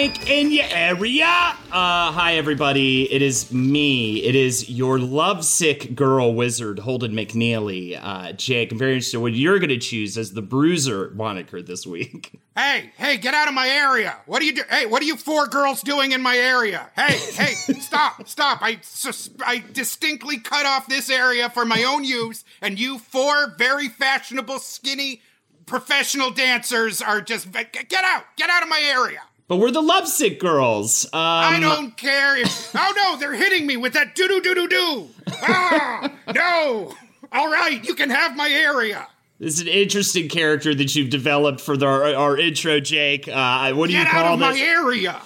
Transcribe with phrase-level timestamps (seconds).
[0.00, 1.26] Blackpink in your area.
[1.70, 3.12] Uh, hi everybody.
[3.12, 4.22] It is me.
[4.22, 7.98] It is your lovesick girl wizard, Holden McNeely.
[8.02, 11.62] Uh, Jake, I'm very interested in what you're going to choose as the Bruiser moniker
[11.62, 12.40] this week.
[12.56, 14.18] Hey, hey, get out of my area.
[14.26, 14.62] What are you do?
[14.68, 16.90] Hey, what are you four girls doing in my area?
[16.94, 18.58] Hey, hey, stop, stop.
[18.60, 23.54] I, sus- I distinctly cut off this area for my own use, and you four
[23.56, 25.22] very fashionable, skinny,
[25.64, 29.20] professional dancers are just get out, get out of my area.
[29.50, 31.06] But we're the lovesick girls.
[31.06, 32.36] Um, I don't care.
[32.36, 35.08] If, oh no, they're hitting me with that doo doo doo doo doo.
[35.42, 36.94] Ah, no.
[37.32, 39.08] All right, you can have my area.
[39.40, 43.26] This is an interesting character that you've developed for the, our, our intro, Jake.
[43.26, 44.48] Uh, what do Get you call out of this?
[44.50, 45.22] my area.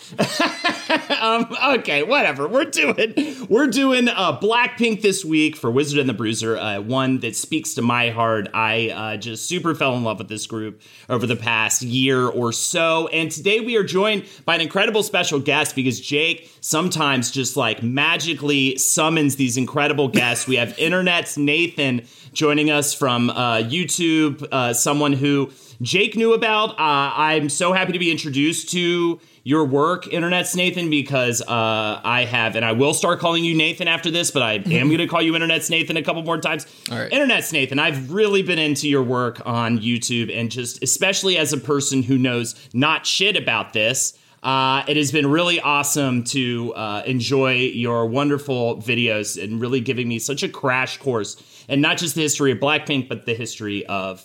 [1.21, 2.47] um, okay, whatever.
[2.47, 7.19] We're doing we're doing uh, Blackpink this week for Wizard and the Bruiser, uh, one
[7.21, 8.47] that speaks to my heart.
[8.55, 12.53] I uh, just super fell in love with this group over the past year or
[12.53, 17.57] so, and today we are joined by an incredible special guest because Jake sometimes just
[17.57, 20.47] like magically summons these incredible guests.
[20.47, 25.51] we have Internet's Nathan joining us from uh, YouTube, uh, someone who
[25.81, 26.71] Jake knew about.
[26.73, 32.25] Uh, I'm so happy to be introduced to your work, Internet's Nathan, because uh, I
[32.25, 35.07] have, and I will start calling you Nathan after this, but I am going to
[35.07, 36.67] call you Internet's Nathan a couple more times.
[36.91, 37.13] All right.
[37.13, 41.59] Internet's Nathan, I've really been into your work on YouTube, and just especially as a
[41.59, 44.19] person who knows not shit about this.
[44.43, 50.07] Uh, it has been really awesome to uh, enjoy your wonderful videos and really giving
[50.07, 51.37] me such a crash course,
[51.69, 54.25] and not just the history of Blackpink, but the history of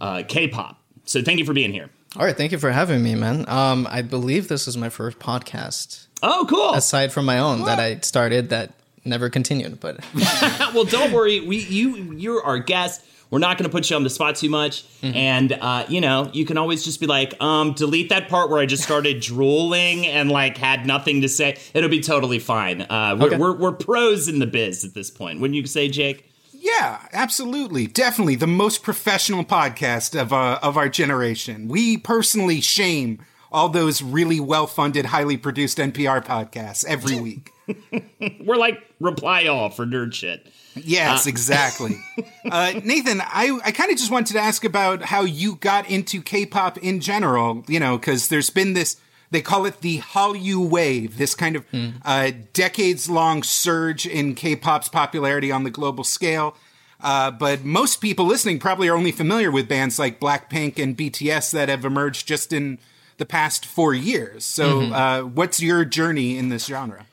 [0.00, 0.80] uh, K-pop.
[1.04, 1.90] So thank you for being here.
[2.16, 3.44] All right, thank you for having me, man.
[3.48, 6.74] Um, I believe this is my first podcast, Oh, cool.
[6.74, 8.72] aside from my own that I started that
[9.04, 9.78] never continued.
[9.80, 10.00] But
[10.74, 11.40] well, don't worry.
[11.40, 13.04] We you you're our guest.
[13.30, 15.16] We're not going to put you on the spot too much, Mm-hmm.
[15.16, 18.58] and uh, you know you can always just be like, um, delete that part where
[18.58, 21.56] I just started drooling and like had nothing to say.
[21.74, 22.82] It'll be totally fine.
[22.82, 23.36] Uh, we're, Okay.
[23.36, 25.40] we're we're pros in the biz at this point.
[25.40, 26.29] Wouldn't you say, Jake?
[26.78, 27.86] Yeah, absolutely.
[27.86, 31.68] Definitely the most professional podcast of uh, of our generation.
[31.68, 33.20] We personally shame
[33.52, 37.50] all those really well-funded, highly produced NPR podcasts every week.
[38.44, 40.46] We're like reply all for nerd shit.
[40.74, 41.98] Yes, exactly.
[42.48, 46.22] uh, Nathan, I, I kind of just wanted to ask about how you got into
[46.22, 48.96] K-pop in general, you know, because there's been this,
[49.30, 51.64] they call it the Hallyu wave, this kind of
[52.04, 56.56] uh, decades long surge in K-pop's popularity on the global scale.
[57.02, 61.52] Uh, but most people listening probably are only familiar with bands like Blackpink and BTS
[61.52, 62.78] that have emerged just in
[63.16, 64.44] the past four years.
[64.44, 67.06] So, uh, what's your journey in this genre?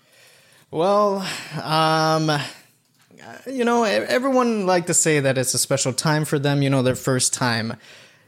[0.71, 1.25] well,
[1.63, 2.29] um,
[3.45, 6.61] you know, everyone like to say that it's a special time for them.
[6.61, 7.77] You know, their first time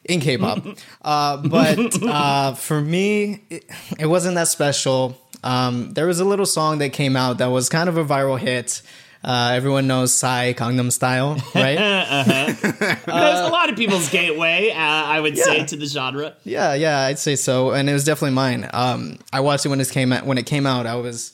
[0.09, 0.65] in K-pop.
[1.01, 3.65] uh, but uh, for me, it,
[3.99, 5.17] it wasn't that special.
[5.43, 8.37] Um, there was a little song that came out that was kind of a viral
[8.37, 8.81] hit.
[9.21, 11.77] Uh, everyone knows Psy Gangnam Style, right?
[12.25, 16.35] That's a lot of people's gateway, uh, I would say, to the genre.
[16.45, 18.69] Yeah, yeah, I'd say so, and it was definitely mine.
[18.71, 20.25] Um, I watched it when it came out.
[20.25, 21.33] When it came out, I was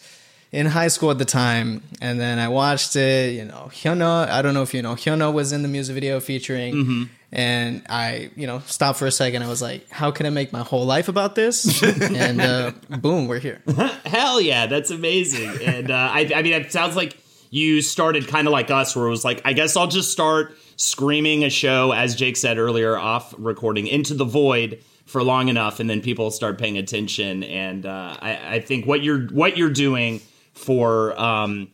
[0.55, 3.33] in high school at the time, and then I watched it.
[3.33, 4.29] You know, Hyuna.
[4.29, 8.31] I don't know if you know Hyuna was in the music video featuring, and I,
[8.37, 9.43] you know, stopped for a second.
[9.43, 11.83] I was like, how can I make my whole life about this?
[12.01, 12.71] and uh,
[13.01, 13.61] boom, we're here.
[14.05, 15.61] Hell yeah, that's amazing.
[15.61, 17.17] and uh, I, I mean, it sounds like
[17.49, 20.55] you started kind of like us, where it was like, I guess I'll just start
[20.77, 25.81] screaming a show, as Jake said earlier, off recording into the void for long enough,
[25.81, 27.43] and then people start paying attention.
[27.43, 30.21] And uh, I, I think what you're what you're doing
[30.55, 31.69] for um,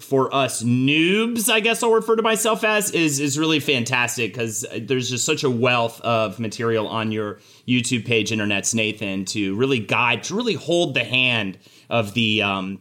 [0.00, 4.66] for us noobs, I guess I'll refer to myself as, is is really fantastic because
[4.76, 7.38] there's just such a wealth of material on your
[7.68, 12.80] YouTube page, Internet's Nathan, to really guide, to really hold the hand of the um,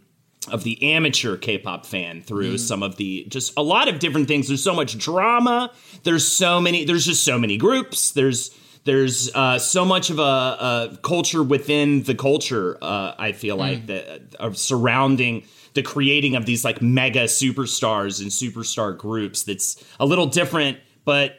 [0.51, 2.59] of the amateur K-pop fan through mm.
[2.59, 4.47] some of the just a lot of different things.
[4.47, 5.71] There's so much drama.
[6.03, 6.83] There's so many.
[6.83, 8.11] There's just so many groups.
[8.11, 8.49] There's
[8.85, 12.77] there's uh, so much of a, a, culture within the culture.
[12.81, 13.87] Uh, I feel like mm.
[13.87, 19.43] that of surrounding the creating of these like mega superstars and superstar groups.
[19.43, 21.37] That's a little different, but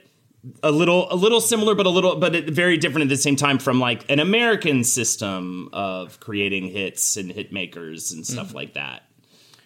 [0.63, 3.59] a little a little similar but a little but very different at the same time
[3.59, 8.55] from like an American system of creating hits and hit makers and stuff mm.
[8.55, 9.05] like that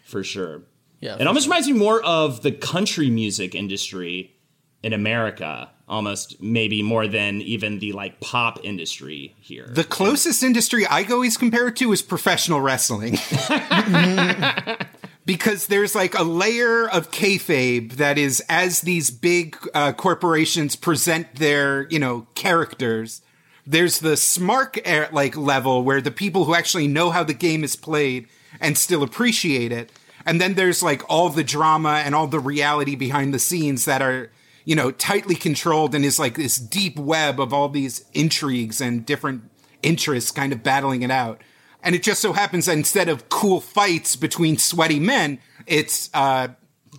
[0.04, 0.62] for sure.
[1.00, 1.16] Yeah.
[1.18, 1.52] It almost sure.
[1.52, 4.34] reminds me more of the country music industry
[4.82, 9.70] in America almost maybe more than even the like pop industry here.
[9.72, 13.18] The closest industry I always compare it to is professional wrestling.
[15.24, 21.34] because there's like a layer of kayfabe that is as these big uh, corporations present
[21.36, 23.22] their you know characters.
[23.66, 24.78] There's the smart
[25.12, 28.26] like level where the people who actually know how the game is played
[28.60, 29.92] and still appreciate it,
[30.24, 34.00] and then there's like all the drama and all the reality behind the scenes that
[34.00, 34.30] are
[34.68, 39.06] you know tightly controlled and is like this deep web of all these intrigues and
[39.06, 39.42] different
[39.82, 41.40] interests kind of battling it out.
[41.82, 46.48] And it just so happens that instead of cool fights between sweaty men, it's uh,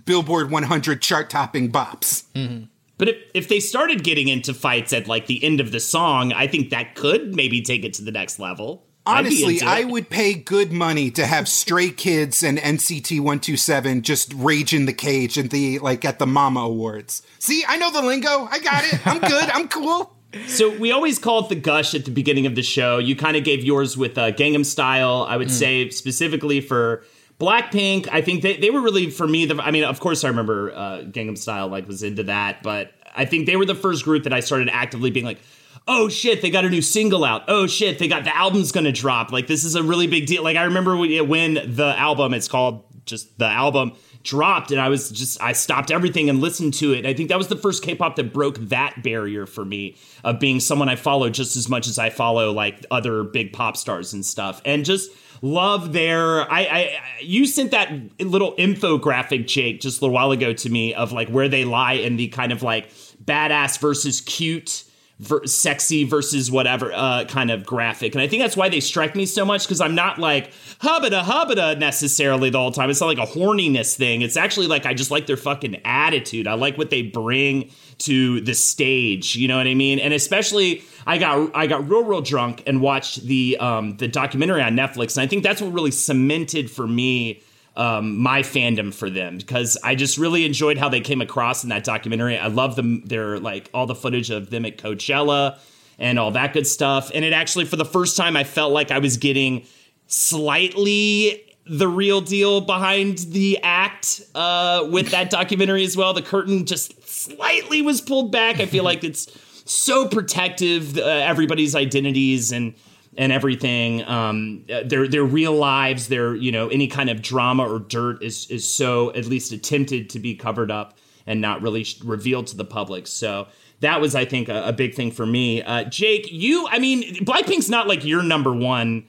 [0.05, 2.23] Billboard 100 chart topping bops.
[2.33, 2.63] Mm-hmm.
[2.97, 6.33] But if, if they started getting into fights at like the end of the song,
[6.33, 8.87] I think that could maybe take it to the next level.
[9.09, 14.73] Honestly, I would pay good money to have Stray Kids and NCT 127 just rage
[14.73, 17.21] in the cage and the like at the Mama Awards.
[17.39, 18.47] See, I know the lingo.
[18.49, 19.07] I got it.
[19.07, 19.49] I'm good.
[19.49, 20.13] I'm cool.
[20.45, 22.99] So we always call it the gush at the beginning of the show.
[22.99, 25.25] You kind of gave yours with uh, Gangnam Style.
[25.27, 25.51] I would mm.
[25.51, 27.03] say specifically for
[27.39, 28.07] Blackpink.
[28.11, 29.45] I think they, they were really for me.
[29.47, 32.91] The I mean, of course, I remember uh, Gangnam Style like was into that, but
[33.15, 35.39] I think they were the first group that I started actively being like,
[35.89, 37.43] oh shit, they got a new single out.
[37.47, 39.31] Oh shit, they got the album's gonna drop.
[39.31, 40.43] Like this is a really big deal.
[40.43, 45.09] Like I remember when the album, it's called just the album dropped and I was
[45.09, 47.05] just I stopped everything and listened to it.
[47.05, 50.59] I think that was the first K-pop that broke that barrier for me of being
[50.59, 54.23] someone I follow just as much as I follow like other big pop stars and
[54.23, 54.61] stuff.
[54.65, 55.09] And just
[55.41, 60.53] love their I, I you sent that little infographic Jake just a little while ago
[60.53, 62.91] to me of like where they lie in the kind of like
[63.23, 64.83] badass versus cute
[65.19, 68.15] ver- sexy versus whatever uh, kind of graphic.
[68.15, 71.23] And I think that's why they strike me so much because I'm not like hubba
[71.23, 72.89] hubba necessarily the whole time.
[72.89, 74.21] It's not like a horniness thing.
[74.21, 76.47] It's actually like I just like their fucking attitude.
[76.47, 77.69] I like what they bring
[77.99, 79.35] to the stage.
[79.35, 79.99] You know what I mean?
[79.99, 84.61] And especially I got I got real real drunk and watched the um, the documentary
[84.61, 87.41] on Netflix, and I think that's what really cemented for me
[87.79, 91.69] um, my fandom for them because I just really enjoyed how they came across in
[91.69, 92.37] that documentary.
[92.37, 95.57] I love them, their like all the footage of them at Coachella
[95.97, 97.09] and all that good stuff.
[97.15, 99.65] And it actually, for the first time, I felt like I was getting
[100.07, 106.13] slightly the real deal behind the act uh, with that documentary as well.
[106.13, 108.59] The curtain just slightly was pulled back.
[108.59, 109.31] I feel like it's
[109.65, 112.73] so protective, uh, everybody's identities and
[113.19, 114.03] and everything.
[114.05, 118.49] Um, their their real lives, their you know any kind of drama or dirt is
[118.49, 120.97] is so at least attempted to be covered up
[121.27, 123.05] and not really revealed to the public.
[123.05, 123.47] So
[123.81, 125.61] that was, I think, a, a big thing for me.
[125.61, 129.05] Uh, Jake, you, I mean, Blackpink's not like your number one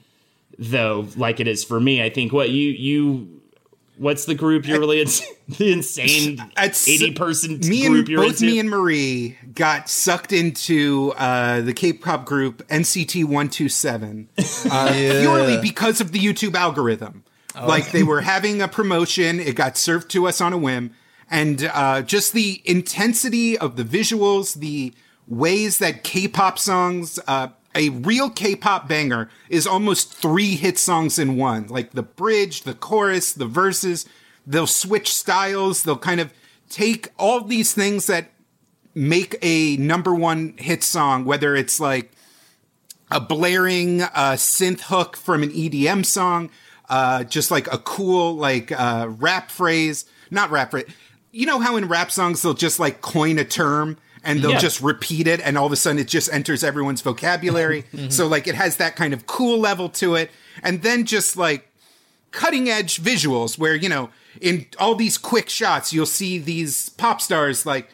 [0.59, 2.03] though, like it is for me.
[2.03, 3.40] I think what you you
[4.01, 5.23] What's the group you're really into?
[5.47, 8.45] the insane eighty person me group and, both into?
[8.47, 14.27] me and Marie got sucked into uh, the K-pop group NCT One Two Seven
[14.71, 17.23] uh, purely because of the YouTube algorithm.
[17.55, 17.67] Oh.
[17.67, 20.95] Like they were having a promotion, it got served to us on a whim,
[21.29, 24.95] and uh, just the intensity of the visuals, the
[25.27, 31.37] ways that K-pop songs uh, a real K-pop banger is almost three hit songs in
[31.37, 31.67] one.
[31.67, 34.05] Like the bridge, the chorus, the verses.
[34.45, 35.83] They'll switch styles.
[35.83, 36.33] They'll kind of
[36.69, 38.31] take all these things that
[38.93, 42.11] make a number one hit song, whether it's like
[43.09, 46.49] a blaring uh, synth hook from an EDM song,
[46.89, 50.85] uh, just like a cool like uh, rap phrase, not rap phrase.
[51.31, 54.59] You know how in rap songs they'll just like coin a term and they'll yeah.
[54.59, 57.83] just repeat it and all of a sudden it just enters everyone's vocabulary.
[57.93, 58.09] mm-hmm.
[58.09, 60.31] So like it has that kind of cool level to it.
[60.61, 61.71] And then just like
[62.31, 64.09] cutting edge visuals where, you know,
[64.39, 67.89] in all these quick shots, you'll see these pop stars like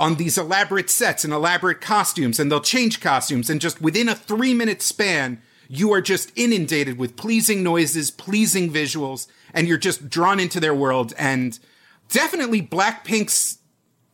[0.00, 4.14] on these elaborate sets and elaborate costumes, and they'll change costumes, and just within a
[4.14, 10.08] three minute span, you are just inundated with pleasing noises, pleasing visuals, and you're just
[10.08, 11.12] drawn into their world.
[11.18, 11.58] And
[12.08, 13.58] definitely Blackpink's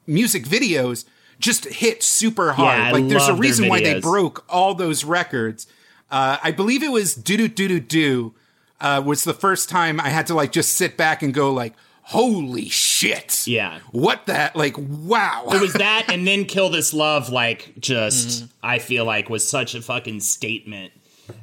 [0.06, 1.04] music videos
[1.38, 2.78] just hit super hard.
[2.78, 5.66] Yeah, like there's a reason why they broke all those records.
[6.10, 8.34] Uh, I believe it was do do do do do
[8.80, 11.74] uh, was the first time I had to like just sit back and go like,
[12.02, 13.46] holy shit.
[13.46, 13.80] Yeah.
[13.90, 15.44] What that like wow.
[15.48, 19.74] it was that and then kill this love like just i feel like was such
[19.74, 20.92] a fucking statement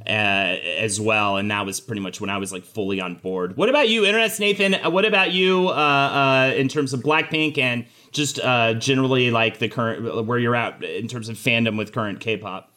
[0.07, 3.57] uh, as well and that was pretty much when i was like fully on board
[3.57, 7.57] what about you internet nathan Uh, what about you uh, uh, in terms of blackpink
[7.57, 11.91] and just uh, generally like the current where you're at in terms of fandom with
[11.91, 12.71] current k-pop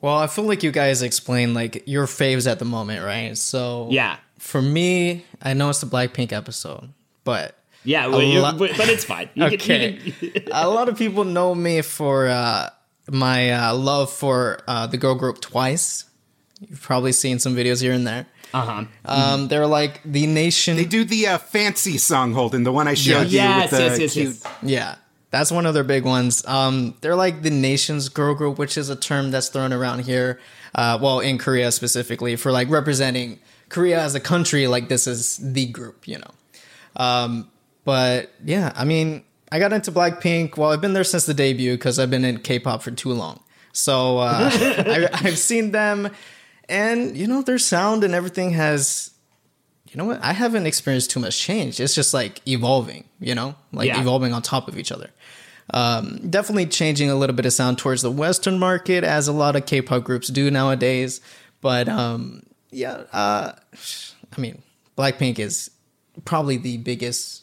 [0.00, 3.36] Well, I feel like you guys explained like your faves at the moment, right?
[3.36, 6.90] So yeah for me, I know it's the Blackpink episode,
[7.24, 10.12] but yeah well, you- but it's fine You can- okay.
[10.20, 12.68] can- a lot of people know me for uh,
[13.10, 16.04] my uh, love for uh, the girl group Twice.
[16.60, 18.26] You've probably seen some videos here and there.
[18.54, 20.76] Uh-huh Um, they're like the nation.
[20.76, 23.86] they do the uh, fancy song Holden, the one I showed you yes with the
[23.86, 24.46] yes yes, cute yes.
[24.62, 24.94] Yeah,
[25.30, 26.46] that's one of their big ones.
[26.46, 30.40] Um, they're like the nation's girl group, which is a term that's thrown around here.
[30.74, 33.38] Uh, well, in Korea specifically, for like representing
[33.68, 36.30] Korea as a country, like this is the group, you know.
[36.96, 37.50] Um,
[37.84, 40.56] but yeah, I mean, I got into Blackpink.
[40.56, 43.40] Well, I've been there since the debut because I've been in K-pop for too long.
[43.72, 46.10] So uh, I, I've seen them,
[46.68, 49.10] and you know their sound and everything has
[49.90, 50.22] you know what?
[50.22, 51.80] I haven't experienced too much change.
[51.80, 54.00] It's just like evolving, you know, like Yeah.
[54.00, 55.10] evolving on top of each other.
[55.72, 59.56] Um, definitely changing a little bit of sound towards the Western market, as a lot
[59.56, 61.20] of K-pop groups do nowadays.
[61.60, 63.52] But um, yeah, uh,
[64.36, 64.60] I mean,
[64.98, 65.70] Blackpink is
[66.24, 67.42] probably the biggest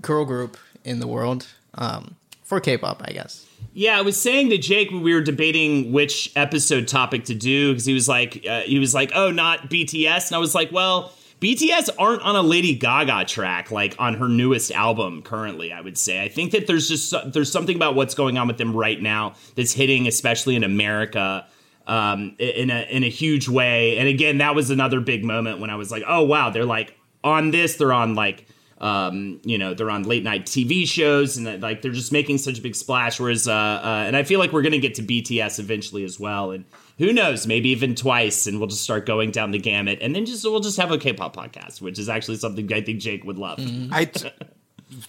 [0.00, 3.44] girl group in the world um, for K-pop, I guess.
[3.76, 7.72] Yeah, I was saying to Jake when we were debating which episode topic to do
[7.72, 10.70] because he was like, uh, he was like, "Oh, not BTS," and I was like,
[10.70, 15.80] "Well, BTS aren't on a Lady Gaga track like on her newest album currently." I
[15.80, 18.76] would say I think that there's just there's something about what's going on with them
[18.76, 21.44] right now that's hitting, especially in America,
[21.88, 23.98] um, in a in a huge way.
[23.98, 26.96] And again, that was another big moment when I was like, "Oh wow, they're like
[27.24, 28.46] on this, they're on like."
[28.78, 32.38] Um, you know, they're on late night TV shows and that, like they're just making
[32.38, 33.20] such a big splash.
[33.20, 36.18] Whereas, uh, uh, and I feel like we're going to get to BTS eventually as
[36.18, 36.50] well.
[36.50, 36.64] And
[36.98, 38.46] who knows, maybe even twice.
[38.46, 39.98] And we'll just start going down the gamut.
[40.00, 42.80] And then just, we'll just have a K pop podcast, which is actually something I
[42.80, 43.60] think Jake would love.
[43.92, 44.30] I t-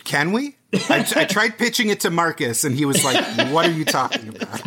[0.03, 0.55] can we?
[0.73, 4.29] I, I tried pitching it to Marcus, and he was like, "What are you talking
[4.29, 4.61] about?"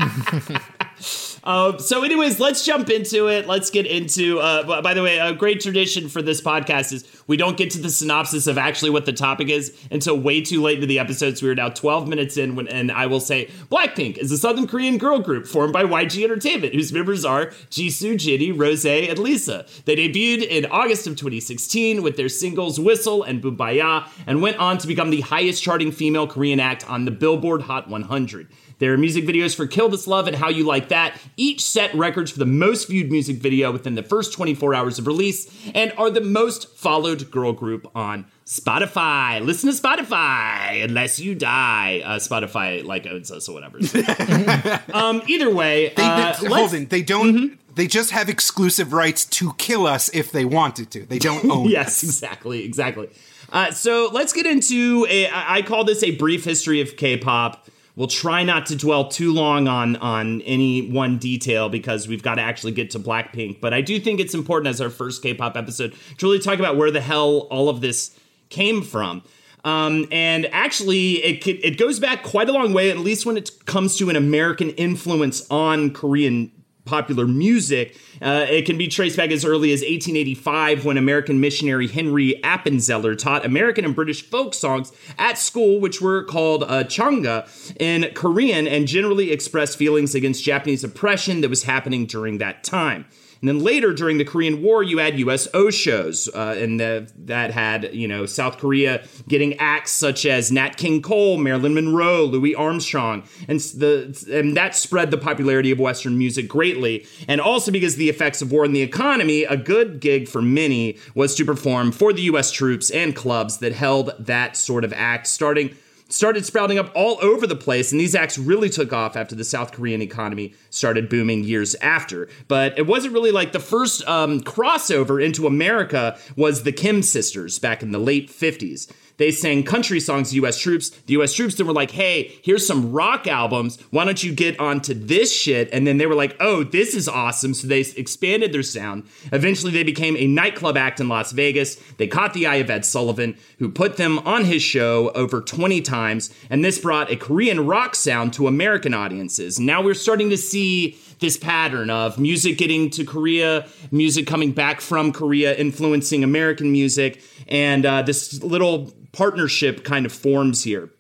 [1.45, 3.47] Uh, so, anyways, let's jump into it.
[3.47, 4.41] Let's get into.
[4.41, 7.79] Uh, by the way, a great tradition for this podcast is we don't get to
[7.79, 11.43] the synopsis of actually what the topic is until way too late into the episodes.
[11.43, 14.67] We are now 12 minutes in, when, and I will say Blackpink is a Southern
[14.67, 19.67] Korean girl group formed by YG Entertainment, whose members are Jisoo, Jennie, Rose, and Lisa.
[19.85, 24.79] They debuted in August of 2016 with their singles Whistle and Boombayah, and went on
[24.79, 28.49] to become the highest charting female Korean act on the Billboard Hot 100.
[28.79, 31.19] There are music videos for Kill This Love and How You Like That.
[31.37, 35.09] Each set records for the most viewed music video within the first 24 hours of
[35.09, 39.45] release and are the most followed girl group on Spotify.
[39.45, 42.03] Listen to Spotify unless you die.
[42.05, 43.79] Uh, Spotify like owns us or whatever.
[44.93, 47.59] um, either way, They, uh, they, let's- Holden, they don't.
[47.75, 51.05] They just have exclusive rights to kill us if they wanted to.
[51.07, 52.03] They don't own yes, us.
[52.05, 53.09] exactly, exactly.
[53.53, 55.29] Uh, so let's get into a.
[55.33, 57.69] I call this a brief history of K-pop.
[57.99, 62.37] We'll try not to dwell too long on on any one detail because we've got
[62.37, 63.61] to actually get to Blackpink.
[63.61, 66.77] But I do think it's important as our first K-pop episode to really talk about
[66.77, 68.17] where the hell all of this
[68.51, 69.25] came from.
[69.65, 73.51] Um, and actually, it it goes back quite a long way, at least when it
[73.67, 76.53] comes to an American influence on Korean
[76.89, 77.97] popular music.
[78.21, 83.17] Uh, it can be traced back as early as 1885 when American missionary Henry Appenzeller
[83.17, 87.47] taught American and British folk songs at school, which were called uh, changa
[87.79, 93.05] in Korean and generally expressed feelings against Japanese oppression that was happening during that time.
[93.41, 97.53] And then later during the Korean War, you had USO shows, uh, and the, that
[97.53, 102.55] had you know South Korea getting acts such as Nat King Cole, Marilyn Monroe, Louis
[102.55, 107.07] Armstrong, and the and that spread the popularity of Western music greatly.
[107.29, 110.99] And also because the effects of war on the economy, a good gig for many
[111.15, 112.51] was to perform for the U.S.
[112.51, 115.77] troops and clubs that held that sort of act, starting
[116.09, 119.45] started sprouting up all over the place, and these acts really took off after the
[119.45, 122.29] South Korean economy started booming years after.
[122.49, 127.59] But it wasn't really like the first um, crossover into America was the Kim sisters
[127.59, 128.91] back in the late 50s.
[129.19, 130.91] They sang country songs to US troops.
[130.91, 133.79] The US troops then were like, hey, here's some rock albums.
[133.91, 135.69] Why don't you get onto this shit?
[135.73, 137.53] And then they were like, oh, this is awesome.
[137.53, 139.05] So they expanded their sound.
[139.33, 141.77] Eventually, they became a nightclub act in Las Vegas.
[141.99, 145.81] They caught the eye of Ed Sullivan, who put them on his show over 20
[145.83, 146.33] times.
[146.49, 149.59] And this brought a Korean rock sound to American audiences.
[149.59, 154.81] Now we're starting to see this pattern of music getting to Korea, music coming back
[154.81, 160.91] from Korea, influencing American music, and uh, this little partnership kind of forms here.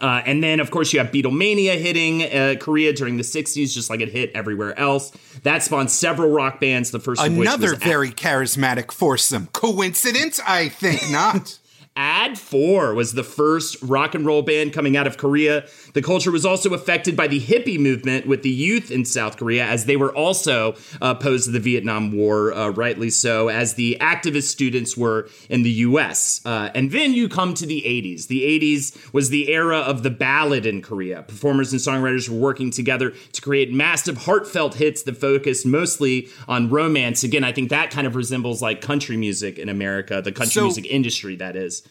[0.00, 3.88] Uh, and then, of course, you have Beatlemania hitting uh, Korea during the 60s, just
[3.88, 5.10] like it hit everywhere else.
[5.42, 9.46] That spawned several rock bands, the first Another of which was very charismatic foursome.
[9.48, 10.38] Coincidence?
[10.46, 11.58] I think not.
[11.96, 15.66] Add4 was the first rock and roll band coming out of Korea.
[15.96, 19.64] The culture was also affected by the hippie movement with the youth in South Korea,
[19.64, 23.96] as they were also uh, opposed to the Vietnam War, uh, rightly so, as the
[23.98, 26.42] activist students were in the US.
[26.44, 28.26] Uh, and then you come to the 80s.
[28.26, 31.22] The 80s was the era of the ballad in Korea.
[31.22, 36.68] Performers and songwriters were working together to create massive, heartfelt hits that focused mostly on
[36.68, 37.24] romance.
[37.24, 40.64] Again, I think that kind of resembles like country music in America, the country So-
[40.64, 41.82] music industry, that is.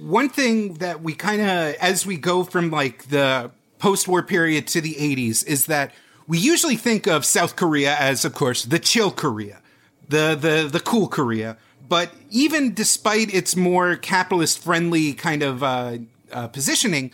[0.00, 4.66] One thing that we kind of, as we go from like the post war period
[4.68, 5.92] to the 80s, is that
[6.26, 9.60] we usually think of South Korea as, of course, the chill Korea,
[10.08, 11.58] the, the, the cool Korea.
[11.86, 15.98] But even despite its more capitalist friendly kind of uh,
[16.32, 17.12] uh, positioning,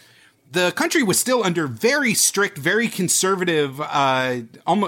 [0.52, 4.40] the country was still under very strict, very conservative, uh,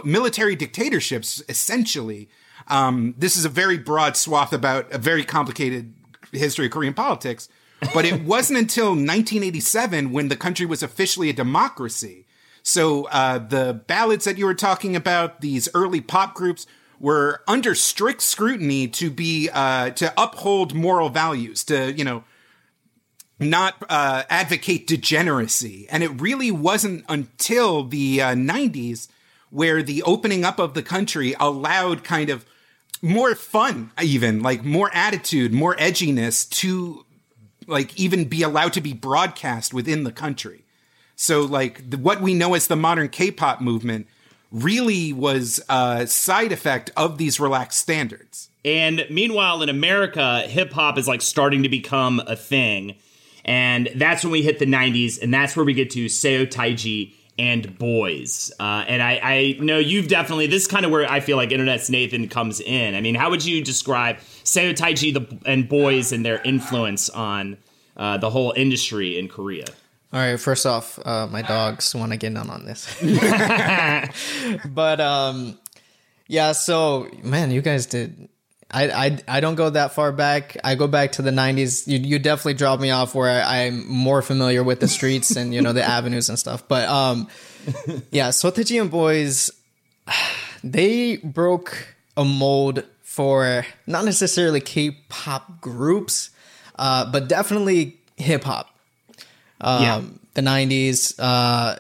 [0.05, 2.29] military dictatorships, essentially.
[2.69, 5.95] Um, this is a very broad swath about a very complicated
[6.33, 7.49] history of Korean politics.
[7.95, 12.27] But it wasn't until 1987 when the country was officially a democracy.
[12.63, 16.67] So uh, the ballads that you were talking about, these early pop groups,
[17.01, 22.25] were under strict scrutiny to be uh, to uphold moral values, to you know
[23.39, 25.87] not uh, advocate degeneracy.
[25.91, 29.09] And it really wasn't until the uh, 90s
[29.51, 32.45] where the opening up of the country allowed kind of
[33.01, 37.07] more fun, even like more attitude, more edginess to
[37.69, 40.65] like even be allowed to be broadcast within the country.
[41.15, 44.07] So like the, what we know as the modern K-pop movement
[44.51, 48.49] really was a side effect of these relaxed standards.
[48.65, 52.97] And meanwhile, in America, hip hop is like starting to become a thing.
[53.45, 57.15] And that's when we hit the 90s, and that's where we get to Seo Taiji
[57.39, 58.53] and Boys.
[58.59, 61.53] Uh, and I, I know you've definitely, this is kind of where I feel like
[61.53, 62.95] Internet's Nathan comes in.
[62.95, 67.59] I mean, how would you describe Seo Taiji the, and Boys and their influence on
[67.97, 69.67] uh, the whole industry in Korea?
[70.13, 72.89] All right, first off, uh, my dogs want to get in on this.
[74.67, 75.59] but um,
[76.27, 78.29] yeah, so man, you guys did.
[78.71, 80.57] I, I I don't go that far back.
[80.63, 81.87] I go back to the '90s.
[81.87, 85.63] You you definitely dropped me off where I'm more familiar with the streets and you
[85.63, 86.69] know the avenues and stuff.
[86.69, 87.29] But um,
[88.11, 89.51] yeah, Seo Taiji and Boys,
[90.65, 96.31] they broke a mold for not necessarily K-pop groups,
[96.79, 98.69] uh, but definitely hip hop
[99.61, 100.03] um, Yeah.
[100.35, 101.77] the 90s uh,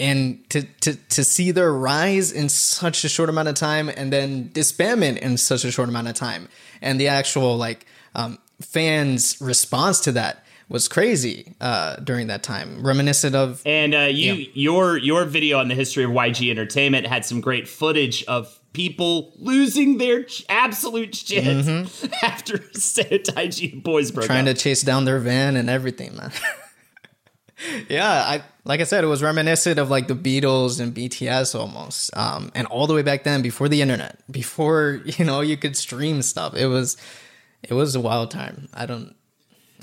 [0.00, 4.12] and to, to to see their rise in such a short amount of time and
[4.12, 6.48] then disbandment in such a short amount of time
[6.80, 7.84] and the actual like
[8.14, 14.00] um, fans response to that was crazy uh, during that time reminiscent of And uh,
[14.02, 18.54] you, your your video on the history of YG Entertainment had some great footage of
[18.74, 21.44] people losing their ch- absolute shit
[22.22, 24.32] after Seo Taiji and Boys broke Mm-hmm.
[24.34, 24.54] trying up.
[24.56, 26.30] to chase down their van and everything man
[27.88, 32.16] yeah i like i said it was reminiscent of like the beatles and bts almost
[32.16, 35.76] um and all the way back then before the internet before you know you could
[35.76, 36.96] stream stuff it was
[37.62, 39.14] it was a wild time i don't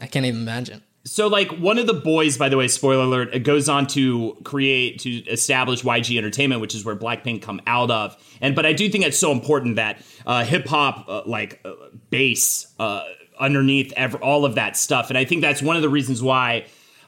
[0.01, 3.29] i can't even imagine So, like, one of the boys, by the way, spoiler alert,
[3.31, 7.91] it goes on to create, to establish YG Entertainment, which is where Blackpink come out
[7.91, 8.17] of.
[8.41, 11.73] And, but I do think it's so important that uh, hip hop, uh, like, uh,
[12.09, 13.03] base uh,
[13.39, 15.09] underneath ever, all of that stuff.
[15.11, 16.65] And I think that's one of the reasons why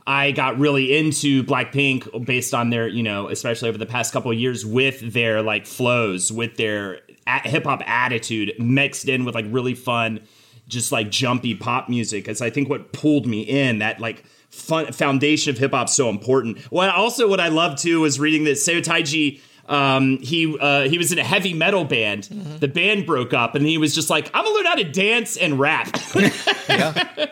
[0.08, 4.32] I got really into Blackpink based on their, you know, especially over the past couple
[4.32, 7.02] of years with their, like, flows, with their
[7.44, 10.22] hip hop attitude mixed in with, like, really fun
[10.68, 14.92] just like jumpy pop music is I think what pulled me in that like fun
[14.92, 16.70] foundation of hip hop so important.
[16.72, 20.98] Well, also what I love too is reading that Seo Taiji um, he uh, he
[20.98, 22.24] was in a heavy metal band.
[22.24, 22.58] Mm-hmm.
[22.58, 25.36] The band broke up, and he was just like, "I'm gonna learn how to dance
[25.38, 25.96] and rap."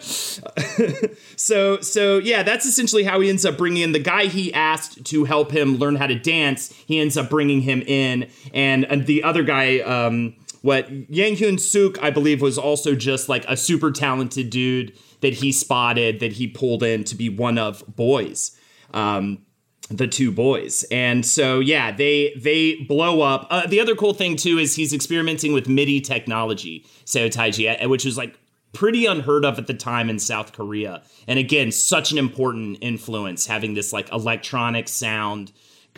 [1.36, 5.06] so so yeah, that's essentially how he ends up bringing in the guy he asked
[5.06, 6.74] to help him learn how to dance.
[6.86, 9.80] He ends up bringing him in, and, and the other guy.
[9.80, 14.98] Um, what Yang Hyun Suk, I believe, was also just like a super talented dude
[15.22, 18.58] that he spotted that he pulled in to be one of boys.
[18.92, 19.45] Um,
[19.90, 20.84] the two boys.
[20.92, 23.48] And so yeah they they blow up.
[23.50, 28.06] Uh, the other cool thing too is he's experimenting with midi technology Seo Taiji which
[28.06, 28.38] is like
[28.74, 31.04] pretty unheard of at the time in south korea.
[31.28, 35.52] And again such an important influence having this like electronic sound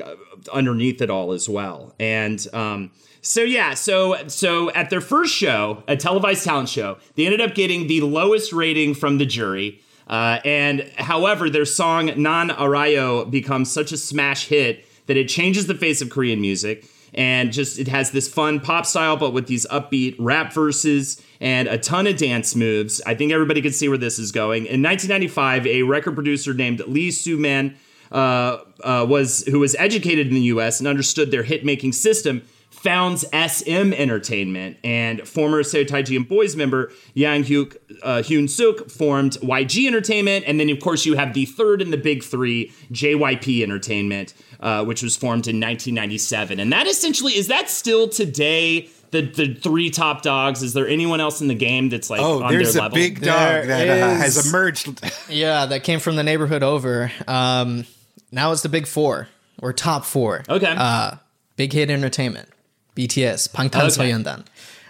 [0.03, 0.15] uh,
[0.53, 1.95] underneath it all as well.
[1.99, 7.25] And um so yeah, so so at their first show, a televised talent show, they
[7.25, 9.81] ended up getting the lowest rating from the jury.
[10.07, 15.67] Uh, and however, their song "Nan Arayo" becomes such a smash hit that it changes
[15.67, 16.85] the face of Korean music.
[17.13, 21.67] And just it has this fun pop style, but with these upbeat rap verses and
[21.67, 23.01] a ton of dance moves.
[23.05, 24.65] I think everybody can see where this is going.
[24.65, 27.75] In 1995, a record producer named Lee Soo-man
[28.11, 30.79] uh, uh, was who was educated in the U.S.
[30.79, 32.43] and understood their hit making system
[32.77, 38.89] founds SM Entertainment, and former Seo Taiji and Boys member Yang Hyuk, uh, Hyun Suk
[38.89, 42.71] formed YG Entertainment, and then of course you have the third in the big three,
[42.91, 48.89] JYP Entertainment, uh, which was formed in 1997, and that essentially is that still today.
[49.09, 50.61] The, the three top dogs.
[50.61, 52.95] Is there anyone else in the game that's like Oh, on there's a level?
[52.95, 55.01] big There dog that uh, has emerged.
[55.29, 57.09] Yeah, that came from the neighborhood over.
[57.25, 57.85] Um,
[58.33, 59.29] now it's the big four
[59.61, 60.43] or top four.
[60.49, 60.73] Okay.
[60.77, 61.11] Uh,
[61.55, 62.49] Big Hit Entertainment,
[62.97, 64.43] BTS, Bangtan okay.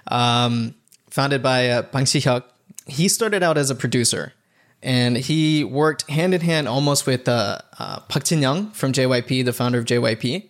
[0.07, 0.73] Um,
[1.09, 2.43] founded by uh, Si-hyuk.
[2.85, 4.33] He started out as a producer,
[4.81, 9.43] and he worked hand in hand almost with uh, uh, Park Jin Young from JYP,
[9.43, 10.47] the founder of JYP,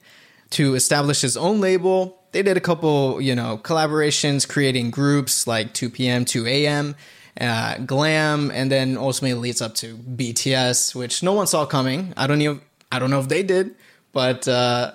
[0.51, 2.21] to establish his own label.
[2.31, 6.95] They did a couple, you know, collaborations, creating groups like 2 p.m., 2 a.m.,
[7.41, 12.13] uh, glam, and then ultimately leads up to BTS, which no one saw coming.
[12.17, 13.75] I don't even, I don't know if they did,
[14.11, 14.93] but uh,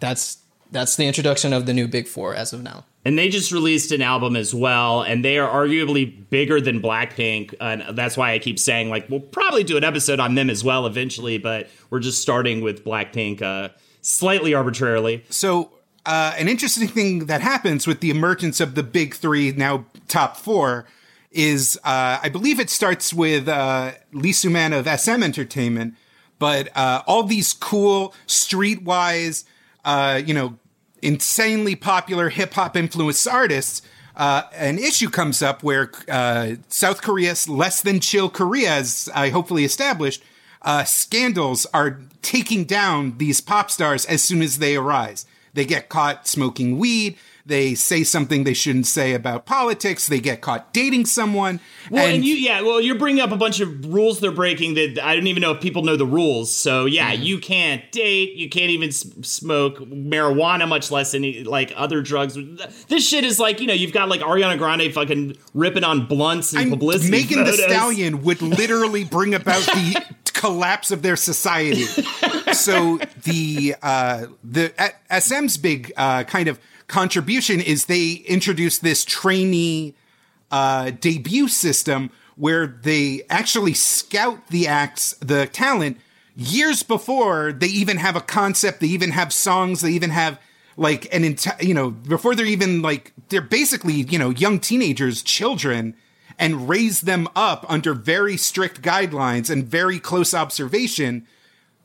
[0.00, 0.38] that's
[0.70, 2.84] that's the introduction of the new Big Four as of now.
[3.04, 7.54] And they just released an album as well, and they are arguably bigger than Blackpink.
[7.58, 10.62] And that's why I keep saying, like, we'll probably do an episode on them as
[10.62, 13.70] well eventually, but we're just starting with Blackpink uh,
[14.02, 15.24] slightly arbitrarily.
[15.30, 15.70] So,
[16.04, 20.36] uh, an interesting thing that happens with the emergence of the big three, now top
[20.36, 20.86] four,
[21.30, 25.94] is uh, I believe it starts with uh, Lee Soo-man of SM Entertainment,
[26.38, 29.44] but uh, all these cool streetwise,
[29.84, 30.58] uh, you know,
[31.02, 33.82] insanely popular hip hop influenced artists.
[34.16, 39.30] Uh, an issue comes up where uh, South Korea's less than chill Korea, as I
[39.30, 40.22] hopefully established,
[40.62, 45.24] uh, scandals are taking down these pop stars as soon as they arise.
[45.54, 47.16] They get caught smoking weed.
[47.46, 50.06] They say something they shouldn't say about politics.
[50.06, 51.60] They get caught dating someone.
[51.90, 55.00] Well, and, you, yeah, well, you're bringing up a bunch of rules they're breaking that
[55.02, 56.54] I don't even know if people know the rules.
[56.54, 62.02] So, yeah, you can't date, you can't even smoke marijuana, much less any like other
[62.02, 62.38] drugs.
[62.88, 66.52] This shit is like, you know, you've got like Ariana Grande fucking ripping on blunts
[66.52, 67.10] and I'm publicity.
[67.10, 67.52] Megan the.
[67.52, 71.84] Stallion would literally bring about the collapse of their society.
[72.52, 74.72] So the uh, the
[75.08, 76.58] SM's big uh, kind of
[76.90, 79.94] contribution is they introduced this trainee
[80.50, 85.98] uh, debut system where they actually scout the acts, the talent,
[86.36, 88.80] years before they even have a concept.
[88.80, 89.80] They even have songs.
[89.80, 90.40] They even have
[90.76, 95.22] like an entire, you know, before they're even like they're basically you know young teenagers,
[95.22, 95.94] children,
[96.38, 101.26] and raise them up under very strict guidelines and very close observation.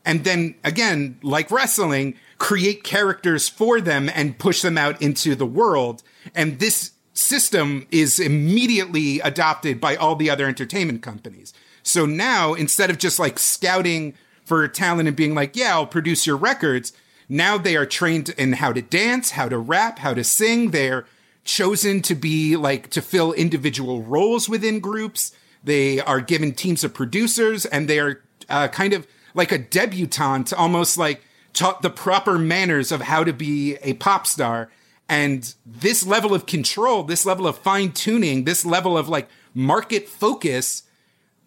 [0.06, 5.46] And then again, like wrestling, create characters for them and push them out into the
[5.46, 6.04] world.
[6.34, 11.54] And this system is immediately adopted by all the other entertainment companies.
[11.82, 16.28] So now, instead of just like scouting for talent and being like, yeah, I'll produce
[16.28, 16.94] your records,
[17.30, 20.72] now they are trained in how to dance, how to rap, how to sing.
[20.72, 21.06] They're
[21.44, 25.32] chosen to be like to fill individual roles within groups.
[25.64, 30.54] They are given teams of producers and they are uh, kind of like a debutante,
[30.54, 31.24] almost like
[31.56, 34.70] taught the proper manners of how to be a pop star.
[35.08, 40.08] And this level of control, this level of fine tuning, this level of like market
[40.08, 40.84] focus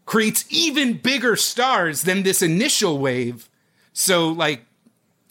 [0.07, 3.49] creates even bigger stars than this initial wave.
[3.93, 4.65] So like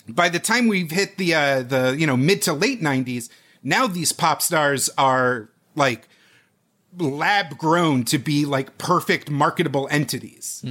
[0.07, 3.29] by the time we've hit the uh the you know mid to late 90s,
[3.63, 6.07] now these pop stars are like
[6.97, 10.63] lab grown to be like perfect marketable entities.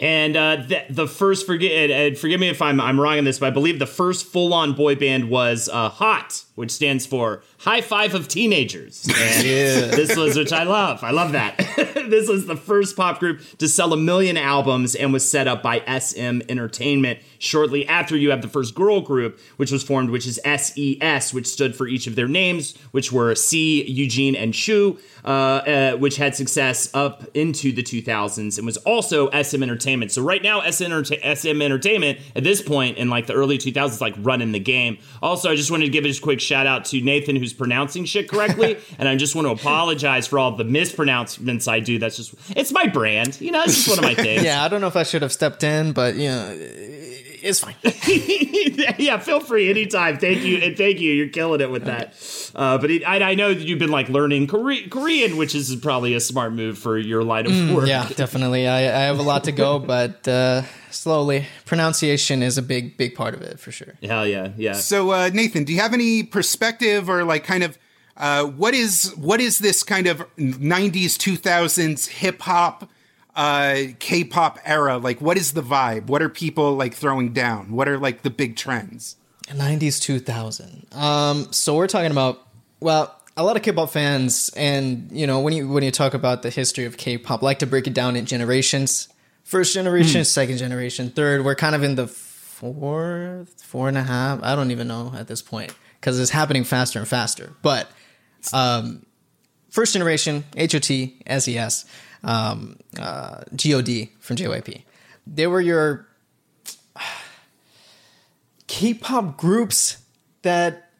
[0.00, 3.38] And uh, the, the first forget and forgive me if I'm I'm wrong on this,
[3.38, 7.42] but I believe the first full on boy band was uh, Hot, which stands for
[7.58, 9.06] High Five of Teenagers.
[9.22, 11.04] And this was which I love.
[11.04, 11.56] I love that.
[12.08, 15.62] this was the first pop group to sell a million albums and was set up
[15.62, 20.26] by SM Entertainment shortly after you have the first girl group, which was formed, which
[20.26, 24.98] is SES, which stood for each of their names, which were C, Eugene, and Shoo,
[25.24, 29.81] uh, uh, which had success up into the 2000s and was also SM Entertainment.
[30.12, 34.14] So right now, SM, SM Entertainment at this point in like the early 2000s, like
[34.18, 34.98] running the game.
[35.22, 38.28] Also, I just wanted to give a quick shout out to Nathan, who's pronouncing shit
[38.28, 41.98] correctly, and I just want to apologize for all the mispronouncements I do.
[41.98, 43.62] That's just it's my brand, you know.
[43.62, 44.44] It's just one of my things.
[44.44, 46.58] Yeah, I don't know if I should have stepped in, but you know,
[47.42, 47.74] it's fine.
[48.98, 50.18] yeah, feel free anytime.
[50.18, 51.12] Thank you, and thank you.
[51.12, 52.14] You're killing it with that.
[52.54, 55.74] Uh, but it, I, I know that you've been like learning Kore- Korean, which is
[55.76, 57.88] probably a smart move for your line of work.
[57.88, 58.68] Yeah, definitely.
[58.68, 61.46] I, I have a lot to go, but uh, slowly.
[61.64, 63.94] Pronunciation is a big, big part of it for sure.
[64.02, 64.74] Hell yeah, yeah.
[64.74, 67.78] So, uh, Nathan, do you have any perspective or like kind of
[68.16, 72.88] uh, what is what is this kind of '90s, 2000s hip hop,
[73.34, 74.98] uh, K-pop era?
[74.98, 76.06] Like, what is the vibe?
[76.06, 77.72] What are people like throwing down?
[77.72, 79.16] What are like the big trends?
[79.48, 82.46] 90s 2000 um so we're talking about
[82.80, 86.42] well a lot of k-pop fans and you know when you when you talk about
[86.42, 89.08] the history of k-pop like to break it down in generations
[89.44, 94.42] first generation second generation third we're kind of in the fourth four and a half
[94.42, 97.90] i don't even know at this point because it's happening faster and faster but
[98.52, 99.04] um
[99.70, 101.84] first generation hot ses
[102.24, 104.82] um uh god from jyp
[105.26, 106.06] they were your
[108.66, 109.98] K-pop groups
[110.42, 110.90] that,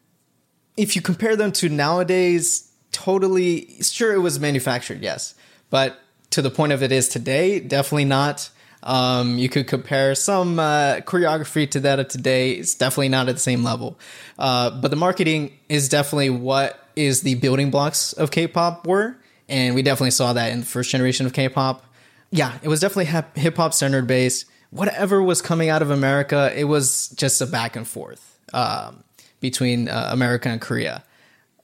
[0.77, 5.35] if you compare them to nowadays, totally sure it was manufactured, yes,
[5.71, 5.99] but
[6.31, 8.51] to the point of it is today, definitely not.
[8.85, 12.53] Um, you could compare some uh, choreography to that of today.
[12.53, 13.99] It's definitely not at the same level,
[14.39, 19.17] uh, but the marketing is definitely what is the building blocks of K-pop were,
[19.53, 21.85] and we definitely saw that in the first generation of K-pop.
[22.31, 26.65] Yeah, it was definitely hip hop centered base whatever was coming out of America, it
[26.65, 29.05] was just a back and forth um,
[29.39, 31.05] between uh, America and Korea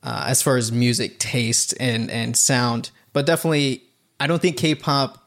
[0.03, 2.91] uh, as far as music taste and and sound.
[3.13, 3.83] But definitely,
[4.21, 5.27] I don't think K-pop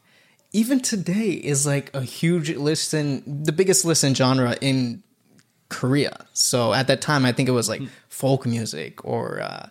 [0.53, 5.01] even today is like a huge listen, the biggest listen genre in
[5.69, 6.25] Korea.
[6.33, 9.41] So at that time, I think it was like folk music or.
[9.41, 9.69] Uh,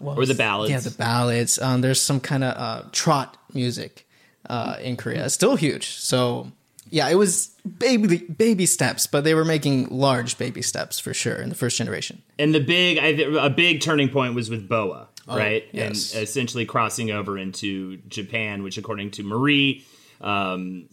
[0.00, 0.70] Or the ballads.
[0.70, 1.58] Yeah, the ballads.
[1.58, 4.06] Um, there's some kind of uh, trot music
[4.48, 5.24] uh, in Korea.
[5.24, 5.88] It's still huge.
[5.96, 6.52] So
[6.90, 11.36] yeah, it was baby baby steps, but they were making large baby steps for sure
[11.36, 12.22] in the first generation.
[12.38, 15.64] And the big, I, a big turning point was with Boa, right?
[15.72, 16.14] yes.
[16.14, 19.84] And essentially crossing over into Japan, which, according to Marie,
[20.20, 20.88] um,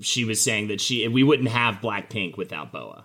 [0.00, 3.04] she was saying that she we wouldn't have Blackpink without Boa.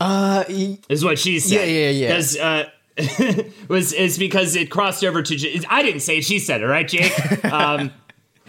[0.00, 0.44] Uh,
[0.88, 1.68] Is what she said.
[1.68, 2.08] Yeah, yeah, yeah.
[2.08, 2.68] Because uh,
[3.68, 5.64] was is because it crossed over to.
[5.68, 7.44] I didn't say it, she said it, right, Jake?
[7.52, 7.90] um,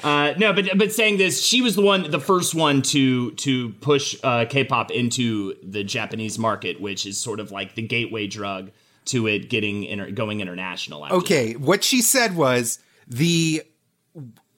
[0.04, 3.70] uh, no, but but saying this, she was the one, the first one to to
[3.70, 8.72] push uh, K-pop into the Japanese market, which is sort of like the gateway drug
[9.06, 11.06] to it getting inter- going international.
[11.06, 13.64] Okay, what she said was the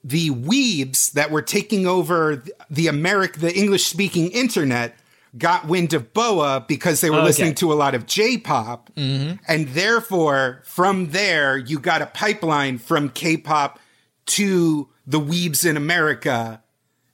[0.02, 4.96] the weebs that were taking over the America, the English speaking internet
[5.38, 7.26] got wind of Boa because they were Okay.
[7.26, 13.08] listening to a lot of J-pop, and therefore from there you got a pipeline from
[13.10, 13.78] K-pop
[14.26, 16.62] to the weebs in America,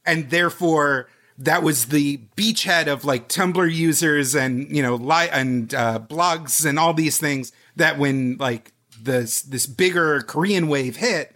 [0.07, 1.09] and therefore
[1.39, 6.65] that was the beachhead of like Tumblr users and you know li- and uh, blogs
[6.65, 11.35] and all these things that when like this this bigger Korean wave hit,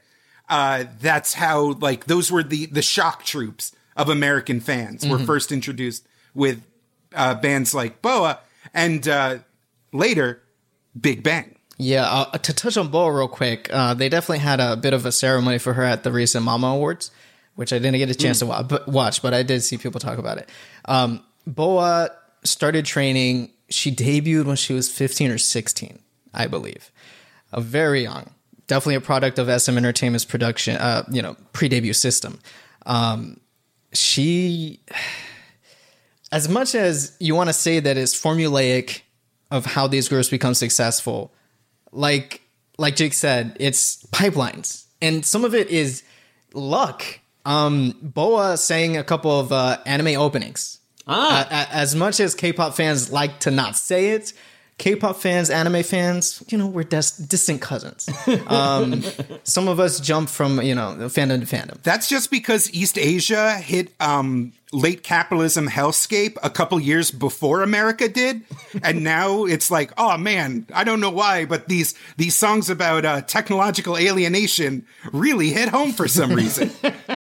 [0.49, 5.51] uh, that's how like those were the the shock troops of American fans were first
[5.51, 6.61] introduced with
[7.17, 8.39] uh, bands like Boa
[8.73, 9.39] and uh,
[9.93, 10.41] later
[11.01, 11.57] Big Bang.
[11.79, 12.05] yeah.
[12.05, 15.13] Uh, to touch on Boa real quick, uh, they definitely had a bit of a
[15.13, 17.11] ceremony for her at the recent Mama Awards,
[17.55, 20.01] which I didn't get a chance to wa- but watch, but I did see people
[20.01, 20.49] talk about it.
[20.85, 22.11] Um, Boa
[22.45, 23.51] started training.
[23.69, 25.99] She debuted when she was 15 or 16,
[26.35, 26.91] I believe.
[27.53, 28.31] A very young,
[28.67, 32.39] definitely a product of SM Entertainment's production, uh, you know, pre-debut system.
[32.85, 33.41] Um,
[33.93, 34.81] she,
[36.37, 39.01] as much as you want to say that it's formulaic
[39.51, 41.33] of how these groups become successful,
[41.93, 42.43] like
[42.79, 46.03] like Jake said, it's pipelines, and some of it is
[46.53, 47.03] luck.
[47.47, 50.79] Um, Boa sang a couple of uh, anime openings.
[51.07, 51.47] Ah.
[51.51, 54.33] A- a- as much as K-pop fans like to not say it,
[54.79, 58.09] K-pop fans, anime fans, you know, we're dis- distant cousins.
[58.49, 59.03] Um,
[59.45, 61.81] some of us jump from you know fandom to fandom.
[61.83, 68.09] That's just because East Asia hit um, late capitalism hellscape a couple years before America
[68.09, 68.43] did,
[68.83, 73.05] and now it's like, oh man, I don't know why, but these these songs about
[73.05, 76.71] uh, technological alienation really hit home for some reason.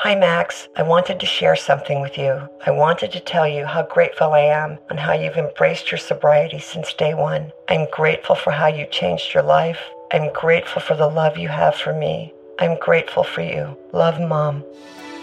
[0.00, 0.68] Hi, Max.
[0.76, 2.48] I wanted to share something with you.
[2.64, 6.60] I wanted to tell you how grateful I am on how you've embraced your sobriety
[6.60, 7.50] since day one.
[7.68, 9.80] I'm grateful for how you changed your life.
[10.12, 12.32] I'm grateful for the love you have for me.
[12.60, 13.76] I'm grateful for you.
[13.92, 14.62] Love, Mom.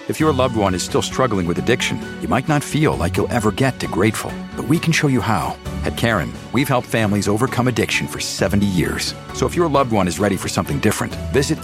[0.10, 3.32] If your loved one is still struggling with addiction, you might not feel like you'll
[3.32, 5.56] ever get to grateful, but we can show you how.
[5.86, 9.16] At Caron, we've helped families overcome addiction for 70 years.
[9.34, 11.60] So if your loved one is ready for something different, visit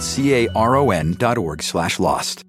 [0.54, 2.44] caron.org slash lost.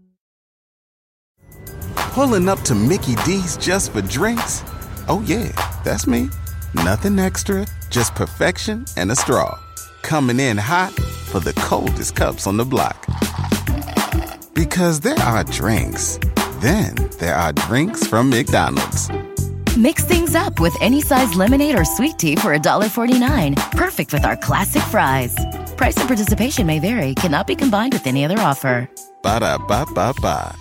[1.96, 4.64] Pulling up to Mickey D's just for drinks?
[5.10, 5.52] Oh, yeah,
[5.84, 6.30] that's me.
[6.74, 9.60] Nothing extra, just perfection and a straw.
[10.04, 13.06] Coming in hot for the coldest cups on the block.
[14.54, 16.20] Because there are drinks,
[16.60, 19.10] then there are drinks from McDonald's.
[19.78, 23.72] Mix things up with any size lemonade or sweet tea for $1.49.
[23.72, 25.34] Perfect with our classic fries.
[25.78, 28.90] Price and participation may vary, cannot be combined with any other offer.
[29.24, 30.56] Ba da ba ba ba.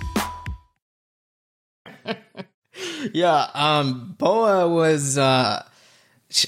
[3.12, 5.64] yeah, um, Boa was, uh,
[6.28, 6.46] she,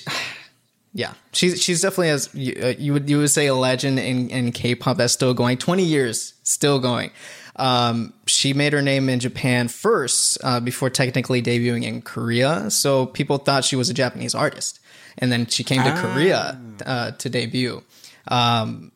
[0.94, 4.28] yeah, she's she's definitely as you, uh, you would you would say a legend in
[4.30, 5.56] in K-pop that's still going.
[5.56, 7.10] Twenty years, still going.
[7.56, 12.70] Um, she made her name in Japan first uh, before technically debuting in Korea.
[12.70, 14.80] So people thought she was a Japanese artist,
[15.18, 17.82] and then she came to Korea uh, to debut.
[18.28, 18.92] Um,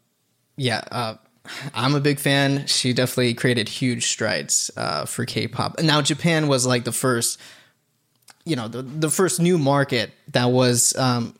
[0.56, 1.14] yeah, uh,
[1.74, 2.66] I'm a big fan.
[2.66, 5.78] She definitely created huge strides uh, for K-pop.
[5.78, 7.38] And now Japan was like the first,
[8.44, 11.34] you know, the, the first new market that was um,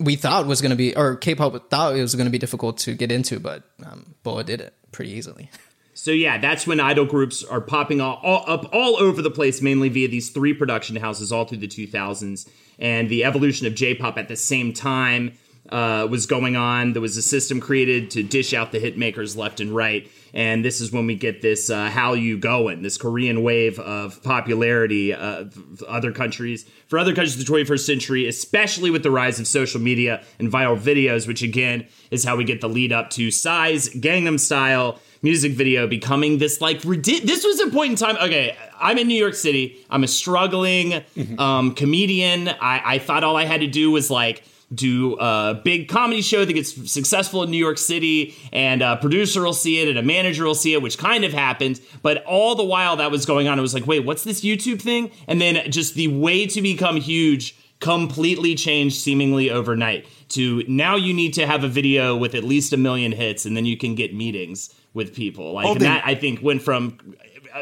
[0.00, 2.78] we thought was going to be, or K-pop thought it was going to be difficult
[2.78, 5.50] to get into, but um, Boa did it pretty easily.
[5.92, 9.62] So yeah, that's when idol groups are popping all, all, up all over the place,
[9.62, 14.18] mainly via these three production houses all through the 2000s, and the evolution of J-pop
[14.18, 15.32] at the same time
[15.70, 16.92] uh, was going on.
[16.92, 20.64] There was a system created to dish out the hit makers left and right, and
[20.64, 25.44] this is when we get this uh, you Going," this Korean wave of popularity uh,
[25.88, 29.80] other countries for other countries of the 21st century, especially with the rise of social
[29.80, 33.88] media and viral videos, which again is how we get the lead up to Psy's
[33.88, 38.54] Gangnam Style music video becoming this like ridi- this was a point in time okay
[38.78, 41.02] i'm in new york city i'm a struggling
[41.38, 42.46] um, comedian.
[42.48, 46.44] I-, I thought all i had to do was like do a big comedy show
[46.44, 50.02] that gets successful in New York City, and a producer will see it and a
[50.02, 51.80] manager will see it, which kind of happened.
[52.02, 54.80] But all the while that was going on, it was like, wait, what's this YouTube
[54.80, 55.10] thing?
[55.28, 61.12] And then just the way to become huge completely changed seemingly overnight to now you
[61.12, 63.94] need to have a video with at least a million hits and then you can
[63.94, 66.96] get meetings with people like oh, and that i think went from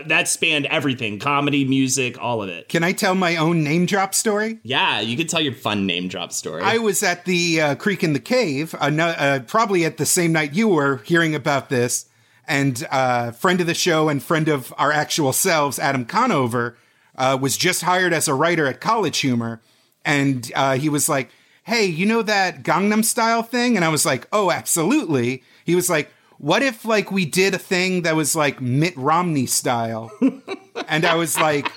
[0.06, 4.14] that spanned everything comedy music all of it Can I tell my own name drop
[4.14, 4.58] story?
[4.62, 8.02] yeah you can tell your fun name drop story I was at the uh, Creek
[8.02, 12.06] and the Cave, uh, uh, probably at the same night you were hearing about this.
[12.48, 16.76] And uh, friend of the show and friend of our actual selves, Adam Conover,
[17.16, 19.60] uh, was just hired as a writer at College Humor.
[20.04, 21.30] And uh, he was like,
[21.64, 23.76] Hey, you know that Gangnam Style thing?
[23.76, 25.42] And I was like, Oh, absolutely.
[25.64, 26.10] He was like,
[26.42, 30.10] What if like we did a thing that was like Mitt Romney style?
[30.88, 31.70] and I was like,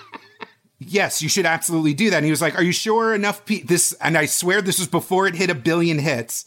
[0.79, 2.17] yes, you should absolutely do that.
[2.17, 4.87] And he was like, are you sure enough pe- this, and I swear this was
[4.87, 6.45] before it hit a billion hits.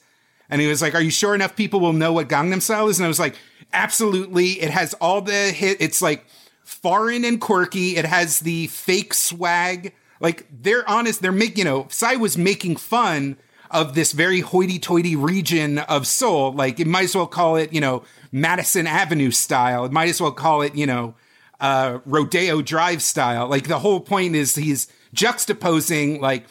[0.51, 2.99] And he was like, are you sure enough people will know what Gangnam Style is?
[2.99, 3.37] And I was like,
[3.73, 4.61] absolutely.
[4.63, 5.77] It has all the hit.
[5.79, 6.27] It's like
[6.65, 7.97] foreign and quirky.
[7.97, 9.95] It has the fake swag.
[10.19, 11.23] Like they're honest.
[11.23, 13.37] They're making, you know, Psy was making fun
[13.71, 16.53] of this very hoity-toity region of Seoul.
[16.53, 18.03] Like it might as well call it, you know,
[18.33, 19.85] Madison Avenue style.
[19.85, 21.15] It might as well call it, you know,
[21.61, 23.49] uh, Rodeo Drive style.
[23.49, 26.45] Like the whole point is he's juxtaposing like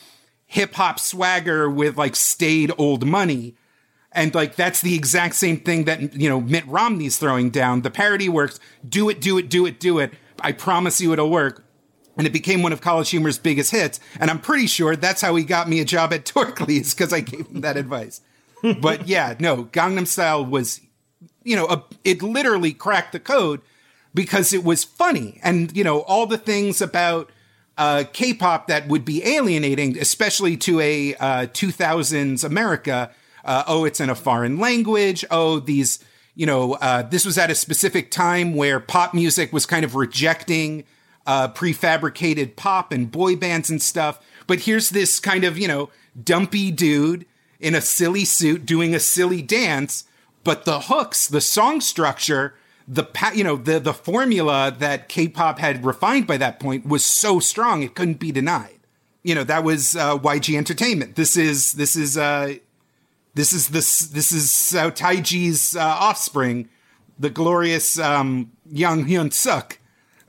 [0.45, 3.55] hip hop swagger with like staid old money.
[4.11, 7.81] And like that's the exact same thing that you know Mitt Romney's throwing down.
[7.81, 8.59] The parody works.
[8.87, 10.13] Do it, do it, do it, do it.
[10.39, 11.66] I promise you it'll work.
[12.17, 13.99] And it became one of College Humor's biggest hits.
[14.19, 17.21] And I'm pretty sure that's how he got me a job at Torkley's because I
[17.21, 18.21] gave him that advice.
[18.81, 20.81] but yeah, no, Gangnam Style was,
[21.43, 23.61] you know, a, it literally cracked the code
[24.13, 25.39] because it was funny.
[25.43, 27.29] And, you know, all the things about
[27.77, 33.11] uh, K-pop that would be alienating, especially to a uh, 2000s America.
[33.45, 35.23] Uh, oh, it's in a foreign language.
[35.29, 36.03] Oh, these,
[36.35, 39.95] you know, uh, this was at a specific time where pop music was kind of
[39.95, 40.83] rejecting
[41.27, 44.19] uh, prefabricated pop and boy bands and stuff.
[44.47, 45.89] But here's this kind of, you know,
[46.21, 47.25] dumpy dude
[47.59, 50.05] in a silly suit doing a silly dance,
[50.43, 52.55] but the hooks, the song structure,
[52.87, 53.05] the
[53.35, 57.83] you know the the formula that K-pop had refined by that point was so strong
[57.83, 58.79] it couldn't be denied.
[59.23, 61.15] You know that was uh, YG Entertainment.
[61.15, 62.55] This is this is uh,
[63.33, 66.69] this is this this is uh, Taiji's uh, offspring,
[67.19, 69.76] the glorious um, Yang Hyun Suk.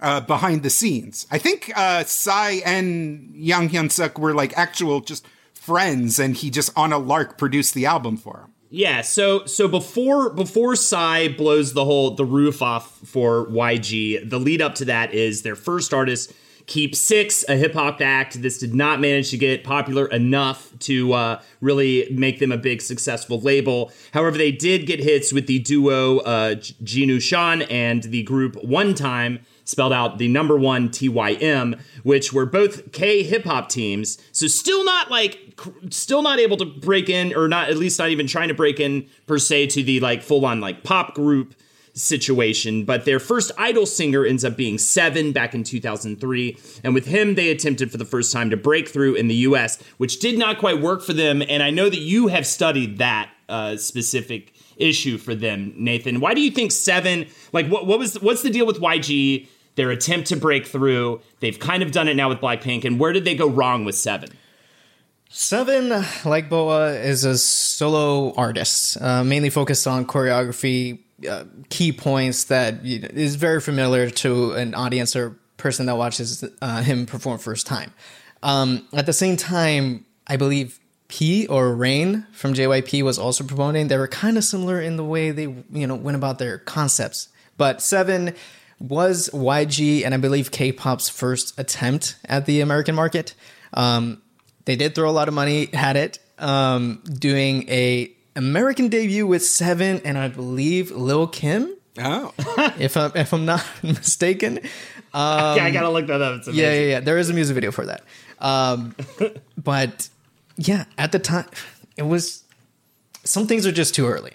[0.01, 5.01] Uh, behind the scenes, I think uh, Psy and Yang Hyun Suk were like actual
[5.01, 8.55] just friends, and he just on a lark produced the album for him.
[8.71, 14.39] Yeah, so so before before Psy blows the whole the roof off for YG, the
[14.39, 16.33] lead up to that is their first artist
[16.69, 18.43] Keep Six, a hip hop act.
[18.43, 22.83] This did not manage to get popular enough to uh, really make them a big
[22.83, 23.91] successful label.
[24.13, 29.41] However, they did get hits with the duo uh, Jinusean and the group One Time
[29.69, 34.17] spelled out the number one TYM, which were both K hip hop teams.
[34.33, 35.61] So still not like,
[35.91, 38.81] still not able to break in, or not at least not even trying to break
[38.81, 41.55] in per se to the like full on like pop group
[41.93, 42.85] situation.
[42.85, 46.57] But their first idol singer ends up being Seven back in 2003.
[46.83, 49.83] And with him, they attempted for the first time to break through in the US,
[49.99, 51.43] which did not quite work for them.
[51.47, 56.21] And I know that you have studied that uh, specific issue for them, Nathan.
[56.21, 59.49] Why do you think Seven, like what, what was, what's the deal with YG?
[59.79, 61.21] Their attempt to break through.
[61.39, 62.85] They've kind of done it now with Blackpink.
[62.85, 64.31] And where did they go wrong with Seven?
[65.29, 70.99] Seven, like Boa, is a solo artist, uh, mainly focused on choreography,
[71.31, 76.83] uh, key points that is very familiar to an audience or person that watches uh,
[76.83, 77.95] him perform first time.
[78.43, 83.87] Um, at the same time, I believe Bi or Rain from JYP was also promoting.
[83.87, 87.29] They were kind of similar in the way they you know went about their concepts,
[87.57, 88.35] but Seven
[88.81, 93.35] was YG and I believe K-pop's first attempt at the American market.
[93.75, 94.23] Um,
[94.65, 99.45] they did throw a lot of money at it, um, doing a American debut with
[99.45, 101.75] Seven and I believe Lil Kim.
[102.01, 102.33] Oh,
[102.79, 104.59] if I'm if I'm not mistaken.
[104.59, 104.65] Um,
[105.57, 106.43] yeah, I gotta look that up.
[106.47, 107.01] yeah, yeah, yeah.
[107.01, 108.05] There is a music video for that.
[108.39, 108.95] Um,
[109.57, 110.09] but
[110.57, 111.47] yeah, at the time,
[111.97, 112.45] it was
[113.25, 114.35] some things are just too early.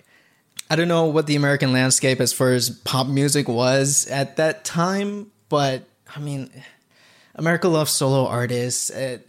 [0.70, 4.66] I don't know what the American landscape as far as pop music was at that
[4.66, 5.84] time, but
[6.16, 6.50] I mean,
[7.36, 8.90] America loves solo artists.
[8.90, 9.20] Uh,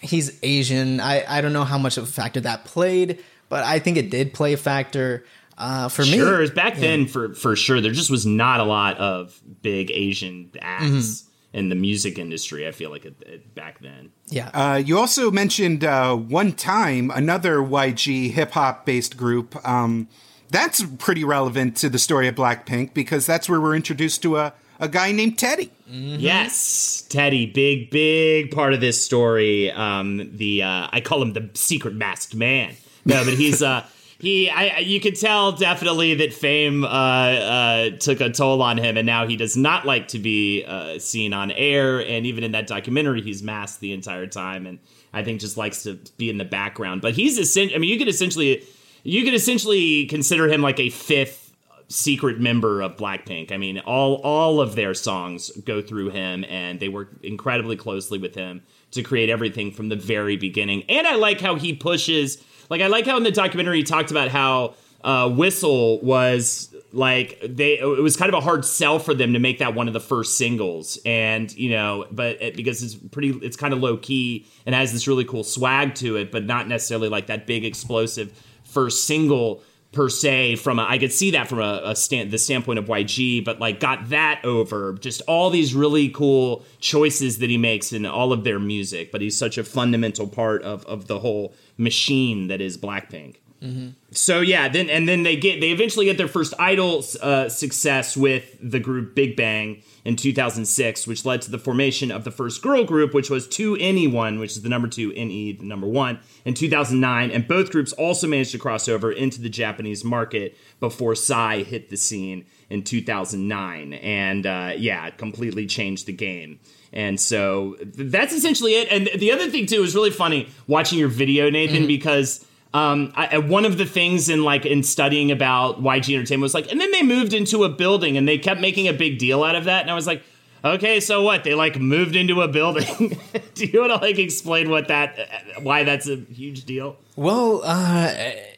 [0.00, 1.00] he's Asian.
[1.00, 4.10] I, I don't know how much of a factor that played, but I think it
[4.10, 5.24] did play a factor.
[5.56, 6.48] Uh, for me, sure.
[6.50, 6.80] Back yeah.
[6.80, 11.58] then, for for sure, there just was not a lot of big Asian acts mm-hmm.
[11.58, 12.68] in the music industry.
[12.68, 14.12] I feel like it, it, back then.
[14.28, 14.50] Yeah.
[14.54, 19.56] Uh, you also mentioned uh, one time another YG hip hop based group.
[19.68, 20.08] Um,
[20.50, 24.54] that's pretty relevant to the story of Blackpink because that's where we're introduced to a,
[24.80, 25.70] a guy named Teddy.
[25.90, 26.20] Mm-hmm.
[26.20, 29.70] Yes, Teddy, big, big part of this story.
[29.70, 32.74] Um, the uh, I call him the secret masked man.
[33.04, 33.84] No, but he's uh,
[34.18, 34.50] he.
[34.50, 39.06] I you can tell definitely that fame uh, uh, took a toll on him, and
[39.06, 42.00] now he does not like to be uh, seen on air.
[42.00, 44.78] And even in that documentary, he's masked the entire time, and
[45.12, 47.02] I think just likes to be in the background.
[47.02, 47.74] But he's essentially.
[47.74, 48.62] I mean, you could essentially
[49.08, 51.56] you could essentially consider him like a fifth
[51.88, 53.50] secret member of Blackpink.
[53.50, 58.18] I mean, all all of their songs go through him, and they work incredibly closely
[58.18, 60.82] with him to create everything from the very beginning.
[60.90, 62.42] And I like how he pushes.
[62.68, 67.38] Like, I like how in the documentary he talked about how uh, Whistle was like
[67.42, 69.94] they it was kind of a hard sell for them to make that one of
[69.94, 73.98] the first singles and you know but it, because it's pretty it's kind of low
[73.98, 77.62] key and has this really cool swag to it but not necessarily like that big
[77.62, 78.32] explosive
[78.68, 79.62] first single
[79.92, 82.86] per se from a, I could see that from a, a stand the standpoint of
[82.86, 87.92] YG, but like got that over just all these really cool choices that he makes
[87.92, 89.10] in all of their music.
[89.10, 93.36] But he's such a fundamental part of of the whole machine that is Blackpink.
[93.62, 93.88] Mm-hmm.
[94.12, 98.16] So yeah, then and then they get they eventually get their first idol uh, success
[98.16, 102.62] with the group Big Bang in 2006, which led to the formation of the first
[102.62, 106.54] girl group, which was 2NE1, which is the number two NE, the number one, in
[106.54, 107.30] 2009.
[107.32, 111.90] And both groups also managed to cross over into the Japanese market before Psy hit
[111.90, 116.60] the scene in 2009, and uh, yeah, completely changed the game.
[116.92, 118.88] And so that's essentially it.
[118.90, 121.86] And the other thing too is really funny watching your video, Nathan, mm-hmm.
[121.86, 122.44] because
[122.74, 126.70] um, I, one of the things in like in studying about YG Entertainment was like,
[126.70, 129.56] and then they moved into a building and they kept making a big deal out
[129.56, 130.22] of that, and I was like,
[130.64, 131.44] okay, so what?
[131.44, 133.18] They like moved into a building.
[133.54, 135.18] Do you want to like explain what that,
[135.62, 136.96] why that's a huge deal?
[137.16, 138.12] Well, uh,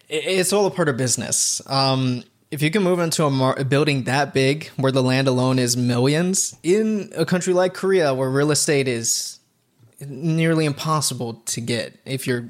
[0.08, 1.62] it's all a part of business.
[1.66, 5.28] Um, if you can move into a, mar- a, building that big where the land
[5.28, 9.38] alone is millions in a country like Korea where real estate is
[10.00, 12.48] nearly impossible to get if you're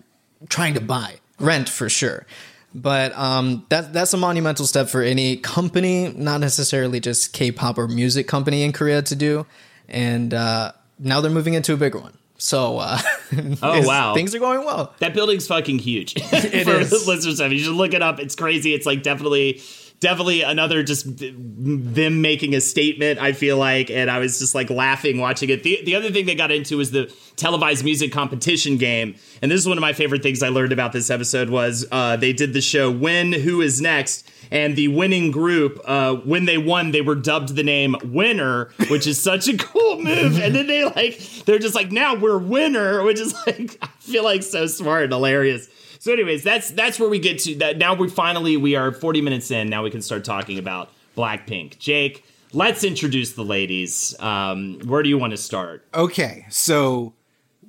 [0.49, 2.27] trying to buy, rent for sure.
[2.75, 7.89] But um, that that's a monumental step for any company, not necessarily just K-pop or
[7.89, 9.45] music company in Korea to do.
[9.89, 12.17] And uh, now they're moving into a bigger one.
[12.39, 12.99] So, uh,
[13.63, 14.95] oh wow, things are going well.
[15.01, 16.15] That building's fucking huge.
[16.17, 17.07] it for is.
[17.07, 18.19] listeners, you should look it up.
[18.21, 18.73] It's crazy.
[18.73, 19.61] It's like definitely
[20.01, 24.71] definitely another just them making a statement i feel like and i was just like
[24.71, 25.63] laughing watching it.
[25.63, 29.61] The, the other thing they got into was the televised music competition game and this
[29.61, 32.53] is one of my favorite things i learned about this episode was uh, they did
[32.53, 34.31] the show when who is next?
[34.53, 39.07] And the winning group uh, when they won they were dubbed the name winner which
[39.07, 40.41] is such a cool move.
[40.41, 44.25] And then they like they're just like now we're winner which is like i feel
[44.25, 45.69] like so smart and hilarious
[46.01, 47.77] so, anyways, that's that's where we get to that.
[47.77, 49.69] Now we finally we are 40 minutes in.
[49.69, 51.79] Now we can start talking about Blackpink.
[51.79, 52.25] Jake,
[52.55, 54.19] let's introduce the ladies.
[54.19, 55.87] Um, where do you want to start?
[55.93, 57.13] Okay, so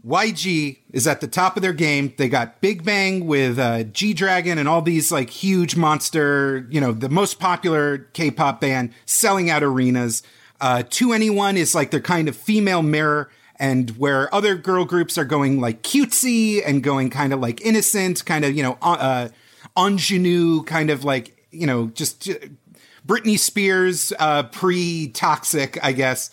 [0.08, 2.14] YG is at the top of their game.
[2.18, 6.80] They got Big Bang with uh, G Dragon and all these like huge monster, you
[6.80, 10.24] know, the most popular K-pop band selling out arenas.
[10.62, 13.30] Uh, 2NE1 is like their kind of female mirror
[13.62, 18.26] and where other girl groups are going like cutesy and going kind of like innocent,
[18.26, 19.30] kind of, you know, uh,
[19.78, 22.34] ingenue, kind of like, you know, just uh,
[23.06, 26.32] Britney Spears, uh, pre toxic, I guess.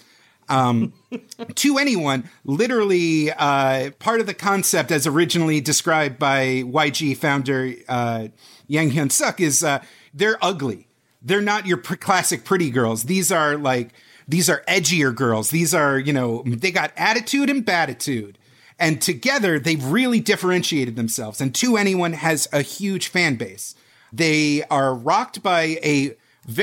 [0.49, 8.29] Um, 2NE1, literally, uh, part of the concept as originally described by YG founder, uh,
[8.69, 10.89] Yang Hyun Suk is, uh, they're ugly.
[11.21, 13.05] They're not your pr- classic pretty girls.
[13.05, 13.93] These are like,
[14.29, 15.51] these are edgier girls.
[15.51, 18.39] These are, you know, they got attitude and batitude.
[18.79, 21.41] And together they've really differentiated themselves.
[21.41, 23.75] And 2NE1 has a huge fan base.
[24.13, 26.15] They are rocked by a,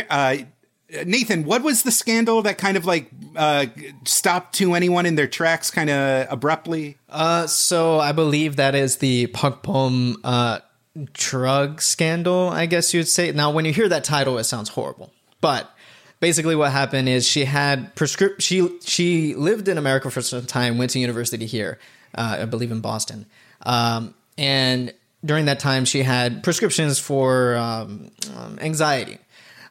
[0.09, 0.37] uh,
[1.05, 3.65] Nathan, what was the scandal that kind of like uh,
[4.05, 6.97] stopped 2NE1 in their tracks kind of abruptly?
[7.09, 10.59] Uh, so I believe that is the Park Bom uh,
[11.13, 13.31] drug scandal, I guess you'd say.
[13.31, 15.11] Now, when you hear that title, it sounds horrible.
[15.41, 15.74] But
[16.25, 20.79] basically what happened is she had prescript she she lived in America for some time,
[20.79, 21.77] went to university here,
[22.15, 23.27] uh, I believe in Boston,
[23.61, 24.91] um, and
[25.23, 29.19] during that time she had prescriptions for um, um, anxiety.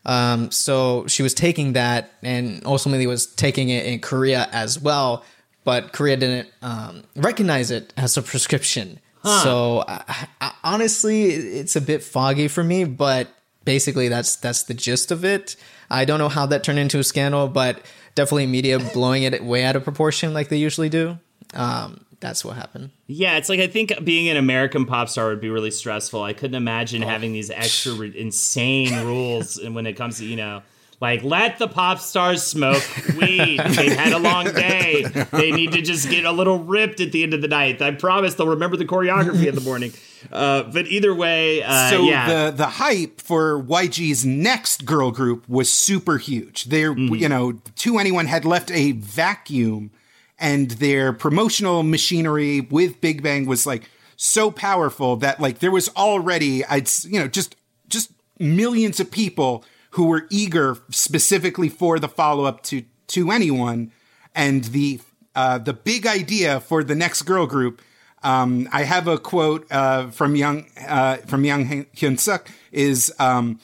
[0.07, 5.25] Um, so she was taking that and ultimately was taking it in Korea as well,
[5.65, 9.01] but Korea didn't um, recognize it as a prescription.
[9.25, 9.43] Huh.
[9.43, 13.27] So I, I, honestly, it's a bit foggy for me, but
[13.65, 15.57] basically that's that's the gist of it.
[15.91, 17.85] I don't know how that turned into a scandal, but
[18.15, 21.19] definitely media blowing it way out of proportion like they usually do.
[21.55, 22.91] Um, that's what happened.
[23.07, 26.23] Yeah, it's like I think being an American pop star would be really stressful.
[26.23, 27.07] I couldn't imagine oh.
[27.07, 30.63] having these extra insane rules when it comes to you know
[31.01, 32.83] like, let the pop stars smoke
[33.17, 33.59] weed.
[33.59, 35.05] They've had a long day.
[35.33, 37.83] They need to just get a little ripped at the end of the night.
[37.83, 39.93] I promise they'll remember the choreography in the morning.
[40.33, 42.47] Uh, but either way, uh, so yeah.
[42.47, 46.65] the the hype for YG's next girl group was super huge.
[46.65, 47.15] They're mm-hmm.
[47.15, 49.91] you know, 2NE1 had left a vacuum,
[50.39, 55.89] and their promotional machinery with Big Bang was like so powerful that like there was
[55.91, 57.57] already I'd you know just
[57.89, 59.65] just millions of people
[59.95, 63.91] who were eager specifically for the follow up to 2NE1
[64.35, 65.01] and the
[65.37, 67.83] uh, the big idea for the next girl group.
[68.23, 73.61] Um, I have a quote uh, from Young uh, from Yang Hyun Suk is um,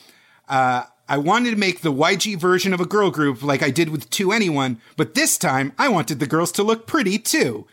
[0.48, 3.88] uh, I wanted to make the YG version of a girl group like I did
[3.88, 7.66] with 2NE1, but this time I wanted the girls to look pretty too.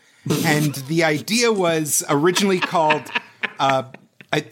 [0.44, 3.02] and the idea was originally called
[3.60, 3.84] uh,
[4.32, 4.44] I,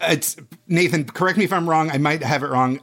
[0.00, 0.20] I,
[0.66, 1.04] Nathan.
[1.04, 1.90] Correct me if I'm wrong.
[1.90, 2.80] I might have it wrong.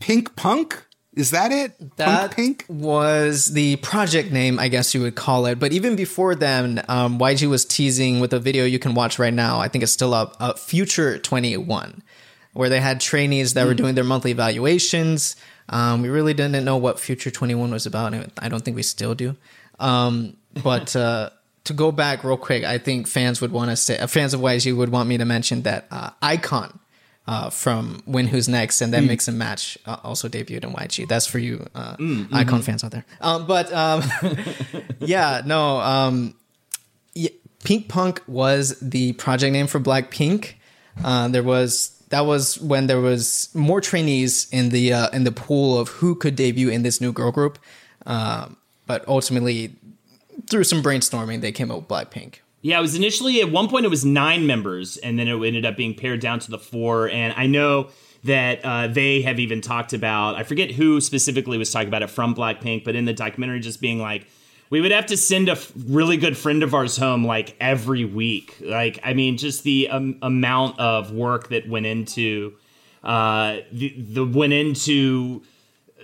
[0.00, 0.84] Pink Punk?
[1.14, 1.96] Is that it?
[1.96, 5.58] That Punk Pink was the project name, I guess you would call it.
[5.58, 9.32] But even before then, um, YG was teasing with a video you can watch right
[9.32, 9.58] now.
[9.58, 10.36] I think it's still up.
[10.38, 12.02] Uh, Future 21,
[12.52, 13.66] where they had trainees that mm.
[13.66, 13.76] were hmm.
[13.78, 15.36] doing their monthly evaluations.
[15.68, 18.14] Um, we really didn't know what Future 21 was about.
[18.14, 19.36] And I don't think we still do.
[19.78, 21.30] Um, but uh,
[21.64, 24.40] to go back real quick, I think fans would want to say, uh, fans of
[24.40, 26.78] YG would want me to mention that uh, iKON
[27.26, 29.08] uh, from When Who's Next, and then mm.
[29.08, 31.08] Mix and Match uh, also debuted in YG.
[31.08, 32.60] That's for you uh, mm, mm-hmm.
[32.60, 33.04] fans out there.
[33.20, 34.04] Um, but um,
[35.00, 36.34] yeah, no, um,
[37.14, 37.30] yeah,
[37.64, 40.54] Pink Punk was the project name for Blackpink.
[41.04, 45.32] Uh, there was that was when there was more trainees in the uh, in the
[45.32, 47.58] pool of who could debut in this new girl group.
[48.06, 48.48] Uh,
[48.86, 49.74] but ultimately,
[50.48, 52.36] through some brainstorming, they came up with Blackpink.
[52.66, 55.64] Yeah, it was initially at one point it was nine members, and then it ended
[55.64, 57.08] up being pared down to the four.
[57.08, 57.90] And I know
[58.24, 62.10] that uh, they have even talked about I forget who specifically was talking about it
[62.10, 64.26] from Blackpink, but in the documentary, just being like,
[64.68, 68.04] we would have to send a f- really good friend of ours home like every
[68.04, 68.56] week.
[68.60, 72.54] Like, I mean, just the um, amount of work that went into
[73.04, 75.44] uh, the, the went into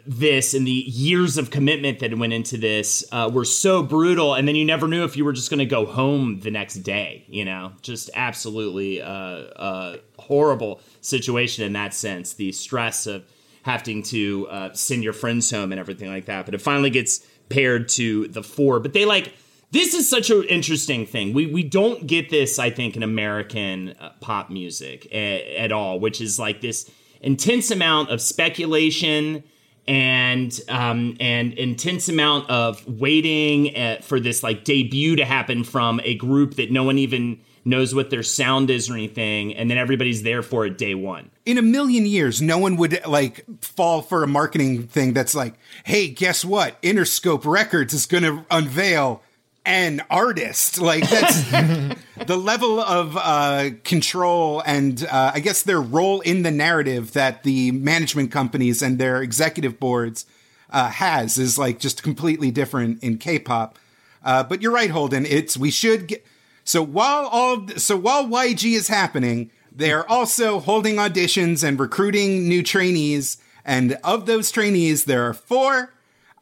[0.06, 4.34] this and the years of commitment that went into this uh, were so brutal.
[4.34, 6.76] And then you never knew if you were just going to go home the next
[6.76, 7.24] day.
[7.28, 12.34] You know, just absolutely uh, uh, horrible situation in that sense.
[12.34, 13.24] The stress of
[13.62, 16.46] having to uh, send your friends home and everything like that.
[16.46, 18.80] But it finally gets paired to the four.
[18.80, 19.34] But they like
[19.70, 21.32] this is such an interesting thing.
[21.32, 25.98] We we don't get this, I think, in American uh, pop music a, at all,
[25.98, 26.90] which is like this
[27.20, 29.44] intense amount of speculation
[29.88, 35.64] and um, and intense amount of waiting at, uh, for this like debut to happen
[35.64, 39.70] from a group that no one even knows what their sound is or anything, and
[39.70, 41.30] then everybody's there for it day one.
[41.46, 45.54] In a million years, no one would like fall for a marketing thing that's like,
[45.84, 46.80] "Hey, guess what?
[46.82, 49.22] Interscope Records is going to unveil
[49.64, 51.44] an artist." Like that's
[52.26, 57.42] the level of uh, control and uh, I guess their role in the narrative that
[57.42, 60.26] the management companies and their executive boards
[60.70, 63.78] uh, has is like just completely different in K-pop.
[64.24, 65.26] Uh, but you're right, Holden.
[65.26, 66.24] It's we should get
[66.64, 72.48] so while all so while YG is happening, they are also holding auditions and recruiting
[72.48, 73.38] new trainees.
[73.64, 75.92] And of those trainees, there are four.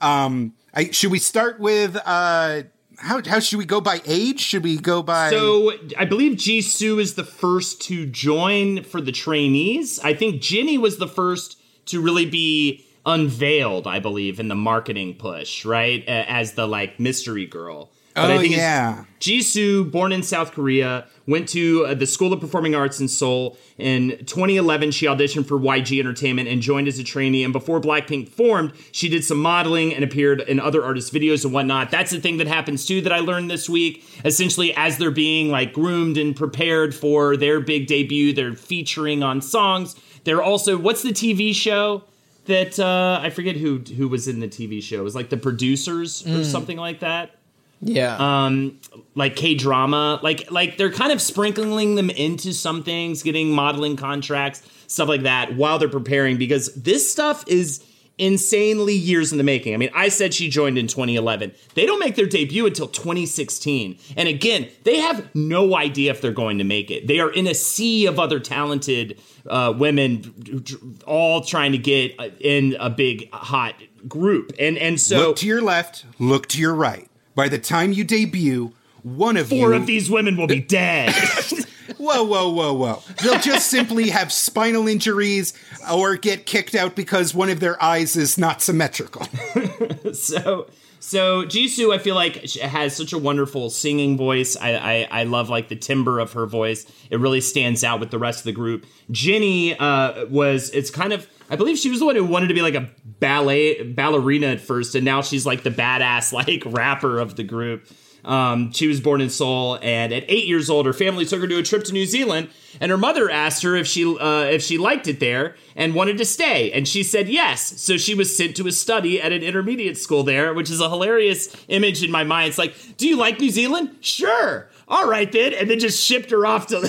[0.00, 2.62] Um, I, should we start with uh,
[3.00, 4.40] how how should we go by age?
[4.40, 5.30] Should we go by?
[5.30, 9.98] So I believe Jisoo is the first to join for the trainees.
[10.00, 13.86] I think Jennie was the first to really be unveiled.
[13.86, 17.90] I believe in the marketing push, right, as the like mystery girl.
[18.20, 19.04] But oh, I think yeah.
[19.20, 23.56] Jisoo, born in South Korea, went to uh, the School of Performing Arts in Seoul.
[23.78, 27.44] In 2011, she auditioned for YG Entertainment and joined as a trainee.
[27.44, 31.54] And before Blackpink formed, she did some modeling and appeared in other artists' videos and
[31.54, 31.90] whatnot.
[31.90, 34.04] That's the thing that happens too that I learned this week.
[34.24, 39.40] Essentially, as they're being like groomed and prepared for their big debut, they're featuring on
[39.40, 39.96] songs.
[40.24, 42.04] They're also, what's the TV show?
[42.46, 44.96] That uh, I forget who who was in the TV show.
[44.96, 46.44] It was like the producers or mm.
[46.44, 47.36] something like that.
[47.82, 48.16] Yeah.
[48.18, 48.78] Um,
[49.14, 53.96] like K drama, like like they're kind of sprinkling them into some things, getting modeling
[53.96, 57.84] contracts, stuff like that, while they're preparing because this stuff is
[58.20, 59.72] insanely years in the making.
[59.72, 61.52] I mean, I said she joined in 2011.
[61.74, 63.98] They don't make their debut until 2016.
[64.14, 67.06] And again, they have no idea if they're going to make it.
[67.06, 69.18] They are in a sea of other talented
[69.48, 70.64] uh, women,
[71.06, 73.74] all trying to get in a big hot
[74.06, 74.52] group.
[74.58, 77.09] And and so look to your left, look to your right.
[77.40, 79.76] By the time you debut, one of Four you.
[79.76, 81.14] Of these women will be dead.
[81.96, 83.02] whoa, whoa, whoa, whoa.
[83.22, 85.54] They'll just simply have spinal injuries
[85.90, 89.26] or get kicked out because one of their eyes is not symmetrical.
[90.12, 90.66] so.
[91.02, 94.54] So Jisoo, I feel like has such a wonderful singing voice.
[94.60, 96.84] I, I, I love like the timbre of her voice.
[97.08, 98.84] It really stands out with the rest of the group.
[99.10, 102.54] Jennie uh, was it's kind of I believe she was the one who wanted to
[102.54, 107.18] be like a ballet ballerina at first, and now she's like the badass like rapper
[107.18, 107.86] of the group.
[108.24, 111.48] Um, she was born in Seoul, and at eight years old, her family took her
[111.48, 114.62] to a trip to New Zealand, and her mother asked her if she uh, if
[114.62, 117.80] she liked it there and wanted to stay, and she said yes.
[117.80, 120.88] So she was sent to a study at an intermediate school there, which is a
[120.88, 122.48] hilarious image in my mind.
[122.48, 123.96] It's like, do you like New Zealand?
[124.00, 124.68] Sure.
[124.86, 126.88] All right then, and then just shipped her off to.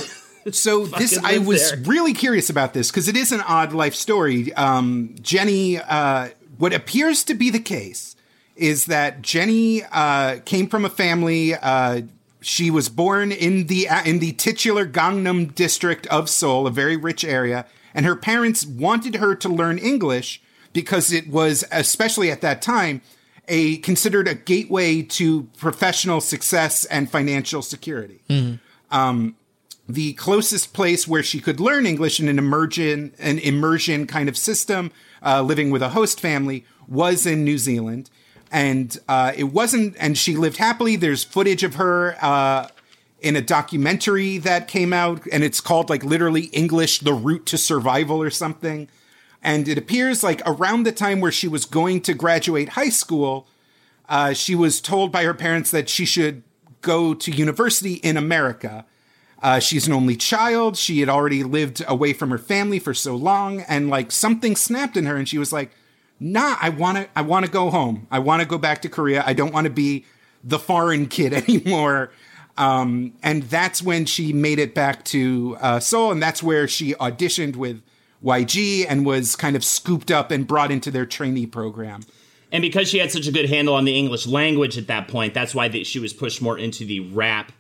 [0.52, 1.82] So this I was there.
[1.82, 4.54] really curious about this because it is an odd life story.
[4.54, 8.16] Um, Jennie, uh, what appears to be the case
[8.56, 11.56] is that Jennie uh, came from a family.
[11.56, 12.02] Uh,
[12.42, 16.98] she was born in the uh, in the titular Gangnam district of Seoul, a very
[16.98, 20.42] rich area, and her parents wanted her to learn English
[20.74, 23.02] because it was, especially at that time,
[23.48, 28.22] a considered a gateway to professional success and financial security.
[28.30, 28.56] Mm-hmm.
[28.96, 29.36] Um,
[29.88, 34.38] the closest place where she could learn English in an immersion, an immersion kind of
[34.38, 34.92] system,
[35.24, 38.10] uh, living with a host family, was in New Zealand.
[38.52, 40.96] And uh, it wasn't, and she lived happily.
[40.96, 42.68] There's footage of her uh,
[43.22, 47.58] in a documentary that came out, and it's called like literally English, The Route to
[47.58, 48.90] Survival or something.
[49.42, 53.48] And it appears like around the time where she was going to graduate high school,
[54.10, 56.44] uh, she was told by her parents that she should
[56.82, 58.86] go to university in America
[59.42, 60.78] uh, she's an only child.
[60.78, 64.96] She had already lived away from her family for so long, and like something snapped
[64.96, 65.72] in her, and she was like,
[66.20, 67.10] "Nah, I want to.
[67.16, 68.08] I want to go home.
[68.12, 69.24] I want to go back to Korea.
[69.26, 70.06] I don't want to be
[70.44, 72.12] the foreign kid anymore."
[72.58, 76.94] Um, and that's when she made it back to uh, Seoul, and that's where she
[76.96, 77.82] auditioned with
[78.24, 82.02] YG and was kind of scooped up and brought into their trainee program.
[82.52, 85.34] And because she had such a good handle on the English language at that point,
[85.34, 87.52] that's why she was pushed more into the rap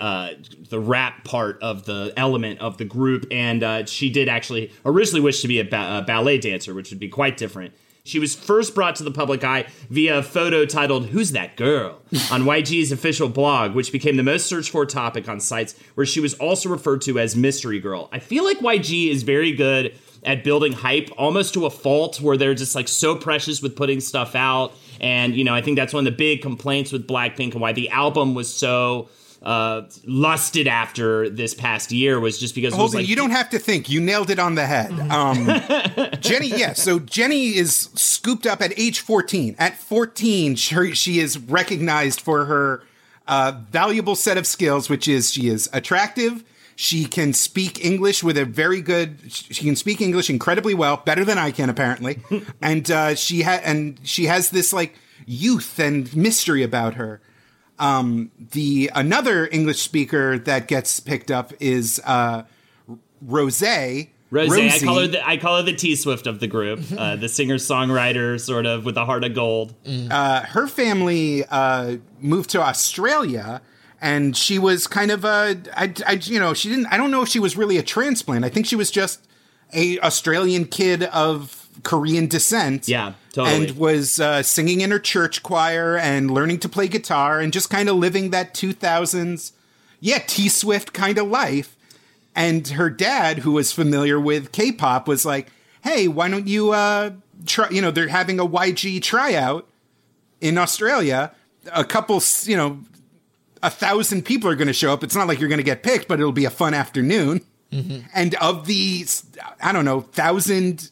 [0.00, 0.30] uh,
[0.70, 5.20] the rap part of the element of the group, and uh, she did actually originally
[5.20, 7.74] wish to be a, ba- a, ballet dancer, which would be quite different.
[8.04, 12.00] She was first brought to the public eye via a photo titled Who's That Girl
[12.30, 16.20] on YG's official blog, which became the most searched for topic on sites where she
[16.20, 18.08] was also referred to as Mystery Girl.
[18.12, 22.36] I feel like YG is very good at building hype almost to a fault where
[22.36, 24.72] they're just like so precious with putting stuff out.
[25.00, 27.72] And, you know, I think that's one of the big complaints with Blackpink and why
[27.72, 29.08] the album was so
[29.42, 33.58] uh, lusted after this past year was just because Hold like, you don't have to
[33.58, 33.88] think.
[33.88, 34.92] You nailed it on the head.
[35.10, 35.46] Um,
[36.20, 36.58] Jennie, yes.
[36.58, 39.56] Yeah, so Jennie is scooped up at age 14.
[39.58, 42.82] At 14, she, she is recognized for her
[43.28, 46.44] uh, valuable set of skills, which is she is attractive.
[46.74, 49.32] She can speak English with a very good.
[49.32, 52.20] She can speak English incredibly well, better than I can apparently.
[52.60, 57.20] and uh, she ha- and she has this like youth and mystery about her.
[57.78, 62.44] Um, the another English speaker that gets picked up is uh,
[63.20, 63.62] Rose.
[64.30, 64.68] Rose, Rosie.
[64.68, 67.28] I call her the I call her the T Swift of the group, uh, the
[67.28, 69.74] singer songwriter, sort of with a heart of gold.
[69.86, 73.62] Uh, her family uh, moved to Australia,
[74.00, 76.86] and she was kind of a, I, I, you know, she didn't.
[76.86, 78.44] I don't know if she was really a transplant.
[78.44, 79.26] I think she was just
[79.72, 82.88] a Australian kid of Korean descent.
[82.88, 83.68] Yeah, totally.
[83.68, 87.70] And was uh, singing in her church choir and learning to play guitar and just
[87.70, 89.52] kind of living that 2000s,
[90.00, 91.76] yeah, T Swift kind of life.
[92.34, 95.48] And her dad, who was familiar with K pop, was like,
[95.82, 97.12] hey, why don't you uh,
[97.46, 97.68] try?
[97.70, 99.66] You know, they're having a YG tryout
[100.40, 101.32] in Australia.
[101.72, 102.80] A couple, you know,
[103.62, 105.02] a thousand people are going to show up.
[105.02, 107.40] It's not like you're going to get picked, but it'll be a fun afternoon.
[107.72, 108.06] Mm-hmm.
[108.14, 109.06] And of the,
[109.62, 110.90] I don't know, thousand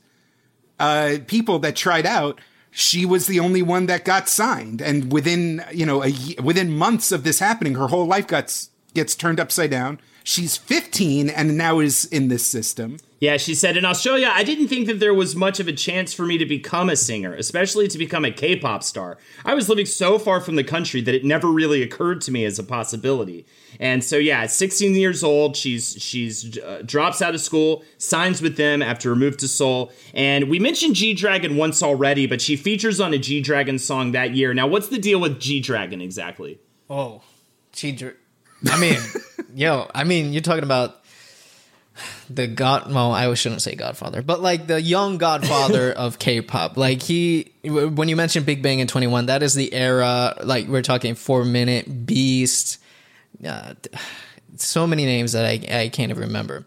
[0.78, 4.82] uh, people that tried out, she was the only one that got signed.
[4.82, 6.12] And within, you know, a,
[6.42, 10.00] within months of this happening, her whole life gets, gets turned upside down.
[10.24, 12.96] She's 15 and now is in this system.
[13.24, 16.12] Yeah, she said in Australia, I didn't think that there was much of a chance
[16.12, 19.16] for me to become a singer, especially to become a K pop star.
[19.46, 22.44] I was living so far from the country that it never really occurred to me
[22.44, 23.46] as a possibility.
[23.80, 28.42] And so, yeah, at 16 years old, she's she's uh, drops out of school, signs
[28.42, 29.90] with them after her move to Seoul.
[30.12, 34.12] And we mentioned G Dragon once already, but she features on a G Dragon song
[34.12, 34.52] that year.
[34.52, 36.60] Now, what's the deal with G Dragon exactly?
[36.90, 37.22] Oh,
[37.72, 38.18] G Dragon.
[38.70, 38.98] I mean,
[39.54, 41.03] yo, I mean, you're talking about
[42.30, 42.92] the god.
[42.92, 46.76] Well, I shouldn't say Godfather, but like the young Godfather of K-pop.
[46.76, 50.36] Like he, when you mentioned Big Bang in 2NE1, that is the era.
[50.42, 52.78] Like we're talking Four Minute Beast.
[53.46, 53.74] Uh,
[54.56, 56.64] so many names that I I can't even remember.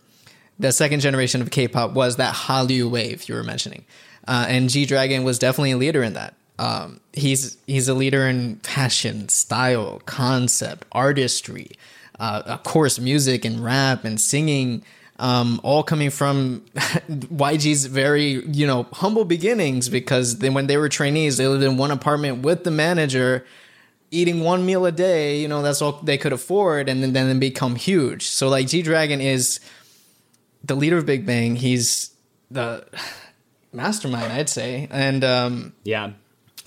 [0.60, 3.86] The second generation of K-pop was that Hallyu wave you were mentioning,
[4.28, 6.34] uh, and G Dragon was definitely a leader in that.
[6.60, 11.72] Um, he's he's a leader in fashion, style, concept, artistry,
[12.20, 14.84] uh, of course, music and rap and singing.
[15.20, 20.90] Um, all coming from YG's very you know humble beginnings because then when they were
[20.90, 23.46] trainees, they lived in one apartment with the manager,
[24.12, 25.40] eating one meal a day.
[25.40, 28.28] You know that's all they could afford, and then then become huge.
[28.28, 29.60] So like G Dragon is
[30.64, 31.56] the leader of Big Bang.
[31.56, 32.12] He's
[32.52, 32.86] the
[33.74, 36.12] mastermind, I'd say, and um, yeah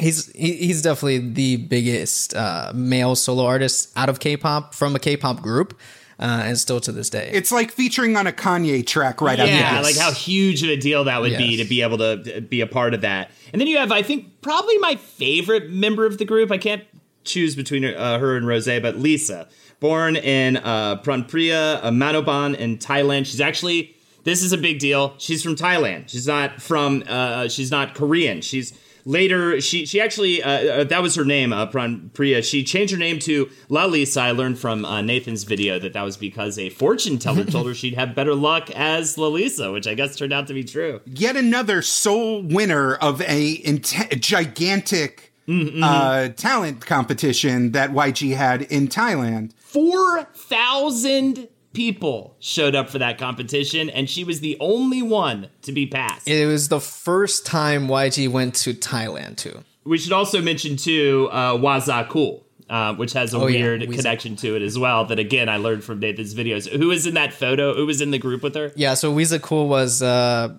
[0.01, 4.98] he's he, he's definitely the biggest uh, male solo artist out of K-pop from a
[4.98, 5.78] K-pop group.
[6.20, 9.44] Uh, and still to this day, it's like featuring on a Kanye track right yeah,
[9.44, 11.40] after Yeah, like how huge of a deal that would yes.
[11.40, 13.30] be to be able to be a part of that.
[13.52, 16.52] And then you have, I think, probably my favorite member of the group.
[16.52, 16.84] I can't
[17.24, 19.48] choose between uh, her and Rose, but Lisa,
[19.80, 23.24] born in uh, Pranpriya, uh, Manoban in Thailand.
[23.24, 25.14] She's actually this is a big deal.
[25.18, 26.08] She's from Thailand.
[26.08, 27.02] She's not from.
[27.08, 28.40] Uh, she's not Korean.
[28.42, 32.42] She's later she she actually uh, uh, that was her name uh, Priya.
[32.42, 34.20] She changed her name to Lalisa.
[34.20, 37.74] I learned from uh, Nathan's video that that was because a fortune teller told her
[37.74, 41.01] she'd have better luck as Lalisa which I guess turned out to be true.
[41.07, 45.82] Yet another sole winner of a gigantic mm-hmm.
[45.82, 49.53] uh, talent competition that YG had in Thailand.
[49.55, 55.86] 4,000 people showed up for that competition, and she was the only one to be
[55.86, 56.28] passed.
[56.28, 59.62] It was the first time YG went to Thailand too.
[59.84, 62.46] We should also mention too uh, We Zaa Cool.
[62.68, 63.96] Uh, which has a oh, weird yeah.
[63.96, 65.04] connection to it as well.
[65.04, 66.68] That again, I learned from Nathan's videos.
[66.70, 67.74] Who was in that photo?
[67.74, 68.70] Who was in the group with her?
[68.76, 70.54] Yeah, so We Zaa Cool was uh,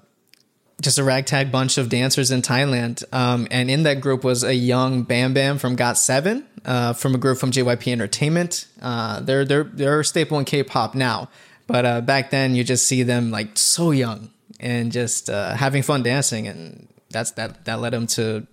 [0.82, 3.04] just a ragtag bunch of dancers in Thailand.
[3.14, 7.18] Um, and in that group was a young Bam Bam from GOT7, uh, from a
[7.18, 8.68] group from JYP Entertainment.
[8.82, 11.30] Uh, they're they're they're a staple in K-pop now,
[11.68, 15.84] but uh, back then you just see them like so young and just uh, having
[15.84, 18.46] fun dancing, and that's that that led them to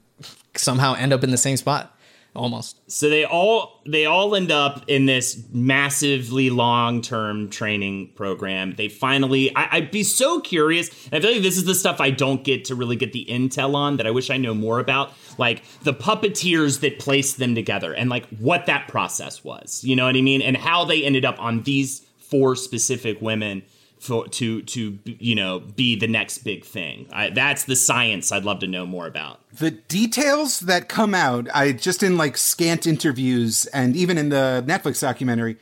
[0.55, 1.98] somehow end up in the same spot
[2.39, 2.81] almost.
[2.91, 8.75] So they all they all end up in this massively long term training program.
[8.77, 10.89] They finally, I, would be so curious.
[11.13, 13.75] I feel like this is the stuff I don't get to really get the intel
[13.75, 17.93] on that I wish I know more about, like the puppeteers that placed them together
[17.93, 19.83] and like what that process was.
[19.85, 20.41] You know what I mean?
[20.41, 23.63] And how they ended up on these four specific women
[24.01, 27.07] for to to you know be the next big thing.
[27.13, 29.41] I, that's the science I'd love to know more about.
[29.53, 34.65] The details that come out, I just in like scant interviews and even in the
[34.67, 35.57] Netflix documentary,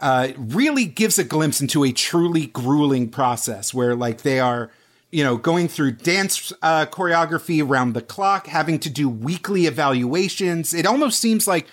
[0.00, 4.70] uh, really gives a glimpse into a truly grueling process where like they are.
[5.14, 10.72] You know, going through dance uh, choreography around the clock, having to do weekly evaluations.
[10.72, 11.66] It almost seems like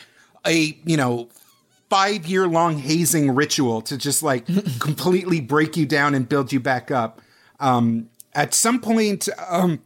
[0.46, 1.30] a you know
[1.90, 4.46] five year long hazing ritual to just like
[4.80, 7.22] completely break you down and build you back up.
[7.60, 9.82] Um, at some point, um,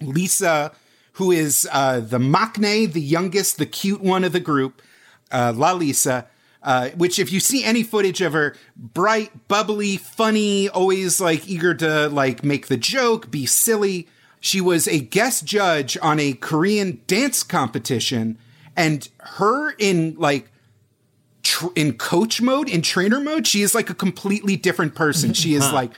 [0.00, 0.72] Lisa,
[1.12, 4.82] who is uh, the maknae, the youngest, the cute one of the group,
[5.30, 6.26] uh, Lalisa,
[6.62, 11.74] uh, which if you see any footage of her, bright, bubbly, funny, always like eager
[11.74, 14.08] to like make the joke, be silly.
[14.40, 18.38] She was a guest judge on a Korean dance competition,
[18.76, 20.50] and her in like
[21.44, 25.32] tr- in coach mode, in trainer mode, she is like a completely different person.
[25.32, 25.92] She is like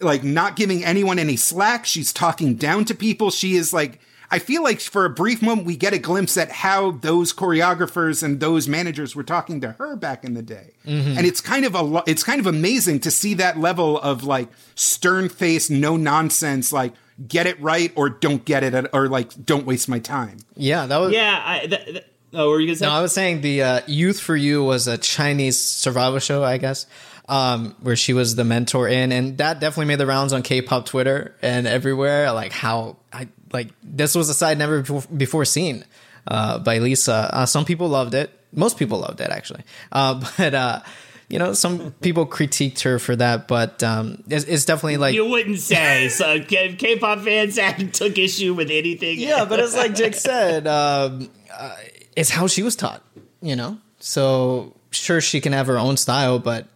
[0.00, 1.86] like not giving anyone any slack.
[1.86, 3.30] She's talking down to people.
[3.30, 4.00] She is like
[4.30, 8.22] I feel like for a brief moment we get a glimpse at how those choreographers
[8.22, 10.72] and those managers were talking to her back in the day.
[10.86, 11.18] Mm-hmm.
[11.18, 14.48] And it's kind of a it's kind of amazing to see that level of like
[14.74, 16.94] stern face, no nonsense like
[17.28, 20.38] get it right or don't get it or like don't waste my time.
[20.56, 22.04] Yeah, that was Yeah, I, th- th-
[22.34, 22.86] Oh, were you gonna say?
[22.86, 26.58] No, I was saying the uh, Youth for You was a Chinese survival show, I
[26.58, 26.86] guess,
[27.28, 30.86] um, where she was the mentor in, and that definitely made the rounds on K-pop
[30.86, 32.32] Twitter and everywhere.
[32.32, 34.82] Like how I like this was a side never
[35.14, 35.84] before seen
[36.26, 37.30] uh, by Lisa.
[37.32, 38.30] Uh, some people loved it.
[38.52, 40.80] Most people loved it actually, uh, but uh,
[41.28, 45.26] you know, some people critiqued her for that, but um, it's, it's, definitely like you
[45.26, 46.08] wouldn't say.
[46.08, 49.18] So K-pop fans had took issue with anything.
[49.18, 50.66] Yeah, but it's like Jake said.
[50.66, 51.74] Um, uh,
[52.16, 53.02] it's how she was taught,
[53.40, 53.78] you know?
[53.98, 56.66] So sure she can have her own style, but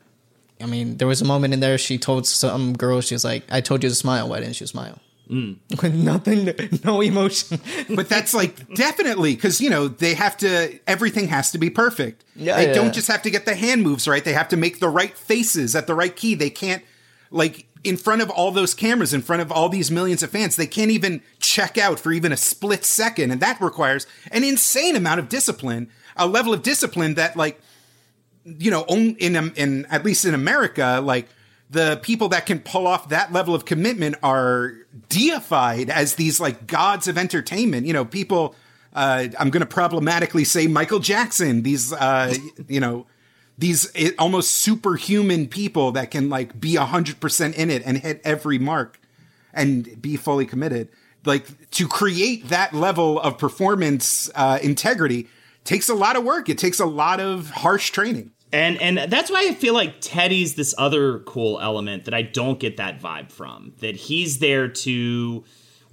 [0.61, 3.45] I mean, there was a moment in there she told some girl, she was like,
[3.51, 4.29] I told you to smile.
[4.29, 4.99] Why didn't you smile?
[5.29, 5.57] Mm.
[5.83, 6.49] With nothing,
[6.85, 7.61] no emotion.
[7.91, 12.25] but that's like definitely because, you know, they have to, everything has to be perfect.
[12.35, 12.57] Yeah.
[12.57, 12.75] They yeah.
[12.75, 14.25] don't just have to get the hand moves right.
[14.25, 16.35] They have to make the right faces at the right key.
[16.37, 16.83] They can't,
[17.31, 20.57] like, in front of all those cameras, in front of all these millions of fans,
[20.57, 23.31] they can't even check out for even a split second.
[23.31, 27.61] And that requires an insane amount of discipline, a level of discipline that, like,
[28.45, 31.29] you know, in, in at least in America, like,
[31.69, 34.75] the people that can pull off that level of commitment are
[35.09, 37.87] deified as these like gods of entertainment.
[37.87, 38.55] You know, people,
[38.95, 42.35] uh, I'm going to problematically say Michael Jackson, these, uh,
[42.69, 43.07] you know,
[43.59, 49.01] these almost superhuman people that can like be 100% in it and hit every mark
[49.53, 50.89] and be fully committed
[51.25, 55.29] like to create that level of performance uh, integrity
[55.65, 59.31] takes a lot of work it takes a lot of harsh training and and that's
[59.31, 63.33] why I feel like Teddy's this other cool element that I don't get that vibe
[63.33, 63.75] from.
[63.81, 65.45] That he's there to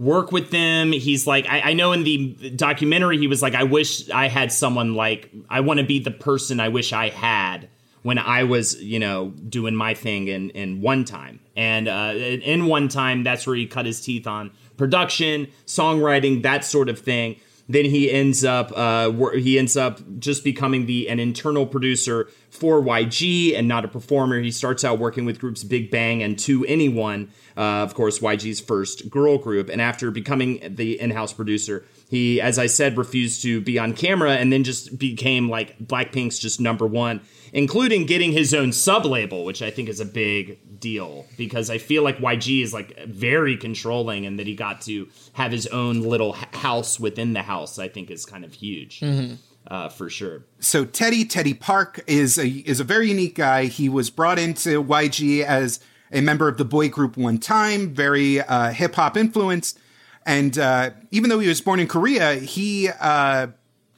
[0.04, 0.92] work with them.
[0.92, 4.52] He's like, I, I, know in the documentary, he was like, I wish I had
[4.52, 7.70] someone like, I want to be the person I wish I had
[8.04, 11.40] when I was, you know, doing my thing in, in one time.
[11.56, 16.66] And uh, in one time, that's where he cut his teeth on production, songwriting, that
[16.66, 17.38] sort of thing.
[17.70, 22.82] Then he ends up uh, he ends up just becoming the an internal producer for
[22.82, 24.40] YG and not a performer.
[24.40, 29.10] He starts out working with groups Big Bang and 2NE1, uh, of course, YG's first
[29.10, 29.70] girl group.
[29.70, 33.94] And after becoming the in house producer, he, as I said, refused to be on
[33.94, 37.22] camera and then just became like Blackpink's just number one,
[37.54, 41.80] including getting his own sub label, which I think is a big deal because I
[41.80, 46.02] feel like YG is like very controlling and that he got to have his own
[46.02, 49.00] little house within the house, I think is kind of huge.
[49.00, 49.36] Mm-hmm
[49.68, 50.44] uh, for sure.
[50.60, 53.66] So Teddy Teddy Park is a is a very unique guy.
[53.66, 55.80] He was brought into YG as
[56.12, 59.80] a member of the boy group one time, very uh, hip hop influenced,
[60.26, 63.48] and uh, even though he was born in Korea, he uh,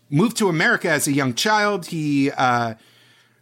[0.09, 1.87] moved to America as a young child.
[1.87, 2.31] He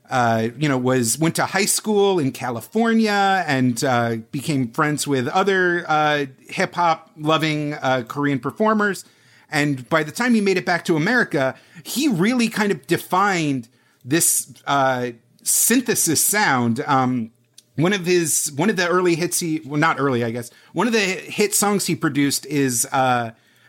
[0.10, 5.28] uh, you know, was went to high school in California and uh, became friends with
[5.30, 9.06] other uh, hip hop loving uh, Korean performers.
[9.50, 13.70] And by the time he made it back to America, he really kind of defined
[14.04, 15.12] this uh,
[15.44, 16.82] synthesis sound.
[16.88, 17.32] Um,
[17.76, 20.86] one of his one of the early hits he well not early I guess one
[20.86, 22.88] of the hit songs he produced is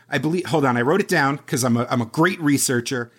[0.09, 0.45] I believe.
[0.47, 3.11] Hold on, I wrote it down because I'm a I'm a great researcher.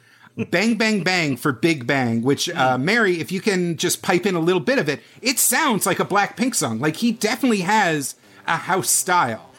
[0.45, 4.35] Bang Bang Bang for Big Bang, which uh, Mary, if you can just pipe in
[4.35, 6.79] a little bit of it, it sounds like a Blackpink song.
[6.79, 8.17] Like he definitely has
[8.47, 9.51] a house style.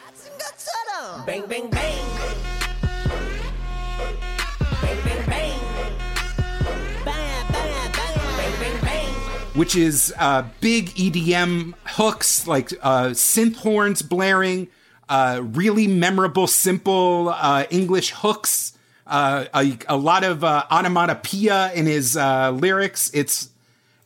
[1.26, 2.04] Bang, bang, bang.
[4.80, 5.60] Bang, bang, bang.
[7.04, 8.30] Bang, bang, bang.
[8.36, 9.14] Bang, bang, bang.
[9.54, 14.68] which is uh, big EDM hooks, like uh, synth horns blaring,
[15.08, 18.77] uh, really memorable, simple uh, English hooks,
[19.08, 23.10] uh, a, a lot of uh, onomatopoeia in his uh, lyrics.
[23.14, 23.50] It's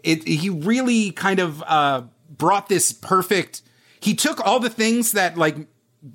[0.03, 0.26] it.
[0.26, 3.62] He really kind of uh, brought this perfect.
[4.00, 5.57] He took all the things that like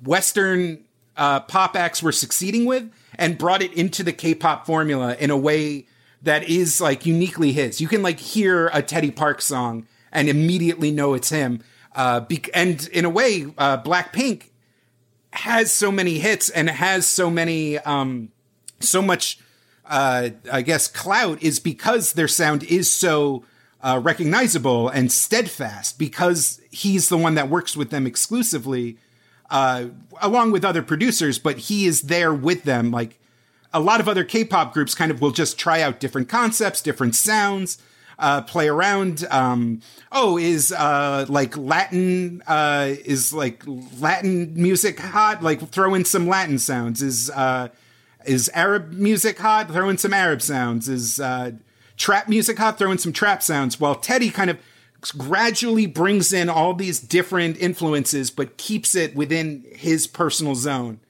[0.04, 0.84] Western
[1.16, 5.36] uh, pop acts were succeeding with and brought it into the K-pop formula in a
[5.36, 5.86] way
[6.22, 7.80] that is like uniquely his.
[7.80, 11.62] You can like hear a Teddy Park song and immediately know it's him.
[11.94, 14.50] Bec- and in a way, Blackpink
[15.32, 18.30] has so many hits and has so many, um,
[18.80, 19.38] so much,
[19.86, 23.44] uh, I guess, clout is because their sound is so
[23.80, 28.98] uh, recognizable and steadfast because he's the one that works with them exclusively,
[29.50, 29.86] uh,
[30.20, 32.90] along with other producers, but he is there with them.
[32.90, 33.18] Like
[33.72, 37.14] a lot of other K-pop groups kind of will just try out different concepts, different
[37.14, 37.78] sounds,
[38.18, 39.26] uh, play around.
[39.30, 45.42] Um, oh, is uh, like Latin uh, is like Latin music hot?
[45.42, 47.00] Like throw in some Latin sounds.
[47.00, 47.68] Is uh,
[48.28, 49.68] is Arab music hot?
[49.68, 50.88] Throw in some Arab sounds.
[50.88, 51.52] Is uh,
[51.96, 52.78] trap music hot?
[52.78, 53.80] Throw in some trap sounds.
[53.80, 54.58] While Teddy kind of
[55.16, 61.00] gradually brings in all these different influences, but keeps it within his personal zone.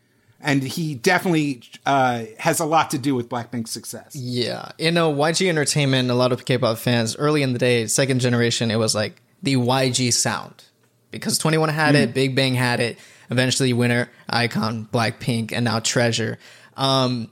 [0.40, 4.14] And he definitely uh, has a lot to do with Blackpink's success.
[4.14, 8.20] Yeah, you know, YG Entertainment, a lot of K-pop fans early in the day, second
[8.20, 10.64] generation, it was like the YG sound
[11.10, 12.98] because 2NE1 had it, Big Bang had it,
[13.30, 16.38] eventually Winner, Icon, Blackpink, and now Treasure.
[16.78, 17.30] Um,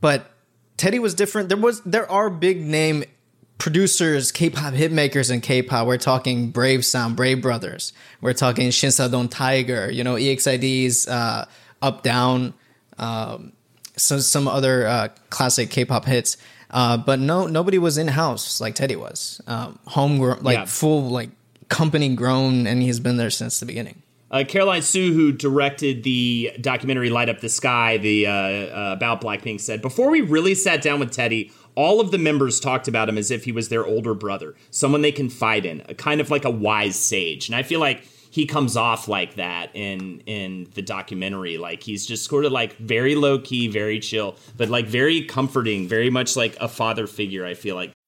[0.00, 0.30] but
[0.76, 1.48] Teddy was different.
[1.48, 3.04] There was there are big name
[3.58, 5.86] producers, K-pop hitmakers in K-pop.
[5.86, 7.92] We're talking Brave Sound, Brave Brothers.
[8.22, 9.90] We're talking Shinsadong Tiger.
[9.90, 11.44] You know, EXID's uh,
[11.82, 12.54] Up Down.
[12.98, 13.52] Um,
[13.96, 16.36] some some other uh, classic K-pop hits.
[16.70, 19.40] Uh, but no, nobody was in house like Teddy was.
[19.46, 20.64] Um, homegrown, like Yeah.
[20.64, 21.30] full, like
[21.68, 24.02] company grown, and he's been there since the beginning.
[24.30, 29.20] Uh, Caroline Suh, who directed the documentary "Light Up the Sky," the uh, uh, about
[29.20, 33.08] Blackpink, said before we really sat down with Teddy, all of the members talked about
[33.08, 36.30] him as if he was their older brother, someone they confide in, a kind of
[36.30, 37.48] like a wise sage.
[37.48, 41.58] And I feel like he comes off like that in in the documentary.
[41.58, 45.88] Like he's just sort of like very low key, very chill, but like very comforting,
[45.88, 47.44] very much like a father figure.
[47.44, 47.92] I feel like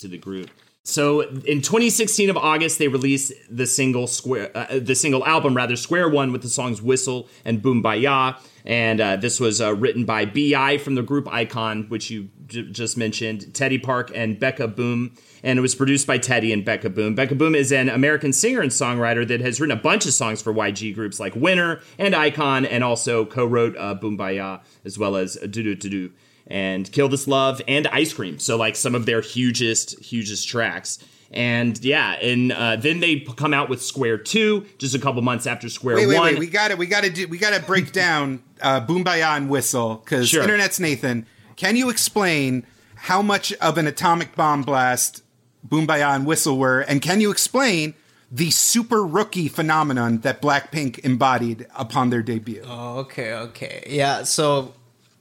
[0.00, 0.50] To the group.
[0.86, 5.74] So in 2016 of August, they released the single Square, uh, the single album rather,
[5.74, 10.24] Square One, with the songs "Whistle" and "Boombayah." And uh, this was uh, written by
[10.26, 15.16] Bi from the group Icon, which you j- just mentioned, Teddy Park and Bekuh BOOM.
[15.42, 17.16] And it was produced by Teddy and Bekuh BOOM.
[17.16, 20.40] Bekuh BOOM is an American singer and songwriter that has written a bunch of songs
[20.40, 25.34] for YG groups like Winner and Icon, and also co-wrote uh, "Boombayah" as well as
[25.34, 26.12] "Do Do Do Do."
[26.46, 28.38] And Kill This Love and Ice Cream.
[28.38, 30.98] So like some of their hugest, hugest tracks.
[31.32, 35.44] And yeah, and uh, then they come out with Square Two just a couple months
[35.46, 36.24] after Square Wait, wait, One.
[36.34, 36.38] wait.
[36.38, 37.26] We got to We got to do.
[37.26, 40.42] We got to break down uh, Boombayah and Whistle because Sure.
[40.42, 41.26] Internet's Nathan.
[41.56, 45.24] Can you explain how much of an atomic bomb blast
[45.66, 47.94] Boombayah and Whistle were, and can you explain
[48.30, 52.62] the super rookie phenomenon that Blackpink embodied upon their debut?
[52.64, 53.84] Oh, okay, okay.
[53.88, 54.74] Yeah, so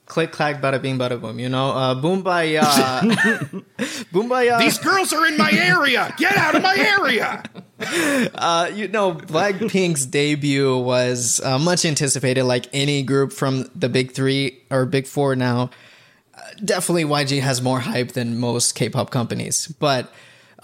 [0.06, 1.72] click clack bada bing bada boom, you know?
[1.72, 2.62] Uh Boombayah
[4.14, 6.14] Boombayah These girls are in my area.
[6.18, 7.44] Get out of my area.
[8.36, 14.12] uh, you know, Blackpink's debut was uh, much anticipated, like any group from the big
[14.14, 15.70] three or big four now.
[16.34, 20.12] Uh, definitely, YG has more hype than most K-pop companies, but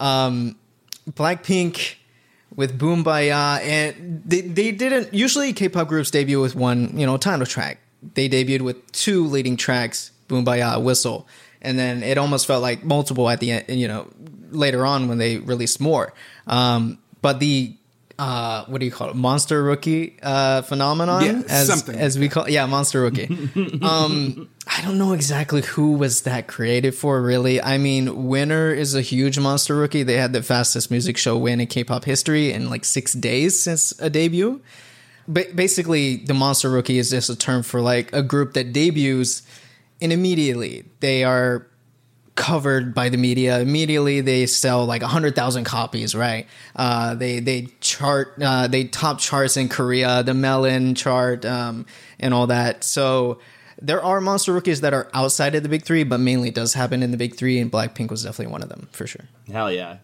[0.00, 0.56] um,
[1.10, 1.96] Blackpink
[2.56, 7.44] with Boombayah, and they they didn't usually K-pop groups debut with one, you know, title
[7.44, 7.81] track.
[8.14, 11.26] They debuted with two leading tracks, Boombayah, Whistle,
[11.60, 14.08] and then it almost felt like multiple at the end, you know,
[14.50, 16.12] later on when they released more.
[16.46, 17.74] Um, but the
[18.18, 19.16] uh, what do you call it?
[19.16, 23.26] Monster rookie uh, phenomenon, Yeah, as something as we call yeah, monster rookie.
[23.82, 27.20] um, I don't know exactly who was that created for.
[27.20, 30.02] Really, I mean, Winner is a huge monster rookie.
[30.02, 33.92] They had the fastest music show win in K-pop history in like six days since
[33.98, 34.60] a debut.
[35.28, 39.42] Ba- basically, the monster rookie is just a term for like a group that debuts
[40.00, 41.66] and immediately they are
[42.34, 43.60] covered by the media.
[43.60, 46.46] Immediately they sell like 100,000 copies, right?
[46.74, 51.86] Uh, they they chart uh, they top charts in Korea, the Melon chart um,
[52.18, 52.84] and all that.
[52.84, 53.38] So
[53.80, 56.74] there are monster rookies that are outside of the big 3, but mainly it does
[56.74, 59.24] happen in the big 3 and Blackpink was definitely one of them for sure.
[59.50, 59.98] Hell yeah.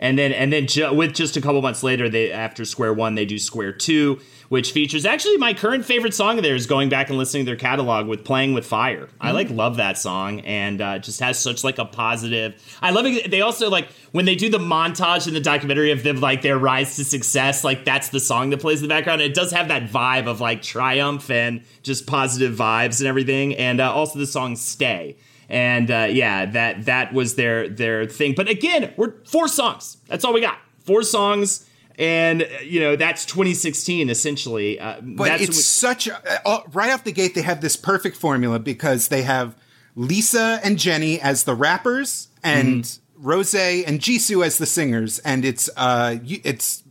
[0.00, 3.16] And then and then ju- with just a couple months later, they after Square One,
[3.16, 6.66] they do Square Two, which features actually my current favorite song of theirs.
[6.66, 9.98] Going back and listening to their catalog with "Playing with Fire," I like love that
[9.98, 12.54] song, and uh, just has such like a positive.
[12.80, 13.28] I love it.
[13.28, 16.58] They also like when they do the montage in the documentary of them like their
[16.58, 17.64] rise to success.
[17.64, 19.20] Like that's the song that plays in the background.
[19.20, 23.56] It does have that vibe of like triumph and just positive vibes and everything.
[23.56, 25.16] And uh, also the song "Stay."
[25.48, 28.34] And uh, yeah, that that was their their thing.
[28.36, 29.96] But again, we're four songs.
[30.06, 30.58] That's all we got.
[30.80, 31.66] Four songs,
[31.98, 34.78] and uh, you know that's 2016 essentially.
[34.78, 37.34] Uh, But that's it's such a, uh, right off the gate.
[37.34, 39.56] They have this perfect formula because they have
[39.96, 43.04] Lisa and Jennie as the rappers and Mm-hmm.
[43.20, 46.84] Rose and Jisoo as the singers, and it's uh it's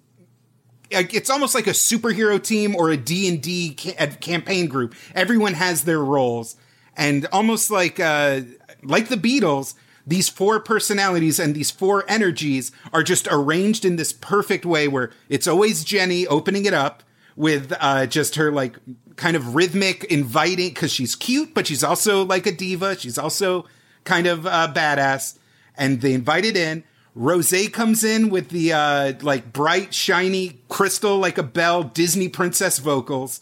[0.89, 4.95] it's almost like a superhero team or a D&D ca- campaign group.
[5.15, 6.55] Everyone has their roles
[6.97, 8.41] and almost like uh
[8.83, 9.75] like the Beatles,
[10.05, 15.11] these four personalities and these four energies are just arranged in this perfect way where
[15.29, 17.03] it's always Jennie opening it up
[17.35, 18.77] with uh just her like
[19.15, 23.65] kind of rhythmic inviting cuz she's cute but she's also like a diva, she's also
[24.03, 25.37] kind of uh badass.
[25.79, 26.83] And they invite it in.
[27.13, 32.77] Rose comes in with the uh, like bright, shiny crystal, like a bell, Disney princess
[32.77, 33.41] vocals.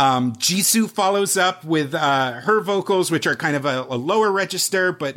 [0.00, 4.32] Um, Jisoo follows up with uh, her vocals, which are kind of a, a lower
[4.32, 5.14] register, but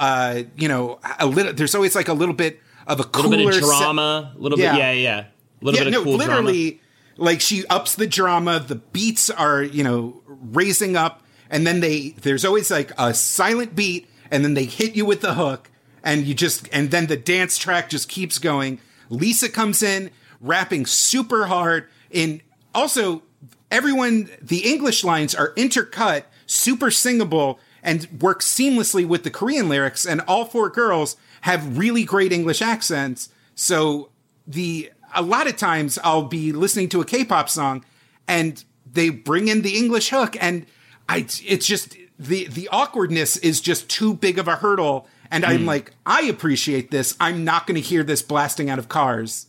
[0.00, 1.52] uh, you know, a little.
[1.52, 2.58] There's always like a little bit
[2.88, 5.78] of a a little cooler bit of drama, a little bit, yeah, yeah, a little
[5.78, 6.32] yeah, bit of no, cool drama.
[6.42, 6.80] literally,
[7.16, 8.58] like she ups the drama.
[8.58, 13.76] The beats are you know raising up, and then they there's always like a silent
[13.76, 15.70] beat, and then they hit you with the hook,
[16.02, 18.80] and you just and then the dance track just keeps going.
[19.08, 20.10] Lisa comes in
[20.40, 21.86] rapping super hard.
[22.10, 22.40] In
[22.74, 23.22] also
[23.70, 30.04] everyone, the English lines are intercut, super singable, and work seamlessly with the Korean lyrics.
[30.06, 33.28] And all four girls have really great English accents.
[33.54, 34.10] So
[34.46, 37.84] the a lot of times I'll be listening to a K-pop song
[38.28, 40.66] and they bring in the English hook and
[41.08, 45.60] I it's just the the awkwardness is just too big of a hurdle and I'm
[45.60, 45.66] Hmm.
[45.66, 47.16] like I appreciate this.
[47.20, 49.46] I'm not going to hear this blasting out of cars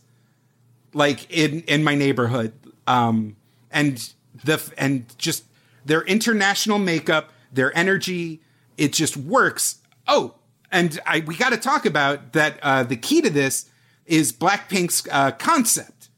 [0.94, 2.52] like in in my neighborhood
[2.86, 3.36] um
[3.70, 4.12] and
[4.44, 5.44] the and just
[5.84, 8.40] their international makeup, their energy,
[8.76, 9.78] it just works.
[10.06, 10.34] Oh,
[10.70, 13.68] and I we got to talk about that uh the key to this
[14.06, 16.08] is Blackpink's uh concept.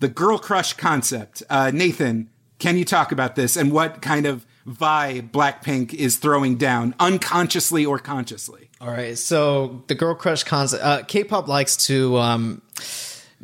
[0.00, 1.42] The girl crush concept.
[1.48, 6.56] Uh Nathan, can you talk about this and what kind of vibe Blackpink is throwing
[6.56, 8.70] down unconsciously or consciously?
[8.80, 10.82] All right, so the girl crush concept.
[10.82, 12.62] Uh, K-pop likes to um,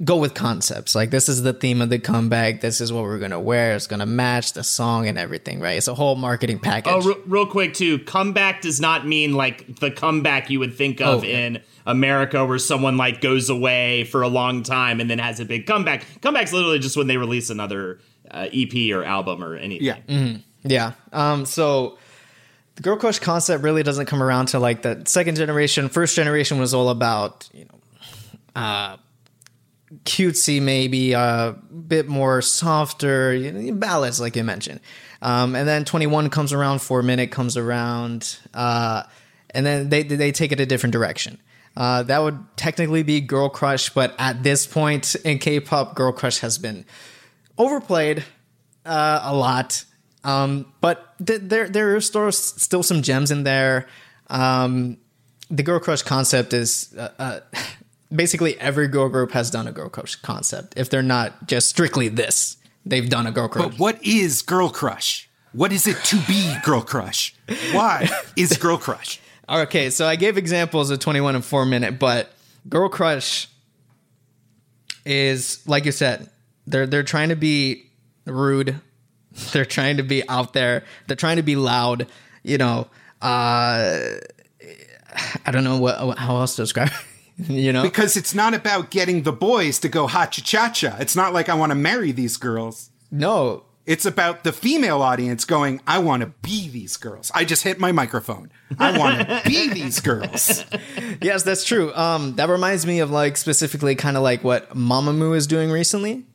[0.05, 0.95] go with concepts.
[0.95, 2.61] Like this is the theme of the comeback.
[2.61, 3.75] This is what we're gonna wear.
[3.75, 5.61] It's gonna match the song and everything.
[5.61, 5.77] Right?
[5.77, 6.93] It's a whole marketing package.
[6.95, 7.99] Oh, re- real quick too.
[8.01, 12.59] Comeback does not mean like the comeback you would think of Oh, in America, where
[12.59, 16.05] someone like goes away for a long time and then has a big comeback.
[16.21, 17.99] Comeback's literally just when they release another
[18.31, 19.87] uh, EP or album or anything.
[20.09, 20.37] Yeah.
[20.65, 20.93] Yeah.
[21.13, 21.99] Um, so
[22.75, 25.89] the girl crush concept really doesn't come around to like the second generation.
[25.89, 28.97] First generation was all about, you know, uh,
[30.05, 31.57] cutesy, maybe a
[31.87, 34.81] bit more softer know, ballads, like you mentioned.
[35.23, 39.03] Um, and then 2NE1 comes around, Four Minute comes around, uh,
[39.51, 41.39] and then they they take it a different direction.
[41.77, 46.39] Uh, that would technically be girl crush, but at this point in K-pop, girl crush
[46.39, 46.85] has been
[47.57, 48.25] overplayed
[48.85, 49.85] uh, a lot.
[50.25, 53.87] Um, but th- there there are still still some gems in there.
[54.29, 54.99] Um,
[55.51, 57.41] the girl crush concept is uh, uh,
[58.15, 60.75] basically every girl group has done a girl crush concept.
[60.77, 63.71] If they're not just strictly this, they've done a girl crush.
[63.71, 65.29] But what is girl crush?
[65.53, 67.35] What is it to be girl crush?
[67.73, 69.21] Why is girl crush?
[69.49, 72.33] Okay, so I gave examples of 2NE1 and 4 minute, but
[72.69, 73.49] Girl Crush
[75.07, 76.29] is like you said,
[76.67, 77.87] they're they're trying to be
[78.27, 78.81] rude.
[79.53, 80.85] They're trying to be out there.
[81.07, 82.09] They're trying to be loud,
[82.43, 82.89] you know.
[83.23, 84.01] Uh
[85.47, 86.95] I don't know what how else to describe it,
[87.49, 87.83] you know.
[87.83, 90.97] Because it's not about getting the boys to go ha cha cha cha.
[90.99, 92.91] It's not like I want to marry these girls.
[93.11, 97.31] No, It's about the female audience going, I want to be these girls.
[97.35, 98.51] I just hit my microphone.
[98.79, 100.63] I want to be these girls.
[101.23, 101.95] yes, that's true.
[101.95, 106.27] Um, that reminds me of like specifically kind of like what Mamamoo is doing recently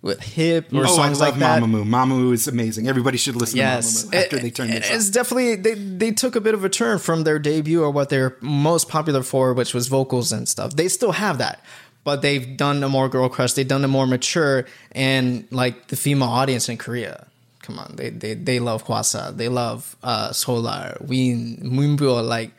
[0.00, 1.62] with hip or oh, songs like that.
[1.62, 1.84] Mamamoo.
[1.84, 2.86] Mamamoo is amazing.
[2.88, 6.10] Everybody should listen Yes, to Mamamoo after It- they turn this It's definitely they they
[6.12, 9.52] took a bit of a turn from their debut or what they're most popular for,
[9.54, 10.76] which was vocals and stuff.
[10.76, 11.60] They still have that,
[12.04, 13.54] but they've done a more girl crush.
[13.54, 17.26] They've done a more mature and like the female audience in Korea.
[17.62, 19.36] Come on, they they they love Hwasa.
[19.36, 22.26] They love uh, Solar, Wheein, Moonbyul.
[22.26, 22.52] Like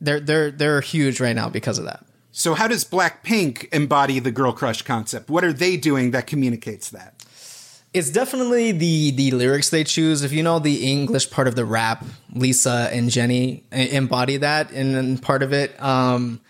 [0.00, 2.04] they're they're they're huge right now because of that.
[2.36, 5.30] So, how does Blackpink embody the girl crush concept?
[5.30, 7.24] What are they doing that communicates that?
[7.92, 10.24] It's definitely the the lyrics they choose.
[10.24, 14.96] If you know the English part of the rap, Lisa and Jennie embody that in,
[14.96, 15.80] in part of it.
[15.80, 16.40] Um,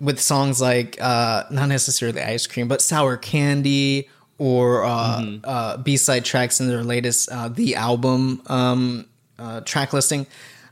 [0.00, 4.08] with songs like uh, not necessarily ice cream, but sour candy
[4.38, 9.04] or uh, uh, B side tracks in their latest uh, the album um,
[9.38, 10.26] uh, track listing.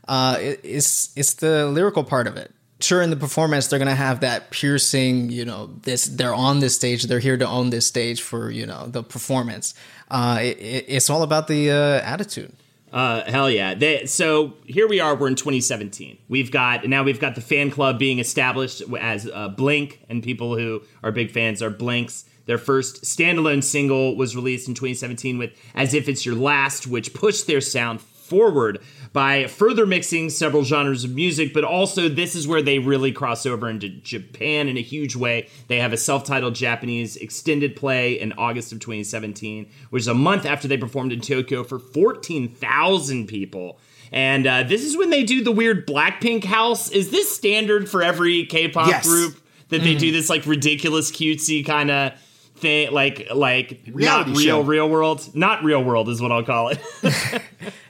[0.07, 2.51] Uh, it, it's it's the lyrical part of it.
[2.81, 5.29] Sure, in the performance, they're gonna have that piercing.
[5.29, 7.03] You know, this they're on this stage.
[7.03, 9.73] They're here to own this stage for you know the performance.
[10.09, 12.53] Uh, it, it- it's all about the uh, attitude.
[12.91, 13.75] Uh, hell yeah!
[13.75, 15.13] They, so here we are.
[15.15, 16.17] We're in 2017.
[16.29, 20.57] We've got now we've got the fan club being established as uh, Blink, and people
[20.57, 22.25] who are big fans are Blinks.
[22.45, 27.13] Their first standalone single was released in 2017 with "As If It's Your Last," which
[27.13, 28.79] pushed their sound forward
[29.11, 33.45] by further mixing several genres of music, but also this is where they really cross
[33.45, 35.47] over into Japan in a huge way.
[35.67, 40.13] They have a self titled Japanese extended play in August of 2017, which is a
[40.13, 43.79] month after they performed in Tokyo for 14,000 people.
[44.11, 46.89] And uh, this is when they do the weird Blackpink house.
[46.89, 49.05] Is this standard for every K pop Yes.
[49.05, 49.35] group
[49.69, 52.13] that they do this like ridiculous cutesy kind of
[52.59, 52.91] thing?
[52.91, 54.61] Like, like Reality not real, show.
[54.61, 55.35] real world?
[55.35, 56.79] Not real world is what I'll call it.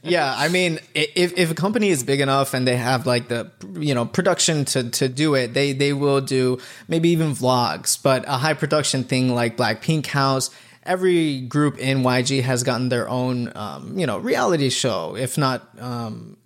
[0.01, 3.51] Yeah, I mean, if if a company is big enough and they have like the
[3.73, 8.01] you know production to to do it, they they will do maybe even vlogs.
[8.01, 10.51] But a high production thing like Blackpink House,
[10.83, 15.67] every group in YG has gotten their own um, you know reality show, if not
[15.79, 16.37] um,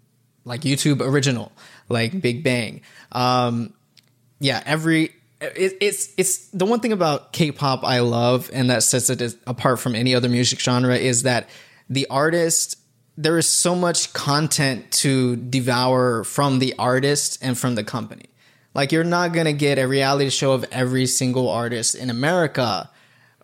[0.45, 1.51] like YouTube original,
[1.89, 2.81] like Big Bang.
[3.11, 3.73] Um,
[4.39, 5.11] yeah, every
[5.56, 9.80] it, it's it's the one thing about K-pop I love and that sets it apart
[9.80, 11.49] from any other music genre is that
[11.90, 12.78] the artist
[13.15, 18.26] there is so much content to devour from the artist and from the company.
[18.74, 22.90] Like you're not gonna get a reality show of every single artist in America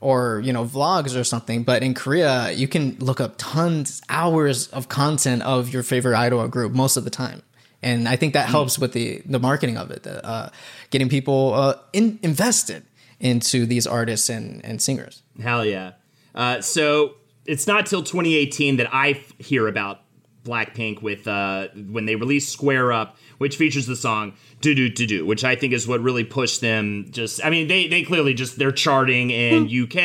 [0.02, 4.68] or you know vlogs or something but in korea you can look up tons hours
[4.70, 7.42] of content of your favorite idol or group most of the time.
[7.82, 10.06] And i think that helps with the the marketing of it.
[10.08, 10.50] Uh,
[10.90, 12.86] getting people uh, in, invested
[13.20, 15.94] into these artists and, and singers Hell yeah.
[16.36, 20.02] Uh, so it's not till 2018 that I f- hear about
[20.44, 25.06] Blackpink with uh, when they released Square Up, which features the song "Do Do Do
[25.06, 27.08] Do," which I think is what really pushed them.
[27.12, 29.96] Just, I mean, they they clearly just they're charting in UK,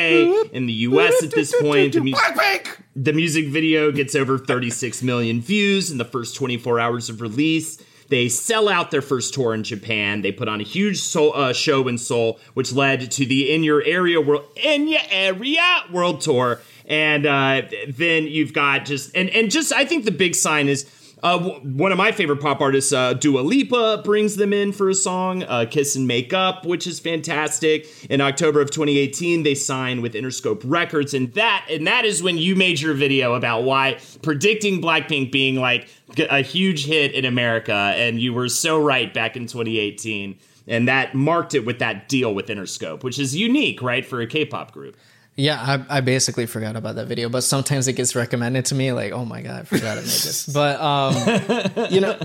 [0.51, 1.93] in the US at this point.
[1.93, 2.81] The, mu- Blackpink!
[2.95, 7.81] the music video gets over 36 million views in the first 24 hours of release.
[8.07, 10.21] They sell out their first tour in Japan.
[10.21, 13.83] They put on a huge uh, show in Seoul, which led to the In Your
[13.83, 16.61] Area World In Your Area World Tour.
[16.85, 20.85] And uh, then you've got just and and just I think the big sign is
[21.23, 24.89] uh, w- one of my favorite pop artists, uh, Dua Lipa, brings them in for
[24.89, 27.87] a song, uh, "Kiss and Make Up," which is fantastic.
[28.09, 32.37] In October of 2018, they signed with Interscope Records, and that and that is when
[32.37, 35.87] you made your video about why predicting Blackpink being like
[36.29, 40.37] a huge hit in America, and you were so right back in 2018.
[40.67, 44.25] And that marked it with that deal with Interscope, which is unique, right, for a
[44.25, 44.97] K-pop group.
[45.35, 48.91] Yeah I, I basically forgot about that video but sometimes it gets recommended to me
[48.91, 50.45] like oh my god i forgot i made this.
[50.47, 52.17] But um you know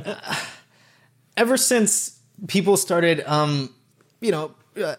[1.36, 3.74] ever since people started um
[4.20, 4.96] you know uh,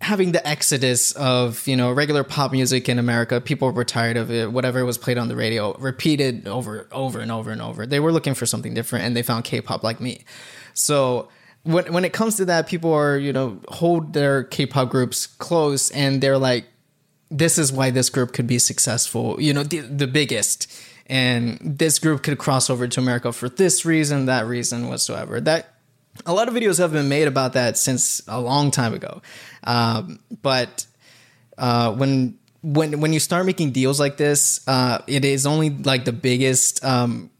[0.00, 4.30] having the exodus of you know regular pop music in america people were tired of
[4.30, 7.86] it whatever was played on the radio repeated over over and over and over.
[7.86, 10.24] They were looking for something different and they found k-pop like me.
[10.74, 11.28] So
[11.64, 15.90] when when it comes to that, people are you know hold their K-pop groups close,
[15.90, 16.66] and they're like,
[17.30, 19.40] this is why this group could be successful.
[19.40, 20.72] You know, the the biggest,
[21.06, 25.40] and this group could cross over to America for this reason, that reason, whatsoever.
[25.40, 25.74] That
[26.26, 29.22] a lot of videos have been made about that since a long time ago,
[29.64, 30.86] um, but
[31.58, 36.04] uh, when when when you start making deals like this, uh, it is only like
[36.04, 37.30] the biggest um,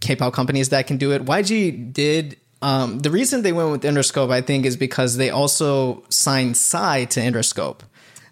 [0.00, 1.24] K-pop companies that can do it.
[1.24, 2.36] YG did.
[2.62, 7.06] Um, the reason they went with Interscope, I think, is because they also signed Psy
[7.06, 7.80] to Interscope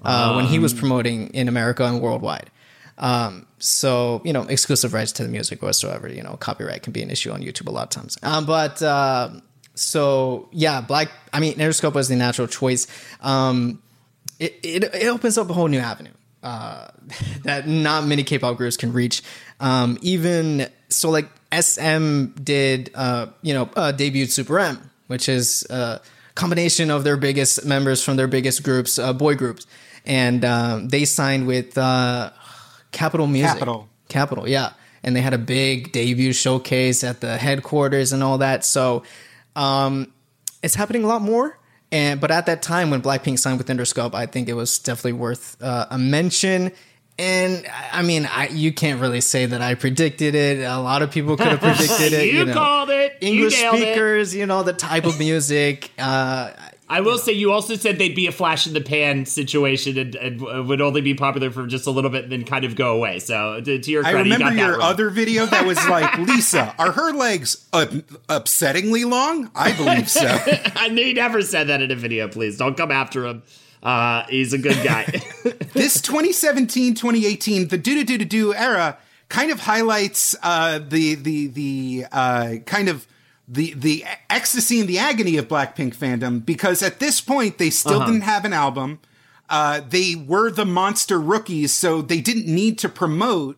[0.02, 2.50] uh, when he was promoting in America and worldwide.
[2.98, 6.08] Um, so you know, exclusive rights to the music whatsoever.
[6.08, 8.18] You know, copyright can be an issue on YouTube a lot of times.
[8.22, 9.30] Um, but uh,
[9.74, 11.10] so yeah, Black.
[11.32, 12.86] I mean, Interscope was the natural choice.
[13.20, 13.82] Um,
[14.38, 16.12] it, it it opens up a whole new avenue
[16.42, 16.88] uh,
[17.44, 19.22] that not many K-pop groups can reach.
[19.60, 25.66] Um, even so, like SM did, uh, you know, uh, debuted Super M, which is
[25.70, 26.00] a
[26.34, 29.66] combination of their biggest members from their biggest groups, uh, boy groups,
[30.08, 32.30] and um, they signed with uh,
[32.90, 33.52] Capitol Music.
[33.52, 33.88] Capitol.
[34.08, 34.72] Capital, yeah.
[35.04, 38.64] And they had a big debut showcase at the headquarters and all that.
[38.64, 39.04] So
[39.54, 40.12] um,
[40.62, 41.58] it's happening a lot more.
[41.92, 45.12] And but at that time when Blackpink signed with Interscope, I think it was definitely
[45.12, 46.72] worth uh, a mention.
[47.18, 50.60] And I mean, I, you can't really say that I predicted it.
[50.60, 52.32] A lot of people could have predicted it.
[52.32, 52.54] You know.
[52.54, 53.18] called it.
[53.20, 53.74] You English it.
[53.74, 55.90] speakers, you know, the type of music.
[55.98, 56.50] Uh,
[56.90, 60.14] I will say you also said they'd be a flash in the pan situation and,
[60.14, 62.96] and would only be popular for just a little bit and then kind of go
[62.96, 63.18] away.
[63.18, 66.16] So to, to your I credit, you remember got your other video that was like,
[66.18, 67.90] Lisa, are her legs up-
[68.28, 69.50] upsettingly long?
[69.54, 70.26] I believe so.
[70.76, 72.28] I knew you never said that in a video.
[72.28, 73.42] Please don't come after him.
[73.82, 75.04] Uh, he's a good guy.
[75.72, 78.98] this 2017 2018 the do do do do era
[79.28, 83.06] kind of highlights uh, the the the uh, kind of
[83.50, 87.96] the the ecstasy and the agony of Blackpink fandom because at this point they still
[88.02, 88.06] Uh-huh.
[88.06, 89.00] didn't have an album.
[89.48, 93.56] Uh, they were the monster rookies, so they didn't need to promote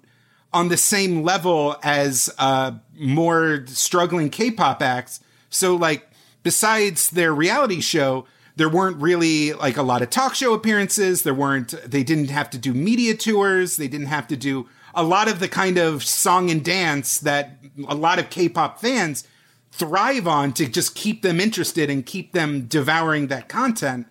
[0.53, 5.21] on the same level as uh, more struggling K-pop acts.
[5.49, 6.09] So like
[6.45, 8.27] besides their reality show,
[8.57, 11.23] there weren't really like a lot of talk show appearances.
[11.25, 13.77] There weren't they didn't have to do media tours.
[13.77, 17.59] They didn't have to do a lot of the kind of song and dance that
[17.89, 19.25] a lot of K-pop fans
[19.73, 24.07] thrive on to just keep them interested and keep them devouring that content.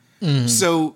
[0.47, 0.95] So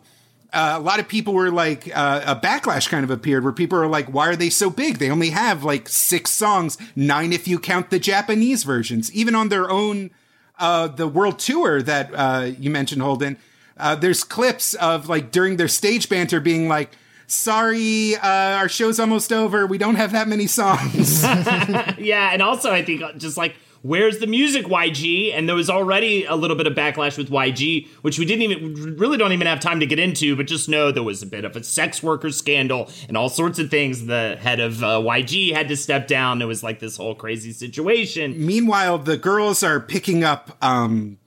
[0.52, 3.78] uh, a lot of people were like uh, a backlash kind of appeared where people
[3.80, 4.98] are like why are they so big?
[4.98, 9.12] They only have like six songs nine if you count the japanese versions.
[9.14, 10.12] Even on their own
[10.60, 13.38] uh, the world tour that uh, you mentioned holden
[13.78, 16.92] uh, there's clips of like during their stage banter being like
[17.28, 18.28] sorry uh,
[18.58, 19.66] our show's almost over.
[19.66, 21.24] We don't have that many songs.
[21.98, 26.26] Yeah, and also I think just like where's the music YG and there was already
[26.26, 29.60] a little bit of backlash with YG which we didn't even really don't even have
[29.60, 32.32] time to get into but just know there was a bit of a sex worker
[32.32, 36.42] scandal and all sorts of things the head of uh, YG had to step down
[36.42, 38.34] it was like this whole crazy situation
[38.64, 41.18] Meanwhile, the girls are picking up um,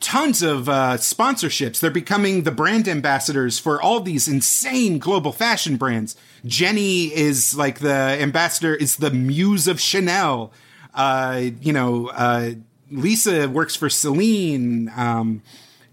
[0.00, 1.78] tons of uh, sponsorships.
[1.78, 6.16] They're becoming the brand ambassadors for all these insane global fashion brands.
[6.44, 10.52] Jennie is like the ambassador, is the muse of Chanel.
[10.94, 12.50] Uh, you know, uh,
[12.90, 14.90] Lisa works for Celine.
[14.96, 15.42] Um,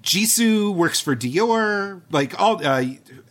[0.04, 2.02] Jisoo works for Dior.
[2.12, 2.84] Like all, uh,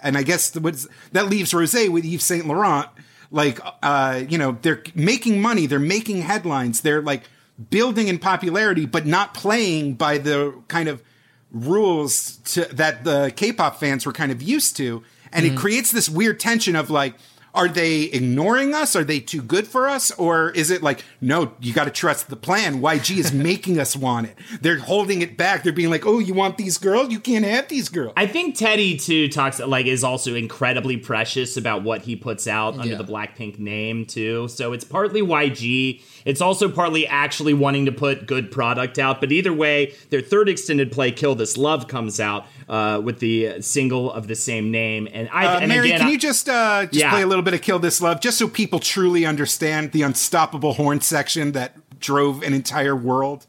[0.03, 2.89] and I guess the, what's, that leaves Rose with Yves Saint Laurent.
[3.31, 5.67] Like, uh, you know, they're making money.
[5.67, 6.83] They're making headlines.
[6.83, 7.25] They're like
[7.71, 11.03] building in popularity, but not playing by the kind of
[11.51, 15.03] rules to, that the K-pop fans were kind of used to.
[15.33, 17.15] And it creates this weird tension of like,
[17.57, 18.95] are they ignoring us?
[18.95, 20.11] Are they too good for us?
[20.13, 22.81] Or is it like, no, you got to trust the plan.
[22.81, 24.37] YG is making us want it.
[24.61, 25.63] They're holding it back.
[25.65, 27.11] They're being like, oh, you want these girls?
[27.11, 28.13] You can't have these girls.
[28.17, 32.75] I think Teddy too talks like is also incredibly precious about what he puts out
[32.75, 32.99] under Yeah.
[32.99, 34.49] the Blackpink name too.
[34.49, 36.03] So it's partly YG.
[36.27, 39.21] It's also partly actually wanting to put good product out.
[39.21, 43.63] But either way, their third extended play, "Kill This Love," comes out uh, with the
[43.63, 45.09] single of the same name.
[45.13, 47.11] And I Uh, and Mary, again, can I- you just uh, just Yeah.
[47.11, 50.75] play a little bit of "Kill This Love" just so people truly understand the unstoppable
[50.75, 53.47] horn section that drove an entire world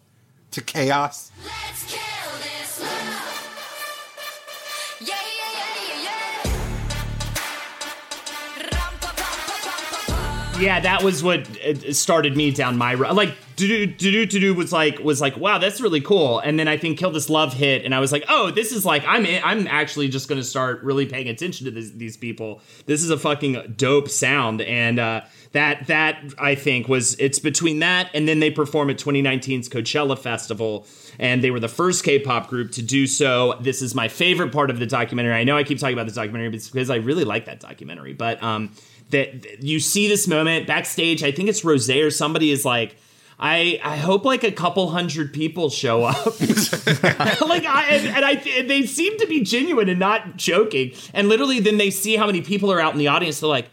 [0.52, 1.32] to chaos?
[10.60, 13.16] Yeah, that was what uh, started me down my road.
[13.16, 16.40] Like, do do do do was like was like, wow, that's really cool.
[16.40, 18.86] And then I think Kill This Love hit, and I was like, oh, this is
[18.86, 22.62] like I'm in, I'm actually just gonna start really paying attention to this, these people.
[22.86, 25.22] This is a fucking dope sound, and uh,
[25.52, 30.18] that that I think was it's between that and then they perform at 2019's Coachella
[30.18, 30.86] Festival
[31.20, 33.58] and they were the first K-pop group to do so.
[33.60, 35.34] This is my favorite part of the documentary.
[35.34, 38.14] I know I keep talking about the documentary, but because I really like that documentary.
[38.14, 38.72] But um,
[39.10, 41.24] that you see this moment backstage.
[41.24, 42.98] I think it's Rose or somebody is like.
[43.40, 46.26] I, I hope like a couple hundred people show up.
[46.26, 50.94] like I and, and I and they seem to be genuine and not joking.
[51.14, 53.40] And literally then they see how many people are out in the audience.
[53.40, 53.70] They're like,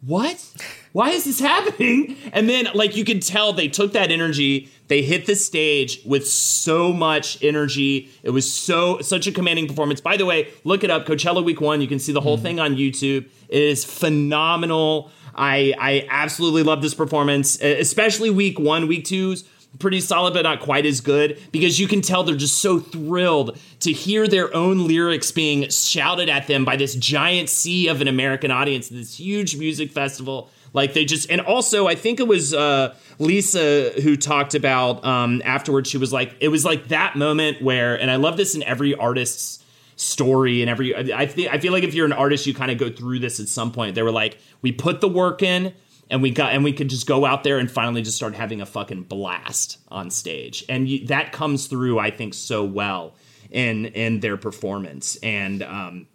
[0.00, 0.44] "What?
[0.90, 5.02] Why is this happening?" And then like you can tell they took that energy, they
[5.02, 8.10] hit the stage with so much energy.
[8.22, 10.00] It was so such a commanding performance.
[10.00, 11.06] By the way, look it up.
[11.06, 11.80] Coachella Week One.
[11.80, 12.42] You can see the whole mm-hmm.
[12.42, 13.28] thing on YouTube.
[13.54, 15.12] It is phenomenal.
[15.34, 18.88] I I absolutely love this performance, especially Week One.
[18.88, 19.44] Week Two's
[19.78, 23.58] pretty solid, but not quite as good because you can tell they're just so thrilled
[23.80, 28.08] to hear their own lyrics being shouted at them by this giant sea of an
[28.08, 30.50] American audience, this huge music festival.
[30.72, 35.40] Like they just, and also I think it was uh, Lisa who talked about um,
[35.44, 35.88] afterwards.
[35.88, 38.94] She was like, it was like that moment where, and I love this in every
[38.94, 39.63] artist's
[39.96, 40.94] story and every.
[41.12, 43.40] I think I feel like if you're an artist, you kind of go through this
[43.40, 43.94] at some point.
[43.94, 45.74] They were like, we put the work in.
[46.10, 48.60] And we got, and we could just go out there and finally just start having
[48.60, 53.14] a fucking blast on stage, and you, that comes through, I think, so well
[53.50, 55.16] in in their performance.
[55.22, 56.06] And um,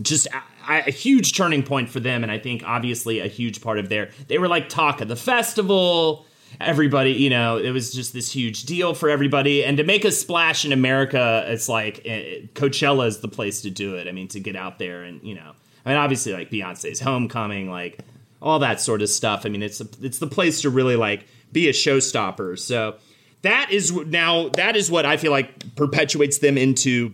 [0.00, 0.26] just
[0.68, 3.88] a, a huge turning point for them and i think obviously a huge part of
[3.88, 6.24] their they were like talk of the festival
[6.60, 9.64] everybody you know it was just this huge deal for everybody.
[9.64, 13.70] And to make a splash in america it's like eh, coachella is the place to
[13.70, 14.08] do it.
[14.08, 15.52] I mean to get out there and you know
[15.84, 18.00] i mean obviously like beyonce's homecoming like
[18.40, 19.46] all that sort of stuff.
[19.46, 22.58] I mean it's a, it's the place to really like be a showstopper.
[22.58, 22.96] So
[23.42, 27.12] that is now that is what i feel like perpetuates them into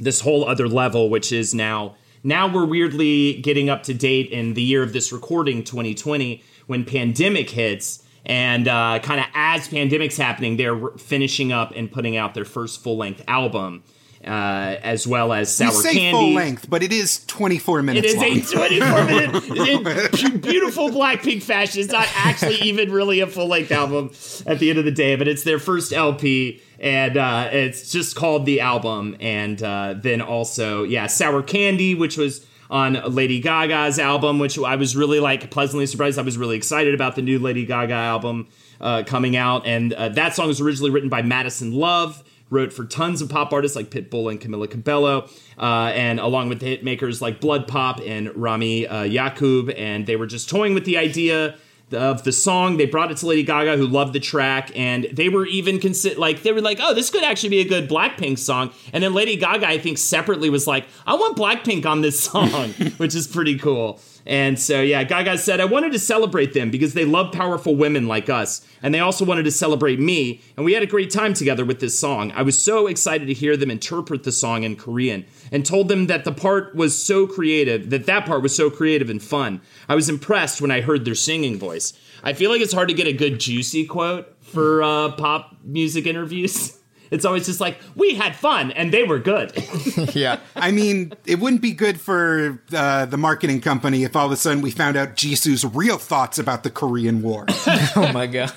[0.00, 4.54] this whole other level, which is now now we're weirdly getting up to date in
[4.54, 8.02] the year of this recording, 2020, when pandemic hits.
[8.26, 12.82] And uh, kind of as pandemic's happening, they're finishing up and putting out their first
[12.82, 13.82] full length album,
[14.22, 16.10] uh, as well as Sour we say Candy.
[16.12, 18.66] full length, but it is 24 minutes It is long.
[18.66, 21.80] a 24 minute in beautiful Blackpink fashion.
[21.80, 24.10] It's not actually even really a full length album
[24.46, 28.14] at the end of the day, but it's their first LP, and uh, it's just
[28.16, 29.16] called the album.
[29.20, 34.76] And uh, then also, yeah, Sour Candy, which was on Lady Gaga's album, which I
[34.76, 36.18] was really like pleasantly surprised.
[36.18, 38.48] I was really excited about the new Lady Gaga album
[38.80, 42.84] uh, coming out, and uh, that song was originally written by Madison Love wrote for
[42.84, 45.28] tons of pop artists like Pitbull and Camila Cabello,
[45.58, 49.72] uh, and along with the hit makers like BloodPop and Rami uh, Yacoub.
[49.78, 51.56] And they were just toying with the idea
[51.92, 52.76] of the song.
[52.76, 56.18] They brought it to Lady Gaga, who loved the track, and they were even consider
[56.18, 59.14] like they were like, "Oh, this could actually be a good Blackpink song." And then
[59.14, 63.26] Lady Gaga, I think, separately was like, "I want Blackpink on this song," which is
[63.26, 64.00] pretty cool.
[64.26, 68.06] And so, yeah, Gaga said, I wanted to celebrate them because they love powerful women
[68.06, 68.64] like us.
[68.82, 70.40] And they also wanted to celebrate me.
[70.56, 72.30] And we had a great time together with this song.
[72.32, 76.06] I was so excited to hear them interpret the song in Korean and told them
[76.06, 79.60] that the part was so creative, that that part was so creative and fun.
[79.88, 81.92] I was impressed when I heard their singing voice.
[82.22, 86.06] I feel like it's hard to get a good juicy quote for uh, pop music
[86.06, 86.76] interviews.
[87.10, 89.52] It's always just like, we had fun and they were good.
[90.14, 90.38] yeah.
[90.54, 94.36] I mean, it wouldn't be good for uh, the marketing company if all of a
[94.36, 97.46] sudden we found out Jisoo's real thoughts about the Korean War.
[97.96, 98.52] oh my god.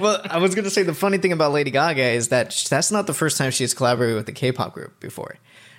[0.00, 3.06] well, I was gonna say the funny thing about Lady Gaga is that that's not
[3.06, 5.36] the first time she's collaborated with a K-pop group before.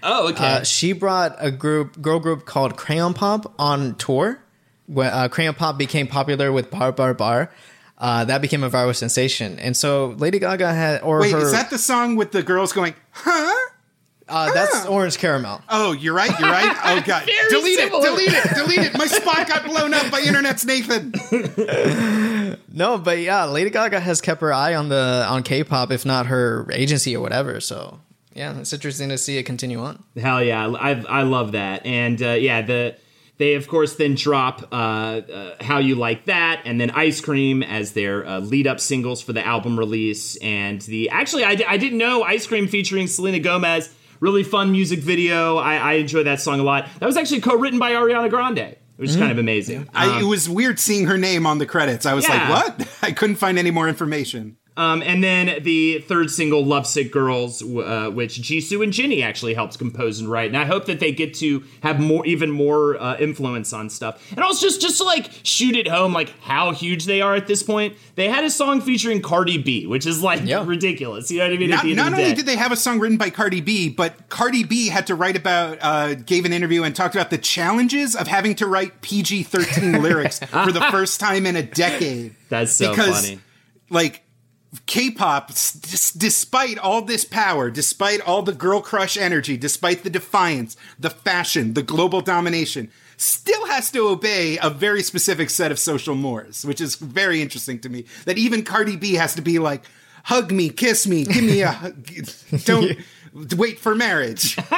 [0.09, 0.43] Oh, okay.
[0.43, 4.39] Uh, she brought a group, girl group called Crayon Pop on tour.
[4.85, 7.51] When uh, Crayon Pop became popular with Bar Bar Bar,
[7.97, 9.59] uh, that became a viral sensation.
[9.59, 12.71] And so Lady Gaga had, or Wait, her, is that the song with the girls
[12.71, 13.69] going, huh?
[14.29, 15.61] uh, that's Orange Caramel.
[15.67, 16.73] Oh, you're right, you're right.
[16.85, 17.27] Oh, God.
[17.49, 18.07] Delete similar.
[18.07, 18.97] it, delete it, delete it.
[18.97, 21.13] My spot got blown up by Internet's Nathan.
[22.77, 26.27] No, but yeah, Lady Gaga has kept her eye on the on K-pop, if not
[26.27, 27.59] her agency or whatever.
[27.59, 27.99] So
[28.37, 30.03] yeah, it's interesting to see it continue on.
[30.15, 32.95] Hell yeah, I I love that, and uh, yeah, the
[33.37, 37.63] they of course then drop uh, uh, "How You Like That" and then "Ice Cream"
[37.63, 41.77] as their uh, lead up singles for the album release, and the actually I, I
[41.77, 45.57] didn't know "Ice Cream" featuring Selena Gomez, really fun music video.
[45.57, 46.87] I, I enjoy that song a lot.
[46.99, 49.87] That was actually co-written by Ariana Grande, which is kind of amazing.
[49.93, 52.05] I, it was weird seeing her name on the credits.
[52.05, 52.49] I was Yeah.
[52.49, 52.97] like, what?
[53.03, 54.57] I couldn't find any more information.
[54.77, 59.79] Um, and then the third single, Lovesick Girls, uh, which Jisoo and Jennie actually helped
[59.79, 60.47] compose and write.
[60.49, 64.23] And I hope that they get to have more, even more uh, influence on stuff.
[64.31, 67.47] And also just, just to like shoot it home, like how huge they are at
[67.47, 67.95] this point.
[68.13, 71.31] They had a song featuring Cardi B, which is like ridiculous.
[71.31, 71.71] You know what I mean?
[71.71, 72.35] At Not, the end not of the only day.
[72.35, 75.35] did they have a song written by Cardi B, but Cardi B had to write
[75.35, 79.41] about, uh, gave an interview and talked about the challenges of having to write PG
[79.43, 82.35] 13 lyrics for the first time in a decade.
[82.49, 83.39] That's so because, funny.
[83.89, 84.21] Like,
[84.85, 90.77] K-pop, s- despite all this power, despite all the girl crush energy, despite the defiance,
[90.99, 96.15] the fashion, the global domination, still has to obey a very specific set of social
[96.15, 98.05] mores, which is very interesting to me.
[98.25, 99.83] That even Cardi B has to be like,
[100.25, 102.07] hug me, kiss me, give me a, hug.
[102.65, 102.97] don't
[103.57, 104.57] wait for marriage.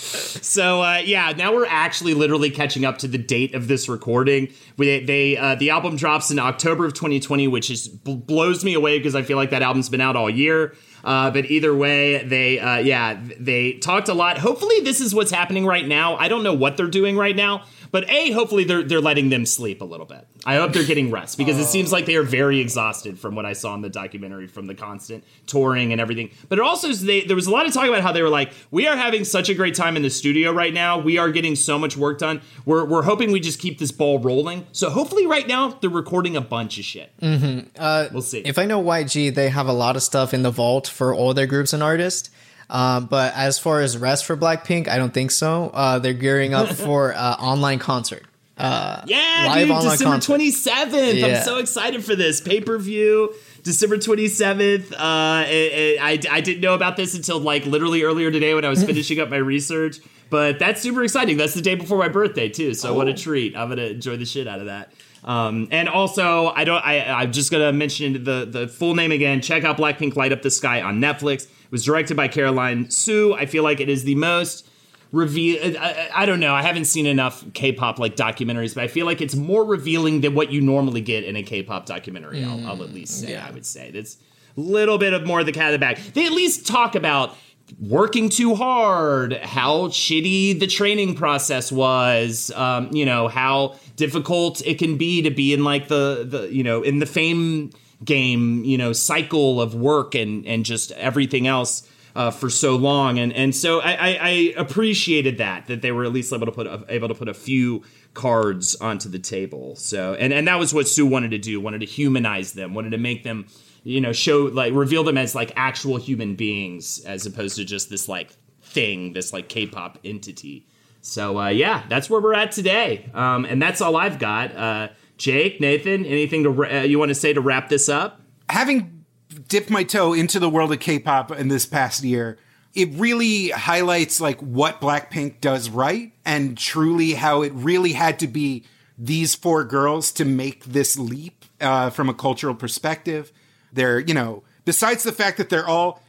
[0.00, 4.52] So uh, yeah, now we're actually literally catching up to the date of this recording.
[4.78, 8.98] They uh, the album drops in October of 2020, which is bl- blows me away
[8.98, 10.74] because I feel like that album's been out all year.
[11.04, 14.38] Uh, but either way, they uh, yeah they talked a lot.
[14.38, 16.16] Hopefully, this is what's happening right now.
[16.16, 19.46] I don't know what they're doing right now, but a hopefully they're they're letting them
[19.46, 20.26] sleep a little bit.
[20.44, 23.44] I hope they're getting rest because it seems like they are very exhausted from what
[23.46, 26.30] I saw in the documentary from the constant touring and everything.
[26.48, 28.28] But it also is they there was a lot of talk about how they were
[28.28, 30.98] like we are having such a great time in the studio right now.
[30.98, 32.40] We are getting so much work done.
[32.64, 34.66] We're we're hoping we just keep this ball rolling.
[34.72, 37.12] So hopefully right now they're recording a bunch of shit.
[37.20, 37.68] Mm-hmm.
[37.78, 38.38] Uh, we'll see.
[38.40, 41.34] If I know YG, they have a lot of stuff in the vault for all
[41.34, 42.30] their groups and artists.
[42.70, 45.70] Um, but as far as rest for Blackpink, I don't think so.
[45.74, 48.24] Uh, they're gearing up for uh, online concert.
[48.56, 51.14] Uh, Yeah, live dude, online December twenty seventh.
[51.14, 51.26] Yeah.
[51.38, 53.34] I'm so excited for this pay per view.
[53.62, 54.92] December 27th.
[54.96, 58.64] Uh, it- it- I, I didn't know about this until like literally earlier today when
[58.64, 59.96] I was finishing up my research.
[60.30, 61.36] But that's super exciting.
[61.36, 62.72] That's the day before my birthday too.
[62.74, 63.56] So what a treat!
[63.56, 64.92] I'm gonna enjoy the shit out of that.
[65.24, 66.82] Um, and also, I don't.
[66.84, 69.40] I, I'm just gonna mention the the full name again.
[69.42, 71.46] Check out Blackpink Light Up the Sky on Netflix.
[71.70, 73.32] It was directed by Caroline Suh.
[73.34, 74.66] I feel like it is the most
[75.12, 75.76] reveal.
[75.78, 75.80] I,
[76.12, 76.52] I- I don't know.
[76.54, 80.34] I haven't seen enough K-pop like documentaries, but I feel like it's more revealing than
[80.34, 82.44] what you normally get in a K-pop documentary.
[82.44, 83.32] I'll, I'll at least say.
[83.46, 84.18] I would say it's
[84.56, 85.96] a little bit of more of the cat of the bag.
[86.14, 87.36] They at least talk about
[87.78, 94.76] working too hard, how shitty the training process was, um, you know, how difficult it
[94.78, 97.70] can be to be in like the the you know in the fame
[98.04, 103.18] game, you know, cycle of work and and just everything else uh, for so long,
[103.18, 106.52] and and so I, I, I appreciated that that they were at least able to
[106.52, 107.82] put a, able to put a few
[108.14, 109.76] cards onto the table.
[109.76, 112.90] So and and that was what Suh wanted to do, wanted to humanize them, wanted
[112.90, 113.46] to make them,
[113.84, 117.90] you know, show like reveal them as like actual human beings as opposed to just
[117.90, 118.32] this like
[118.62, 120.66] thing, this like K-pop entity.
[121.02, 124.54] So uh, yeah, that's where we're at today, um, and that's all I've got.
[124.54, 124.88] Uh,
[125.20, 128.20] Jake, Nathan, anything to uh, you want to say to wrap this up?
[128.50, 129.04] having
[129.48, 132.38] dipped my toe into the world of K-pop in this past year,
[132.74, 138.28] it really highlights like what Blackpink does right and truly how it really had to
[138.28, 138.64] be
[138.98, 143.32] these four girls to make this leap uh, from a cultural perspective.
[143.72, 146.02] They're, you know, besides the fact that they're all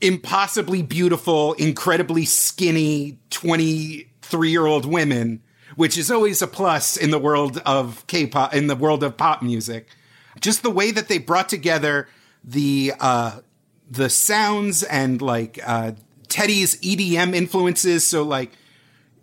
[0.00, 5.42] impossibly beautiful, incredibly skinny 23 year old women,
[5.76, 9.42] which is always a plus in the world of K-pop, in the world of pop
[9.42, 9.88] music.
[10.40, 12.08] Just the way that they brought together
[12.42, 13.40] the, uh,
[13.90, 15.92] the sounds and like, uh,
[16.28, 18.06] Teddy's EDM influences.
[18.06, 18.52] So like,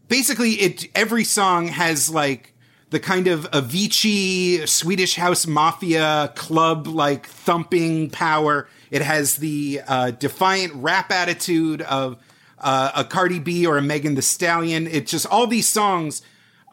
[0.08, 2.54] basically it, every song has like,
[2.90, 8.68] the kind of Avicii Swedish House Mafia club like thumping power.
[8.92, 12.18] It has the uh, defiant rap attitude of
[12.60, 14.88] uh, a Cardi B or a Megan the Stallion.
[14.88, 16.22] It just all these songs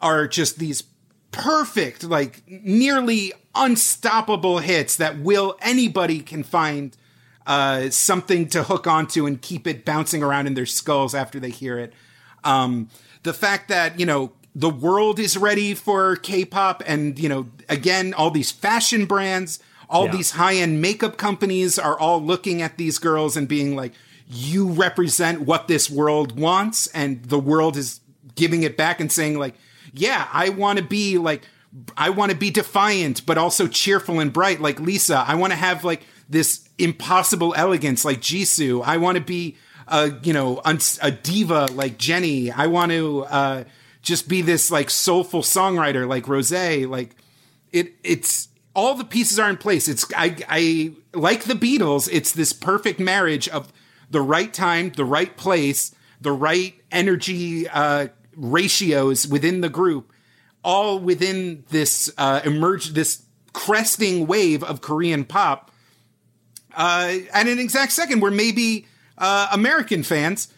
[0.01, 0.83] are just these
[1.31, 6.95] perfect, like nearly unstoppable hits that will anybody can find
[7.47, 11.49] uh, something to hook onto and keep it bouncing around in their skulls after they
[11.49, 11.93] hear it.
[12.43, 12.89] Um,
[13.23, 18.13] the fact that you know the world is ready for K-pop, and you know again
[18.13, 19.59] all these fashion brands,
[19.89, 20.11] all Yeah.
[20.11, 23.93] these high-end makeup companies are all looking at these girls and being like,
[24.29, 27.99] "You represent what this world wants," and the world is
[28.35, 29.55] giving it back and saying like,
[29.95, 31.43] "Yeah, I want to be like."
[31.97, 35.25] I want to be defiant, but also cheerful and bright, like Lisa.
[35.27, 38.81] I want to have like this impossible elegance, like Jisoo.
[38.81, 39.57] I want to be,
[39.89, 40.61] a you know,
[41.01, 42.49] a diva like Jennie.
[42.49, 43.63] I want to uh,
[44.01, 46.51] just be this like soulful songwriter like Rose.
[46.51, 47.15] Like
[47.73, 49.87] it, it's all the pieces are in place.
[49.87, 52.09] It's I, I like the Beatles.
[52.11, 53.71] It's this perfect marriage of
[54.09, 60.11] the right time, the right place, the right energy uh, ratios within the group
[60.63, 65.71] all within this uh, emerge this cresting wave of Korean pop
[66.75, 68.87] uh, at an exact second where maybe
[69.17, 70.49] uh, American fans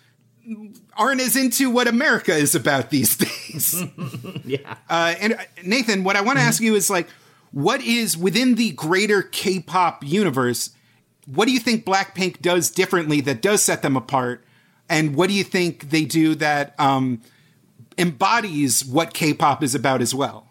[0.96, 3.84] aren't as into what America is about these days.
[4.46, 4.78] yeah.
[4.90, 7.08] Uh, and Nathan, what I want to ask you is like,
[7.52, 10.72] what is within the greater K-pop universe?
[11.26, 14.44] What do you think Blackpink does differently that does set them apart?
[14.90, 17.22] And what do you think they do that um,
[17.98, 20.48] embodies what K-pop is about as well?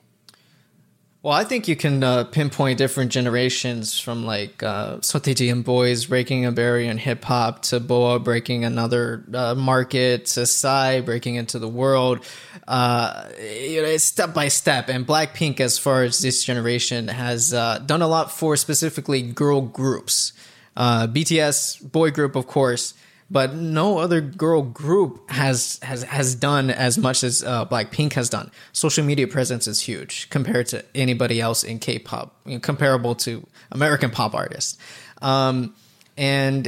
[1.26, 4.98] Well, I think you can uh, pinpoint different generations from like uh,
[5.40, 10.46] and Boys breaking a barrier in hip hop to Boa breaking another uh, market to
[10.46, 12.20] Psy breaking into the world.
[12.68, 14.88] Uh, you know, it's step by step.
[14.88, 19.62] And Blackpink, as far as this generation, has uh, done a lot for specifically girl
[19.62, 20.32] groups.
[20.76, 22.94] Uh, BTS, boy group, of course
[23.30, 28.28] but no other girl group has has has done as much as uh, Blackpink has
[28.28, 28.50] done.
[28.72, 33.46] Social media presence is huge compared to anybody else in K-pop, you know, comparable to
[33.72, 34.78] American pop artists.
[35.22, 35.74] Um,
[36.16, 36.66] and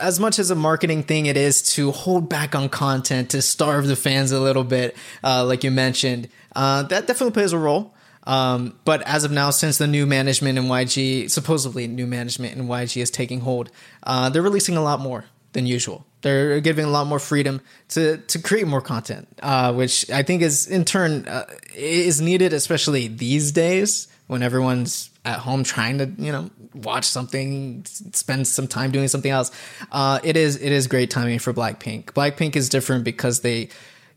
[0.00, 3.86] as much as a marketing thing it is to hold back on content to starve
[3.86, 7.94] the fans a little bit, uh, like you mentioned, uh, that definitely plays a role.
[8.24, 12.66] Um, but as of now, since the new management in YG, supposedly new management in
[12.66, 13.70] YG is taking hold,
[14.02, 15.24] uh, they're releasing a lot more
[15.58, 16.06] than usual.
[16.22, 17.60] They're giving a lot more freedom
[17.90, 22.52] to to create more content, uh, which I think is in turn uh, is needed,
[22.52, 28.66] especially these days when everyone's at home trying to you know watch something, spend some
[28.66, 29.50] time doing something else.
[29.92, 32.12] Uh, it is it is great timing for Blackpink.
[32.12, 33.68] Blackpink is different because they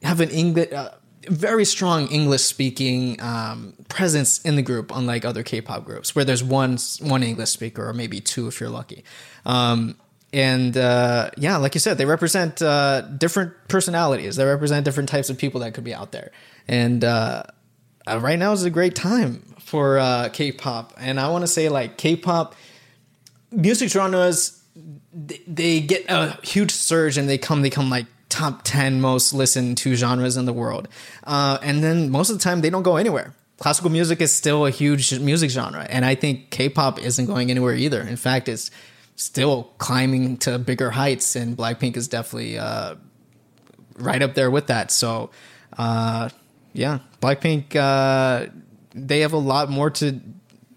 [0.04, 0.72] have an English.
[0.72, 0.92] Uh,
[1.30, 6.44] very strong English speaking um, presence in the group, unlike other K-pop groups, where there's
[6.44, 9.04] one one English speaker or maybe two if you're lucky.
[9.46, 9.98] Um,
[10.34, 14.38] and uh, yeah, like you said, they represent uh, different personalities.
[14.38, 16.32] They represent different types of people that could be out there.
[16.68, 17.44] And uh,
[18.08, 20.94] uh right now is a great time for uh, K-pop.
[20.98, 22.56] And I want to say, like K-pop
[23.52, 24.64] music genres,
[25.14, 29.78] they get a huge surge and they come, they come like top ten most listened
[29.80, 30.88] to genres in the world.
[31.26, 34.66] Uh, and then most of the time, they don't go anywhere classical music is still
[34.66, 38.72] a huge music genre and i think k-pop isn't going anywhere either in fact it's
[39.16, 42.96] still climbing to bigger heights, and Blackpink is definitely uh,
[43.98, 44.92] right up there with that.
[44.92, 45.32] So,
[45.78, 46.30] uh,
[46.74, 48.48] yeah, Blackpink uh,
[48.94, 50.20] they have a lot more to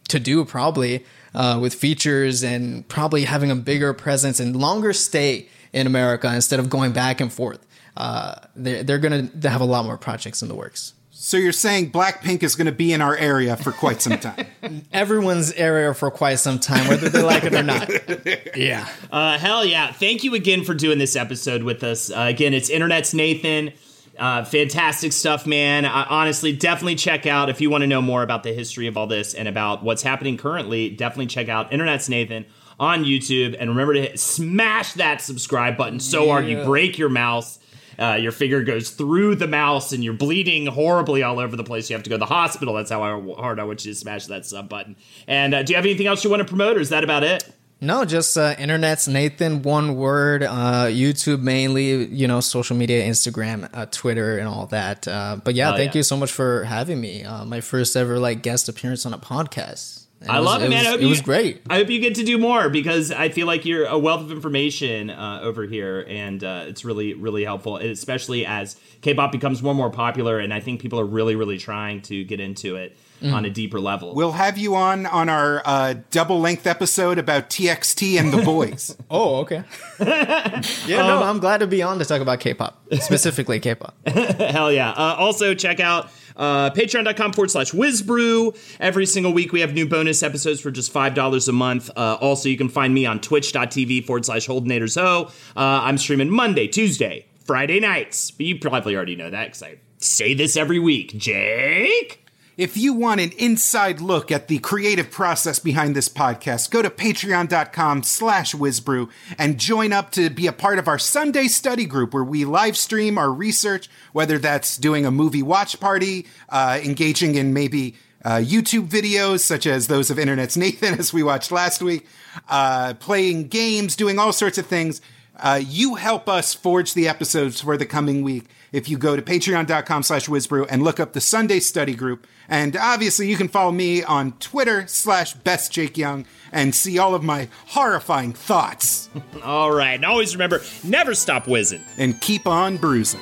[0.09, 1.05] to do probably
[1.35, 6.61] uh, with features and probably having a bigger presence and longer stay in America instead
[6.61, 7.67] of going back and forth.
[7.97, 10.95] Uh, they're, they're going to have a lot more projects in the works.
[11.25, 14.47] So you're saying Blackpink is going to be in our area for quite some time?
[14.93, 17.91] Everyone's area for quite some time, whether they like it or not.
[18.55, 18.87] Yeah.
[19.11, 19.91] Uh, hell yeah.
[19.91, 22.11] Thank you again for doing this episode with us.
[22.11, 23.73] Uh, again, it's Internet's Nathan.
[24.19, 25.87] Uh, fantastic stuff, man.
[25.87, 28.99] I, honestly, definitely check out if you want to know more about the history of
[28.99, 30.91] all this and about what's happening currently.
[30.91, 32.45] Definitely check out Internet's Nathan
[32.79, 37.09] on YouTube and remember to hit, smash that subscribe button so hard you break your
[37.09, 37.59] mouse
[37.99, 41.91] uh, your finger goes through the mouse and you're bleeding horribly all over the place.
[41.91, 42.75] You have to go to the hospital.
[42.75, 43.01] That's how
[43.37, 44.97] hard I want you to smash that sub button.
[45.27, 47.23] And uh, do you have anything else you want to promote, or is that about
[47.23, 47.51] it?
[47.81, 50.43] No, just uh, internet's Nathan, one word.
[50.43, 55.07] Uh, YouTube mainly, you know, social media, Instagram, uh, Twitter, and all that.
[55.07, 55.99] Uh, but yeah, oh, thank yeah.
[55.99, 57.25] you so much for having me.
[57.25, 60.04] Uh, my first ever like guest appearance on a podcast.
[60.29, 60.85] I was, love it, man.
[60.85, 61.63] Was, it you, was great.
[61.69, 64.31] I hope you get to do more because I feel like you're a wealth of
[64.31, 69.73] information uh, over here, and uh, it's really, really helpful, especially as K-pop becomes more
[69.73, 72.97] and more popular, and I think people are really, really trying to get into it.
[73.23, 73.33] Mm.
[73.33, 77.49] On a deeper level, we'll have you on on our uh, double length episode about
[77.49, 78.95] TXT and the boys.
[79.11, 79.63] oh, okay.
[80.01, 83.95] yeah, um, no, I'm glad to be on to talk about K-pop, specifically K-pop.
[84.07, 84.91] Hell yeah!
[84.91, 88.57] Uh, also, check out uh, Patreon.com forward slash WizBru.
[88.81, 91.91] Every single week we have new bonus episodes for just $5 a month.
[91.97, 95.29] Uh, also, you can find me on twitch.tv forward slash HoldenatorsHo.
[95.29, 98.31] Uh, I'm streaming Monday, Tuesday, Friday nights.
[98.31, 101.17] But you probably already know that because I say this every week.
[101.17, 102.24] Jake?
[102.57, 106.91] If you want an inside look at the creative process behind this podcast, go to
[106.91, 112.15] patreon.com slash wizbru and join up to be a part of our Sunday study group
[112.15, 117.35] where we live stream our research, whether that's doing a movie watch party, uh, engaging
[117.35, 121.83] in maybe uh, YouTube videos such as those of Internet's Nathan, as we watched last
[121.83, 122.07] week,
[122.49, 125.01] uh, playing games, doing all sorts of things.
[125.37, 128.45] Uh, you help us forge the episodes for the coming week
[128.75, 132.27] if you go to patreon.com slash wizbru and look up the Sunday study group.
[132.49, 137.15] And obviously you can follow me on Twitter slash best Jake Young and see all
[137.15, 139.09] of my horrifying thoughts.
[139.45, 139.95] all right.
[139.95, 141.85] And always remember, never stop whizzing.
[141.99, 143.21] And keep on bruising.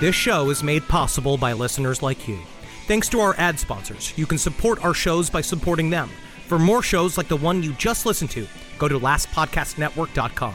[0.00, 2.38] This show is made possible by listeners like you.
[2.86, 6.10] Thanks to our ad sponsors, you can support our shows by supporting them.
[6.46, 8.46] For more shows like the one you just listened to,
[8.78, 10.54] go to lastpodcastnetwork.com.